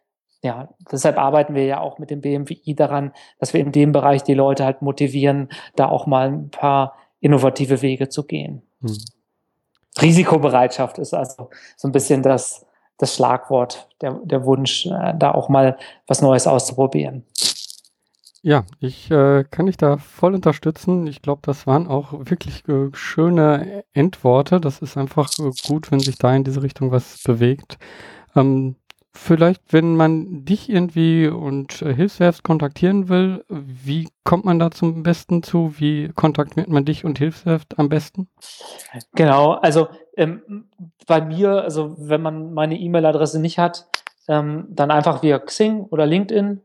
ja, 0.41 0.67
deshalb 0.91 1.17
arbeiten 1.17 1.55
wir 1.55 1.65
ja 1.65 1.79
auch 1.79 1.97
mit 1.97 2.09
dem 2.09 2.19
BMWI 2.19 2.75
daran, 2.75 3.13
dass 3.39 3.53
wir 3.53 3.61
in 3.61 3.71
dem 3.71 3.93
Bereich 3.93 4.23
die 4.23 4.33
Leute 4.33 4.65
halt 4.65 4.81
motivieren, 4.81 5.47
da 5.77 5.87
auch 5.87 6.05
mal 6.05 6.27
ein 6.27 6.49
paar 6.49 6.97
innovative 7.21 7.81
Wege 7.81 8.09
zu 8.09 8.25
gehen. 8.25 8.61
Hm. 8.81 8.97
Risikobereitschaft 10.01 10.97
ist 10.97 11.13
also 11.13 11.49
so 11.77 11.87
ein 11.87 11.93
bisschen 11.93 12.23
das, 12.23 12.65
das 12.97 13.15
Schlagwort, 13.15 13.87
der, 14.01 14.19
der 14.23 14.45
Wunsch, 14.45 14.85
äh, 14.85 15.13
da 15.17 15.31
auch 15.31 15.49
mal 15.49 15.77
was 16.07 16.21
Neues 16.21 16.47
auszuprobieren. 16.47 17.25
Ja, 18.41 18.63
ich 18.79 19.09
äh, 19.09 19.43
kann 19.49 19.65
dich 19.65 19.77
da 19.77 19.97
voll 19.97 20.35
unterstützen. 20.35 21.07
Ich 21.07 21.23
glaube, 21.23 21.41
das 21.43 21.65
waren 21.65 21.87
auch 21.87 22.13
wirklich 22.13 22.67
äh, 22.69 22.89
schöne 22.93 23.83
Endworte. 23.91 24.61
Das 24.61 24.83
ist 24.83 24.97
einfach 24.97 25.31
äh, 25.39 25.49
gut, 25.67 25.91
wenn 25.91 25.99
sich 25.99 26.19
da 26.19 26.35
in 26.35 26.43
diese 26.43 26.61
Richtung 26.61 26.91
was 26.91 27.23
bewegt. 27.23 27.79
Ähm, 28.35 28.75
vielleicht, 29.17 29.73
wenn 29.73 29.95
man 29.95 30.45
dich 30.45 30.69
irgendwie 30.69 31.27
und 31.27 31.81
äh, 31.81 31.93
Hilfswerft 31.93 32.43
kontaktieren 32.43 33.09
will, 33.09 33.43
wie 33.49 34.09
kommt 34.23 34.45
man 34.45 34.59
da 34.59 34.71
zum 34.71 35.03
besten 35.03 35.43
zu? 35.43 35.75
Wie 35.77 36.09
kontaktiert 36.09 36.67
man 36.67 36.85
dich 36.85 37.05
und 37.05 37.17
Hilfswerft 37.17 37.79
am 37.79 37.89
besten? 37.89 38.29
Genau, 39.13 39.53
also 39.53 39.87
ähm, 40.17 40.69
bei 41.07 41.21
mir, 41.21 41.63
also 41.63 41.95
wenn 41.97 42.21
man 42.21 42.53
meine 42.53 42.77
E-Mail-Adresse 42.77 43.39
nicht 43.39 43.57
hat, 43.57 43.87
ähm, 44.27 44.67
dann 44.69 44.91
einfach 44.91 45.23
via 45.23 45.39
Xing 45.39 45.85
oder 45.85 46.05
LinkedIn. 46.05 46.61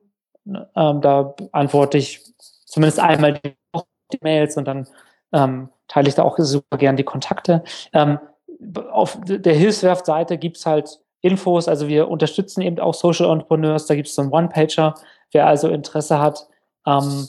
Ähm, 0.47 1.01
da 1.01 1.35
antworte 1.53 1.99
ich 1.99 2.23
zumindest 2.67 3.01
einmal 3.01 3.35
die, 3.35 3.55
die 4.13 4.19
Mails 4.23 4.57
und 4.57 4.67
dann 4.67 4.87
ähm, 5.33 5.69
teile 5.89 6.09
ich 6.09 6.15
da 6.15 6.23
auch 6.23 6.37
super 6.39 6.79
gern 6.79 6.97
die 6.97 7.05
Kontakte. 7.05 7.63
Ähm, 7.93 8.19
auf 8.91 9.19
der 9.25 9.55
Hilfswerft-Seite 9.55 10.39
gibt 10.39 10.59
es 10.59 10.67
halt 10.67 11.01
Infos. 11.23 11.69
Also 11.69 11.89
wir 11.89 12.09
unterstützen 12.09 12.63
eben 12.63 12.79
auch 12.79 12.95
Social 12.95 13.31
Entrepreneurs. 13.31 13.87
Da 13.87 13.95
gibt 13.95 14.09
es 14.09 14.15
so 14.15 14.23
einen 14.23 14.33
One-Pager. 14.33 14.95
Wer 15.33 15.47
also 15.47 15.69
Interesse 15.69 16.19
hat 16.19 16.47
ähm, 16.87 17.29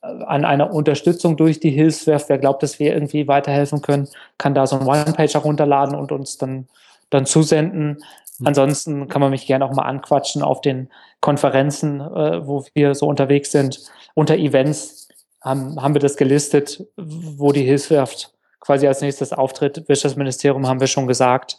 an 0.00 0.44
einer 0.44 0.72
Unterstützung 0.72 1.36
durch 1.36 1.60
die 1.60 1.70
Hilfswerft, 1.70 2.28
wer 2.28 2.38
glaubt, 2.38 2.62
dass 2.62 2.78
wir 2.78 2.92
irgendwie 2.92 3.28
weiterhelfen 3.28 3.82
können, 3.82 4.08
kann 4.38 4.54
da 4.54 4.66
so 4.66 4.76
einen 4.76 4.88
One-Pager 4.88 5.40
runterladen 5.40 5.94
und 5.94 6.12
uns 6.12 6.38
dann, 6.38 6.68
dann 7.10 7.26
zusenden. 7.26 8.02
Mhm. 8.38 8.46
Ansonsten 8.46 9.08
kann 9.08 9.20
man 9.20 9.30
mich 9.30 9.46
gerne 9.46 9.64
auch 9.64 9.72
mal 9.72 9.82
anquatschen 9.82 10.42
auf 10.42 10.60
den 10.60 10.88
Konferenzen, 11.20 12.00
äh, 12.00 12.46
wo 12.46 12.64
wir 12.74 12.94
so 12.94 13.06
unterwegs 13.06 13.52
sind. 13.52 13.80
Unter 14.14 14.36
Events 14.36 15.08
haben, 15.42 15.80
haben 15.80 15.94
wir 15.94 16.00
das 16.00 16.16
gelistet, 16.16 16.86
wo 16.96 17.52
die 17.52 17.64
Hilfswerft 17.64 18.32
quasi 18.60 18.86
als 18.86 19.00
nächstes 19.00 19.32
auftritt. 19.32 19.88
Wirtschaftsministerium 19.88 20.66
haben 20.66 20.80
wir 20.80 20.86
schon 20.86 21.06
gesagt. 21.06 21.58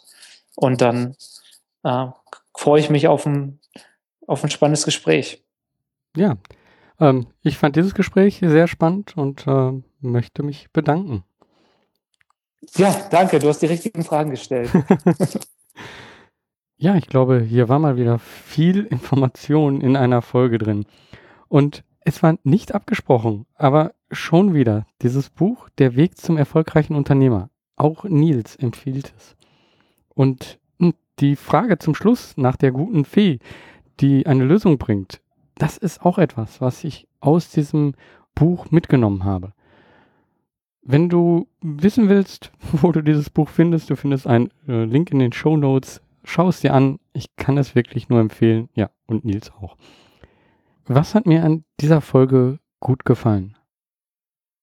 Und 0.56 0.80
dann 0.80 1.16
äh, 1.82 2.06
freue 2.54 2.80
ich 2.80 2.90
mich 2.90 3.08
auf 3.08 3.26
ein, 3.26 3.60
auf 4.26 4.44
ein 4.44 4.50
spannendes 4.50 4.84
Gespräch. 4.84 5.44
Ja, 6.16 6.36
ähm, 7.00 7.26
ich 7.42 7.58
fand 7.58 7.76
dieses 7.76 7.94
Gespräch 7.94 8.40
sehr 8.40 8.68
spannend 8.68 9.16
und 9.16 9.46
äh, 9.46 9.72
möchte 10.00 10.42
mich 10.42 10.70
bedanken. 10.72 11.24
Ja, 12.76 12.94
danke. 13.10 13.38
Du 13.38 13.48
hast 13.48 13.60
die 13.60 13.66
richtigen 13.66 14.04
Fragen 14.04 14.30
gestellt. 14.30 14.70
ja, 16.76 16.96
ich 16.96 17.06
glaube, 17.06 17.40
hier 17.40 17.68
war 17.68 17.78
mal 17.78 17.96
wieder 17.96 18.18
viel 18.18 18.84
Information 18.84 19.80
in 19.80 19.96
einer 19.96 20.22
Folge 20.22 20.58
drin. 20.58 20.86
Und 21.48 21.84
es 22.04 22.22
war 22.22 22.36
nicht 22.44 22.74
abgesprochen, 22.74 23.46
aber 23.54 23.94
schon 24.10 24.54
wieder 24.54 24.86
dieses 25.02 25.30
Buch 25.30 25.68
Der 25.78 25.96
Weg 25.96 26.18
zum 26.18 26.36
erfolgreichen 26.36 26.94
Unternehmer. 26.94 27.50
Auch 27.76 28.04
Nils 28.04 28.56
empfiehlt 28.56 29.12
es. 29.16 29.36
Und 30.14 30.58
die 31.20 31.36
Frage 31.36 31.78
zum 31.78 31.94
Schluss 31.94 32.36
nach 32.36 32.56
der 32.56 32.72
guten 32.72 33.04
Fee, 33.04 33.38
die 34.00 34.26
eine 34.26 34.44
Lösung 34.44 34.78
bringt, 34.78 35.20
das 35.56 35.76
ist 35.76 36.04
auch 36.04 36.18
etwas, 36.18 36.60
was 36.60 36.84
ich 36.84 37.06
aus 37.20 37.50
diesem 37.50 37.94
Buch 38.34 38.70
mitgenommen 38.70 39.24
habe. 39.24 39.52
Wenn 40.82 41.08
du 41.08 41.46
wissen 41.60 42.08
willst, 42.08 42.50
wo 42.72 42.92
du 42.92 43.02
dieses 43.02 43.30
Buch 43.30 43.48
findest, 43.48 43.90
du 43.90 43.96
findest 43.96 44.26
einen 44.26 44.50
äh, 44.66 44.84
Link 44.84 45.10
in 45.10 45.18
den 45.18 45.32
Show 45.32 45.56
Notes. 45.56 46.02
Schau 46.24 46.48
es 46.48 46.60
dir 46.60 46.74
an. 46.74 46.98
Ich 47.12 47.36
kann 47.36 47.58
es 47.58 47.74
wirklich 47.74 48.08
nur 48.08 48.20
empfehlen. 48.20 48.68
Ja, 48.74 48.90
und 49.06 49.24
Nils 49.24 49.52
auch. 49.52 49.76
Was 50.86 51.14
hat 51.14 51.26
mir 51.26 51.44
an 51.44 51.64
dieser 51.80 52.00
Folge 52.00 52.58
gut 52.80 53.04
gefallen? 53.04 53.56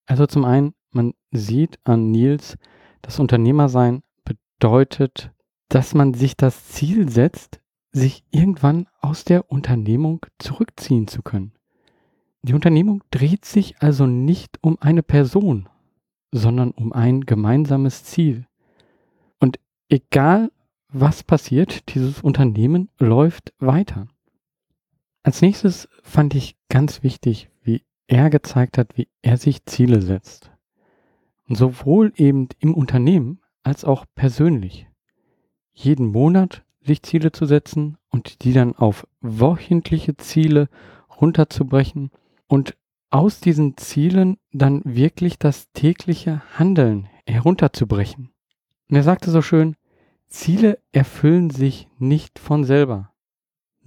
Also 0.06 0.26
zum 0.26 0.44
einen, 0.44 0.74
man 0.92 1.14
sieht 1.32 1.80
an 1.84 2.12
Nils, 2.12 2.58
das 3.02 3.20
Unternehmersein 3.20 4.04
bedeutet, 4.26 5.32
dass 5.70 5.94
man 5.94 6.14
sich 6.14 6.36
das 6.36 6.68
Ziel 6.68 7.10
setzt, 7.10 7.62
sich 7.92 8.24
irgendwann 8.32 8.88
aus 9.02 9.24
der 9.24 9.52
Unternehmung 9.52 10.26
zurückziehen 10.38 11.08
zu 11.08 11.22
können. 11.22 11.54
Die 12.42 12.54
Unternehmung 12.54 13.04
dreht 13.12 13.46
sich 13.46 13.82
also 13.82 14.06
nicht 14.06 14.58
um 14.62 14.78
eine 14.80 15.04
Person, 15.04 15.68
sondern 16.32 16.72
um 16.72 16.94
ein 16.94 17.22
gemeinsames 17.22 18.04
Ziel. 18.04 18.46
Und 19.40 19.60
egal 19.90 20.52
was 20.92 21.24
passiert, 21.24 21.94
dieses 21.94 22.22
Unternehmen 22.22 22.90
läuft 22.98 23.54
weiter. 23.60 24.08
Als 25.22 25.42
nächstes 25.42 25.88
fand 26.02 26.34
ich 26.34 26.56
ganz 26.70 27.04
wichtig, 27.04 27.50
wie 27.62 27.84
er 28.08 28.30
gezeigt 28.30 28.78
hat, 28.78 28.98
wie 28.98 29.08
er 29.22 29.38
sich 29.38 29.66
Ziele 29.66 30.02
setzt. 30.02 30.52
Und 31.48 31.56
sowohl 31.56 32.14
eben 32.16 32.48
im 32.60 32.74
Unternehmen 32.74 33.42
als 33.64 33.84
auch 33.84 34.06
persönlich. 34.16 34.89
Jeden 35.74 36.08
Monat 36.12 36.64
sich 36.82 37.04
Ziele 37.04 37.32
zu 37.32 37.46
setzen 37.46 37.98
und 38.10 38.44
die 38.44 38.54
dann 38.54 38.76
auf 38.76 39.08
wöchentliche 39.22 40.18
Ziele 40.18 40.70
runterzubrechen 41.22 42.12
und 42.48 42.76
aus 43.10 43.40
diesen 43.40 43.78
Zielen 43.78 44.38
dann 44.52 44.82
wirklich 44.86 45.40
das 45.40 45.72
tägliche 45.74 46.42
Handeln 46.58 47.10
herunterzubrechen. 47.26 48.30
Und 48.90 48.96
er 48.96 49.04
sagte 49.04 49.32
so 49.32 49.42
schön, 49.42 49.76
Ziele 50.28 50.80
erfüllen 50.92 51.50
sich 51.50 51.88
nicht 51.98 52.40
von 52.40 52.64
selber 52.64 53.12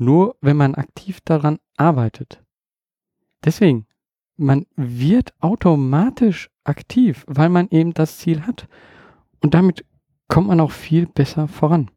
nur 0.02 0.36
wenn 0.40 0.56
man 0.56 0.74
aktiv 0.74 1.20
daran 1.24 1.58
arbeitet. 1.76 2.42
Deswegen, 3.44 3.86
man 4.36 4.66
wird 4.76 5.32
automatisch 5.40 6.50
aktiv, 6.64 7.24
weil 7.26 7.48
man 7.48 7.68
eben 7.70 7.92
das 7.94 8.18
Ziel 8.18 8.42
hat. 8.42 8.68
Und 9.40 9.54
damit 9.54 9.84
kommt 10.32 10.48
man 10.48 10.60
auch 10.60 10.70
viel 10.70 11.04
besser 11.04 11.46
voran. 11.46 11.90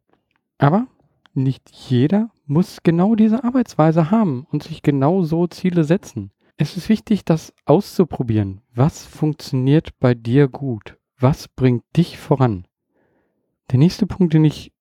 Aber 0.58 0.88
nicht 1.34 1.72
jeder 1.72 2.32
muss 2.46 2.84
genau 2.84 3.16
diese 3.16 3.46
Arbeitsweise 3.46 4.12
haben 4.12 4.46
und 4.52 4.62
sich 4.62 4.82
genau 4.82 5.24
so 5.24 5.48
Ziele 5.48 5.86
setzen. 5.86 6.32
Es 6.58 6.76
ist 6.76 6.90
wichtig, 6.90 7.24
das 7.24 7.54
auszuprobieren. 7.64 8.60
Was 8.74 9.06
funktioniert 9.06 9.98
bei 10.00 10.16
dir 10.16 10.50
gut? 10.50 10.98
Was 11.18 11.48
bringt 11.48 11.84
dich 11.96 12.18
voran? 12.18 12.68
Der 13.72 13.80
nächste 13.80 14.06
Punkt, 14.06 14.34
den 14.34 14.44
ich 14.44 14.74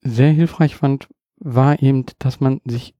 sehr 0.00 0.30
hilfreich 0.30 0.74
fand, 0.74 1.08
war 1.36 1.82
eben, 1.82 2.06
dass 2.18 2.40
man 2.40 2.62
sich 2.64 2.94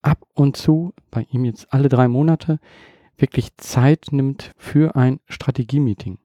ab 0.00 0.24
und 0.32 0.56
zu, 0.56 0.94
bei 1.10 1.26
ihm 1.30 1.44
jetzt 1.44 1.70
alle 1.70 1.90
drei 1.90 2.08
Monate, 2.08 2.60
wirklich 3.18 3.54
Zeit 3.58 4.06
nimmt 4.10 4.52
für 4.56 4.96
ein 4.96 5.20
Strategie-Meeting, 5.26 6.18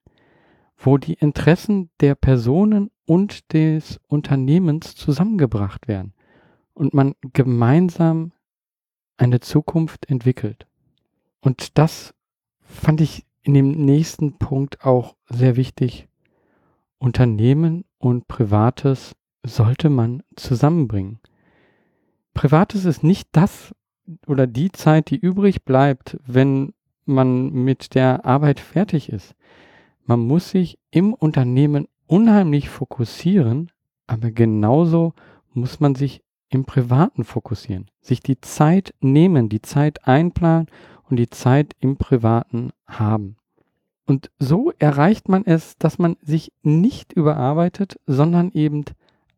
wo 0.86 0.98
die 0.98 1.14
Interessen 1.14 1.90
der 2.00 2.16
Personen 2.16 2.92
und 3.06 3.54
des 3.54 4.00
Unternehmens 4.08 4.96
zusammengebracht 4.96 5.88
werden 5.88 6.14
und 6.74 6.94
man 6.94 7.16
gemeinsam 7.34 8.32
eine 9.18 9.40
Zukunft 9.40 10.10
entwickelt. 10.10 10.68
Und 11.40 11.78
das 11.78 12.14
fand 12.62 13.02
ich 13.02 13.26
in 13.42 13.54
dem 13.54 13.72
nächsten 13.72 14.38
Punkt 14.38 14.84
auch 14.84 15.16
sehr 15.30 15.56
wichtig. 15.56 16.08
Unternehmen 16.98 17.86
und 17.98 18.28
Privates 18.28 19.16
sollte 19.44 19.90
man 19.90 20.24
zusammenbringen. 20.36 21.20
Privates 22.34 22.86
ist 22.86 23.04
nicht 23.04 23.30
das 23.32 23.74
oder 24.28 24.48
die 24.48 24.72
Zeit, 24.72 25.10
die 25.10 25.18
übrig 25.18 25.64
bleibt, 25.64 26.18
wenn 26.26 26.74
man 27.06 27.52
mit 27.52 27.96
der 27.96 28.26
Arbeit 28.26 28.60
fertig 28.60 29.10
ist. 29.10 29.36
Man 30.06 30.20
muss 30.20 30.52
sich 30.52 30.78
im 30.92 31.14
Unternehmen 31.14 31.88
unheimlich 32.08 32.70
fokussieren, 32.70 33.72
aber 34.08 34.32
genauso 34.32 35.14
muss 35.54 35.80
man 35.80 35.96
sich 35.96 36.22
im 36.50 36.66
Privaten 36.66 37.24
fokussieren, 37.24 37.90
sich 38.02 38.20
die 38.20 38.40
Zeit 38.40 38.94
nehmen, 39.00 39.50
die 39.50 39.62
Zeit 39.62 40.08
einplanen 40.08 40.68
und 41.10 41.18
die 41.18 41.30
Zeit 41.30 41.76
im 41.80 41.98
Privaten 41.98 42.72
haben. 42.86 43.38
Und 44.06 44.30
so 44.38 44.72
erreicht 44.78 45.30
man 45.30 45.44
es, 45.46 45.78
dass 45.78 45.98
man 45.98 46.18
sich 46.22 46.52
nicht 46.62 47.14
überarbeitet, 47.14 48.00
sondern 48.06 48.52
eben 48.52 48.86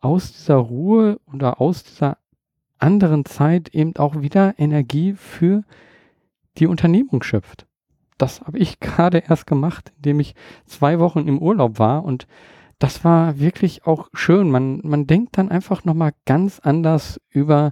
aus 0.02 0.34
dieser 0.34 0.58
Ruhe 0.58 1.20
oder 1.32 1.62
aus 1.62 1.84
dieser 1.84 2.18
anderen 2.78 3.24
Zeit 3.26 3.70
eben 3.74 3.96
auch 3.96 4.22
wieder 4.22 4.56
Energie 4.58 5.14
für 5.14 5.64
die 6.58 6.68
Unternehmung 6.68 7.24
schöpft. 7.24 7.67
Das 8.18 8.42
habe 8.42 8.58
ich 8.58 8.80
gerade 8.82 9.20
erst 9.20 9.48
gemacht, 9.48 9.92
indem 9.98 10.20
ich 10.20 10.36
zwei 10.66 11.00
Wochen 11.00 11.28
im 11.28 11.40
Urlaub 11.40 11.80
war 11.80 12.04
und 12.04 12.28
das 12.80 13.04
war 13.04 13.40
wirklich 13.40 13.88
auch 13.88 14.10
schön. 14.14 14.52
Man, 14.52 14.82
man 14.84 15.08
denkt 15.08 15.40
dann 15.40 15.50
einfach 15.50 15.84
nochmal 15.84 16.12
ganz 16.26 16.60
anders 16.60 17.20
über 17.30 17.72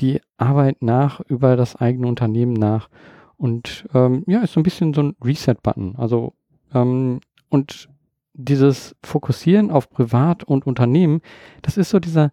die 0.00 0.20
Arbeit 0.36 0.80
nach, 0.80 1.18
über 1.20 1.56
das 1.56 1.74
eigene 1.74 2.06
Unternehmen 2.06 2.52
nach. 2.52 2.88
Und 3.36 3.84
ähm, 3.94 4.22
ja, 4.28 4.42
ist 4.42 4.52
so 4.52 4.60
ein 4.60 4.62
bisschen 4.62 4.94
so 4.94 5.02
ein 5.02 5.16
Reset-Button. 5.24 5.96
Also, 5.96 6.34
ähm, 6.72 7.18
und 7.48 7.88
dieses 8.32 8.94
Fokussieren 9.02 9.72
auf 9.72 9.90
Privat 9.90 10.44
und 10.44 10.68
Unternehmen, 10.68 11.20
das 11.62 11.76
ist 11.76 11.90
so 11.90 11.98
dieser, 11.98 12.30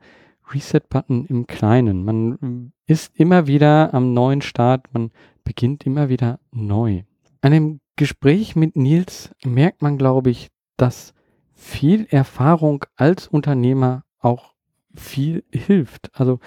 Reset-Button 0.54 1.26
im 1.26 1.48
Kleinen. 1.48 2.04
Man 2.04 2.74
ist 2.86 3.18
immer 3.18 3.48
wieder 3.48 3.94
am 3.94 4.14
neuen 4.14 4.42
Start, 4.42 4.94
man 4.94 5.12
beginnt 5.44 5.86
immer 5.86 6.10
wieder 6.10 6.40
neu. 6.52 7.04
An 7.42 7.52
dem 7.52 7.82
Gespräch 7.96 8.56
mit 8.56 8.76
Nils 8.76 9.32
merkt 9.44 9.82
man, 9.82 9.98
glaube 9.98 10.30
ich, 10.30 10.50
dass 10.78 11.14
viel 11.54 12.06
Erfahrung 12.10 12.86
als 12.96 13.28
Unternehmer 13.28 14.04
auch 14.20 14.54
viel 14.96 15.44
hilft. 15.52 16.12
Also 16.14 16.40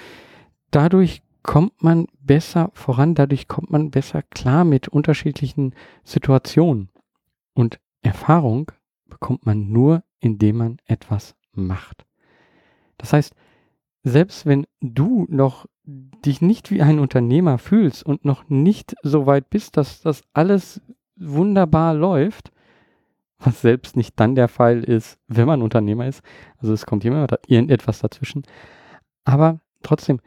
dadurch 0.70 1.22
kommt 1.42 1.82
man 1.82 2.07
besser 2.20 2.70
voran, 2.74 3.14
dadurch 3.14 3.49
kommt 3.49 3.70
man 3.70 3.90
besser 3.90 4.22
klar 4.22 4.64
mit 4.64 4.88
unterschiedlichen 4.88 5.74
Situationen. 6.05 6.90
Und 7.55 7.80
Erfahrung 8.03 8.72
bekommt 9.07 9.47
man 9.47 9.70
nur, 9.70 10.03
indem 10.20 10.57
man 10.57 10.78
etwas 10.86 11.34
macht. 11.53 12.05
Das 12.99 13.12
heißt, 13.12 13.34
selbst 14.05 14.47
wenn 14.47 14.66
du 14.80 15.26
noch 15.28 15.66
dich 15.87 16.41
nicht 16.41 16.70
wie 16.70 16.82
ein 16.82 16.99
Unternehmer 16.99 17.59
fühlst 17.59 18.05
und 18.05 18.24
noch 18.24 18.49
nicht 18.49 18.95
so 19.03 19.26
weit 19.26 19.51
bist, 19.51 19.76
dass 19.76 20.01
das 20.01 20.22
alles 20.32 20.80
wunderbar 21.16 21.95
läuft, 21.95 22.53
was 23.39 23.61
selbst 23.61 23.97
nicht 23.97 24.18
dann 24.18 24.35
der 24.35 24.49
Fall 24.49 24.82
ist, 24.82 25.18
wenn 25.28 25.47
man 25.47 25.62
Unternehmer 25.62 26.07
ist, 26.07 26.22
also 26.59 26.72
es 26.72 26.87
kommt 26.87 27.05
immer 27.05 27.26
irgendetwas 27.47 27.99
dazwischen, 27.99 28.43
aber 29.24 29.61
trotzdem, 29.82 30.20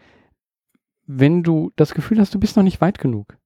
wenn 1.07 1.41
du 1.41 1.71
das 1.75 1.93
Gefühl 1.93 2.19
hast, 2.19 2.35
du 2.35 2.39
bist 2.39 2.55
noch 2.55 2.63
nicht 2.63 2.81
weit 2.81 2.99
genug, 2.99 3.37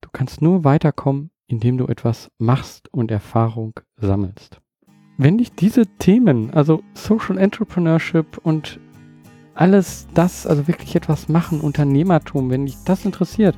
du 0.00 0.08
kannst 0.12 0.40
nur 0.40 0.64
weiterkommen, 0.64 1.30
indem 1.46 1.76
du 1.76 1.86
etwas 1.86 2.30
machst 2.38 2.92
und 2.92 3.10
Erfahrung 3.10 3.78
sammelst. 3.96 4.60
Wenn 5.18 5.38
dich 5.38 5.52
diese 5.52 5.86
Themen, 5.86 6.50
also 6.52 6.82
Social 6.94 7.38
Entrepreneurship 7.38 8.38
und 8.38 8.78
alles 9.56 10.06
das, 10.14 10.46
also 10.46 10.68
wirklich 10.68 10.94
etwas 10.94 11.28
machen, 11.28 11.60
Unternehmertum, 11.60 12.50
wenn 12.50 12.66
dich 12.66 12.76
das 12.84 13.04
interessiert, 13.04 13.56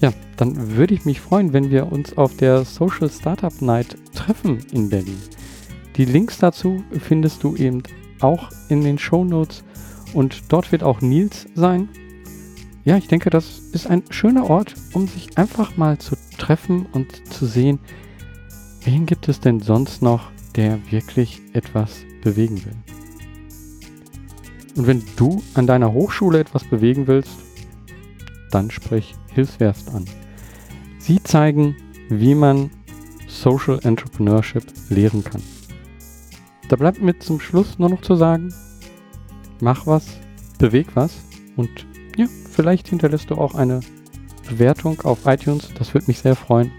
ja, 0.00 0.12
dann 0.36 0.76
würde 0.76 0.94
ich 0.94 1.04
mich 1.04 1.20
freuen, 1.20 1.52
wenn 1.52 1.70
wir 1.70 1.90
uns 1.90 2.16
auf 2.16 2.36
der 2.36 2.64
Social 2.64 3.10
Startup 3.10 3.62
Night 3.62 3.96
treffen 4.14 4.58
in 4.72 4.90
Berlin. 4.90 5.18
Die 5.96 6.04
Links 6.04 6.38
dazu 6.38 6.82
findest 7.00 7.42
du 7.42 7.56
eben 7.56 7.82
auch 8.20 8.50
in 8.68 8.82
den 8.82 8.98
Show 8.98 9.24
Notes 9.24 9.64
und 10.12 10.52
dort 10.52 10.70
wird 10.70 10.82
auch 10.82 11.00
Nils 11.00 11.46
sein. 11.54 11.88
Ja, 12.84 12.96
ich 12.96 13.08
denke, 13.08 13.30
das 13.30 13.58
ist 13.72 13.88
ein 13.88 14.02
schöner 14.10 14.48
Ort, 14.48 14.74
um 14.92 15.08
sich 15.08 15.36
einfach 15.36 15.76
mal 15.76 15.98
zu 15.98 16.16
treffen 16.38 16.86
und 16.92 17.26
zu 17.32 17.46
sehen, 17.46 17.80
wen 18.84 19.06
gibt 19.06 19.28
es 19.28 19.40
denn 19.40 19.60
sonst 19.60 20.00
noch, 20.00 20.30
der 20.56 20.78
wirklich 20.90 21.40
etwas 21.52 22.04
bewegen 22.22 22.64
will. 22.64 22.97
Und 24.78 24.86
wenn 24.86 25.02
du 25.16 25.42
an 25.54 25.66
deiner 25.66 25.92
Hochschule 25.92 26.38
etwas 26.38 26.62
bewegen 26.62 27.08
willst, 27.08 27.32
dann 28.52 28.70
sprich 28.70 29.16
Hilfswerft 29.34 29.88
an. 29.88 30.04
Sie 31.00 31.20
zeigen, 31.22 31.76
wie 32.08 32.36
man 32.36 32.70
Social 33.26 33.80
Entrepreneurship 33.82 34.64
lehren 34.88 35.24
kann. 35.24 35.42
Da 36.68 36.76
bleibt 36.76 37.02
mir 37.02 37.18
zum 37.18 37.40
Schluss 37.40 37.78
nur 37.78 37.88
noch 37.88 38.02
zu 38.02 38.14
sagen, 38.14 38.54
mach 39.60 39.86
was, 39.86 40.06
beweg 40.58 40.86
was 40.94 41.12
und 41.56 41.86
ja, 42.16 42.26
vielleicht 42.50 42.88
hinterlässt 42.88 43.30
du 43.30 43.34
auch 43.34 43.56
eine 43.56 43.80
Bewertung 44.48 45.00
auf 45.02 45.26
iTunes, 45.26 45.70
das 45.76 45.92
würde 45.92 46.06
mich 46.06 46.20
sehr 46.20 46.36
freuen. 46.36 46.70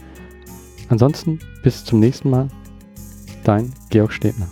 Ansonsten 0.87 1.39
bis 1.63 1.83
zum 1.83 1.99
nächsten 1.99 2.29
Mal, 2.29 2.47
dein 3.43 3.73
Georg 3.89 4.13
Stebner. 4.13 4.47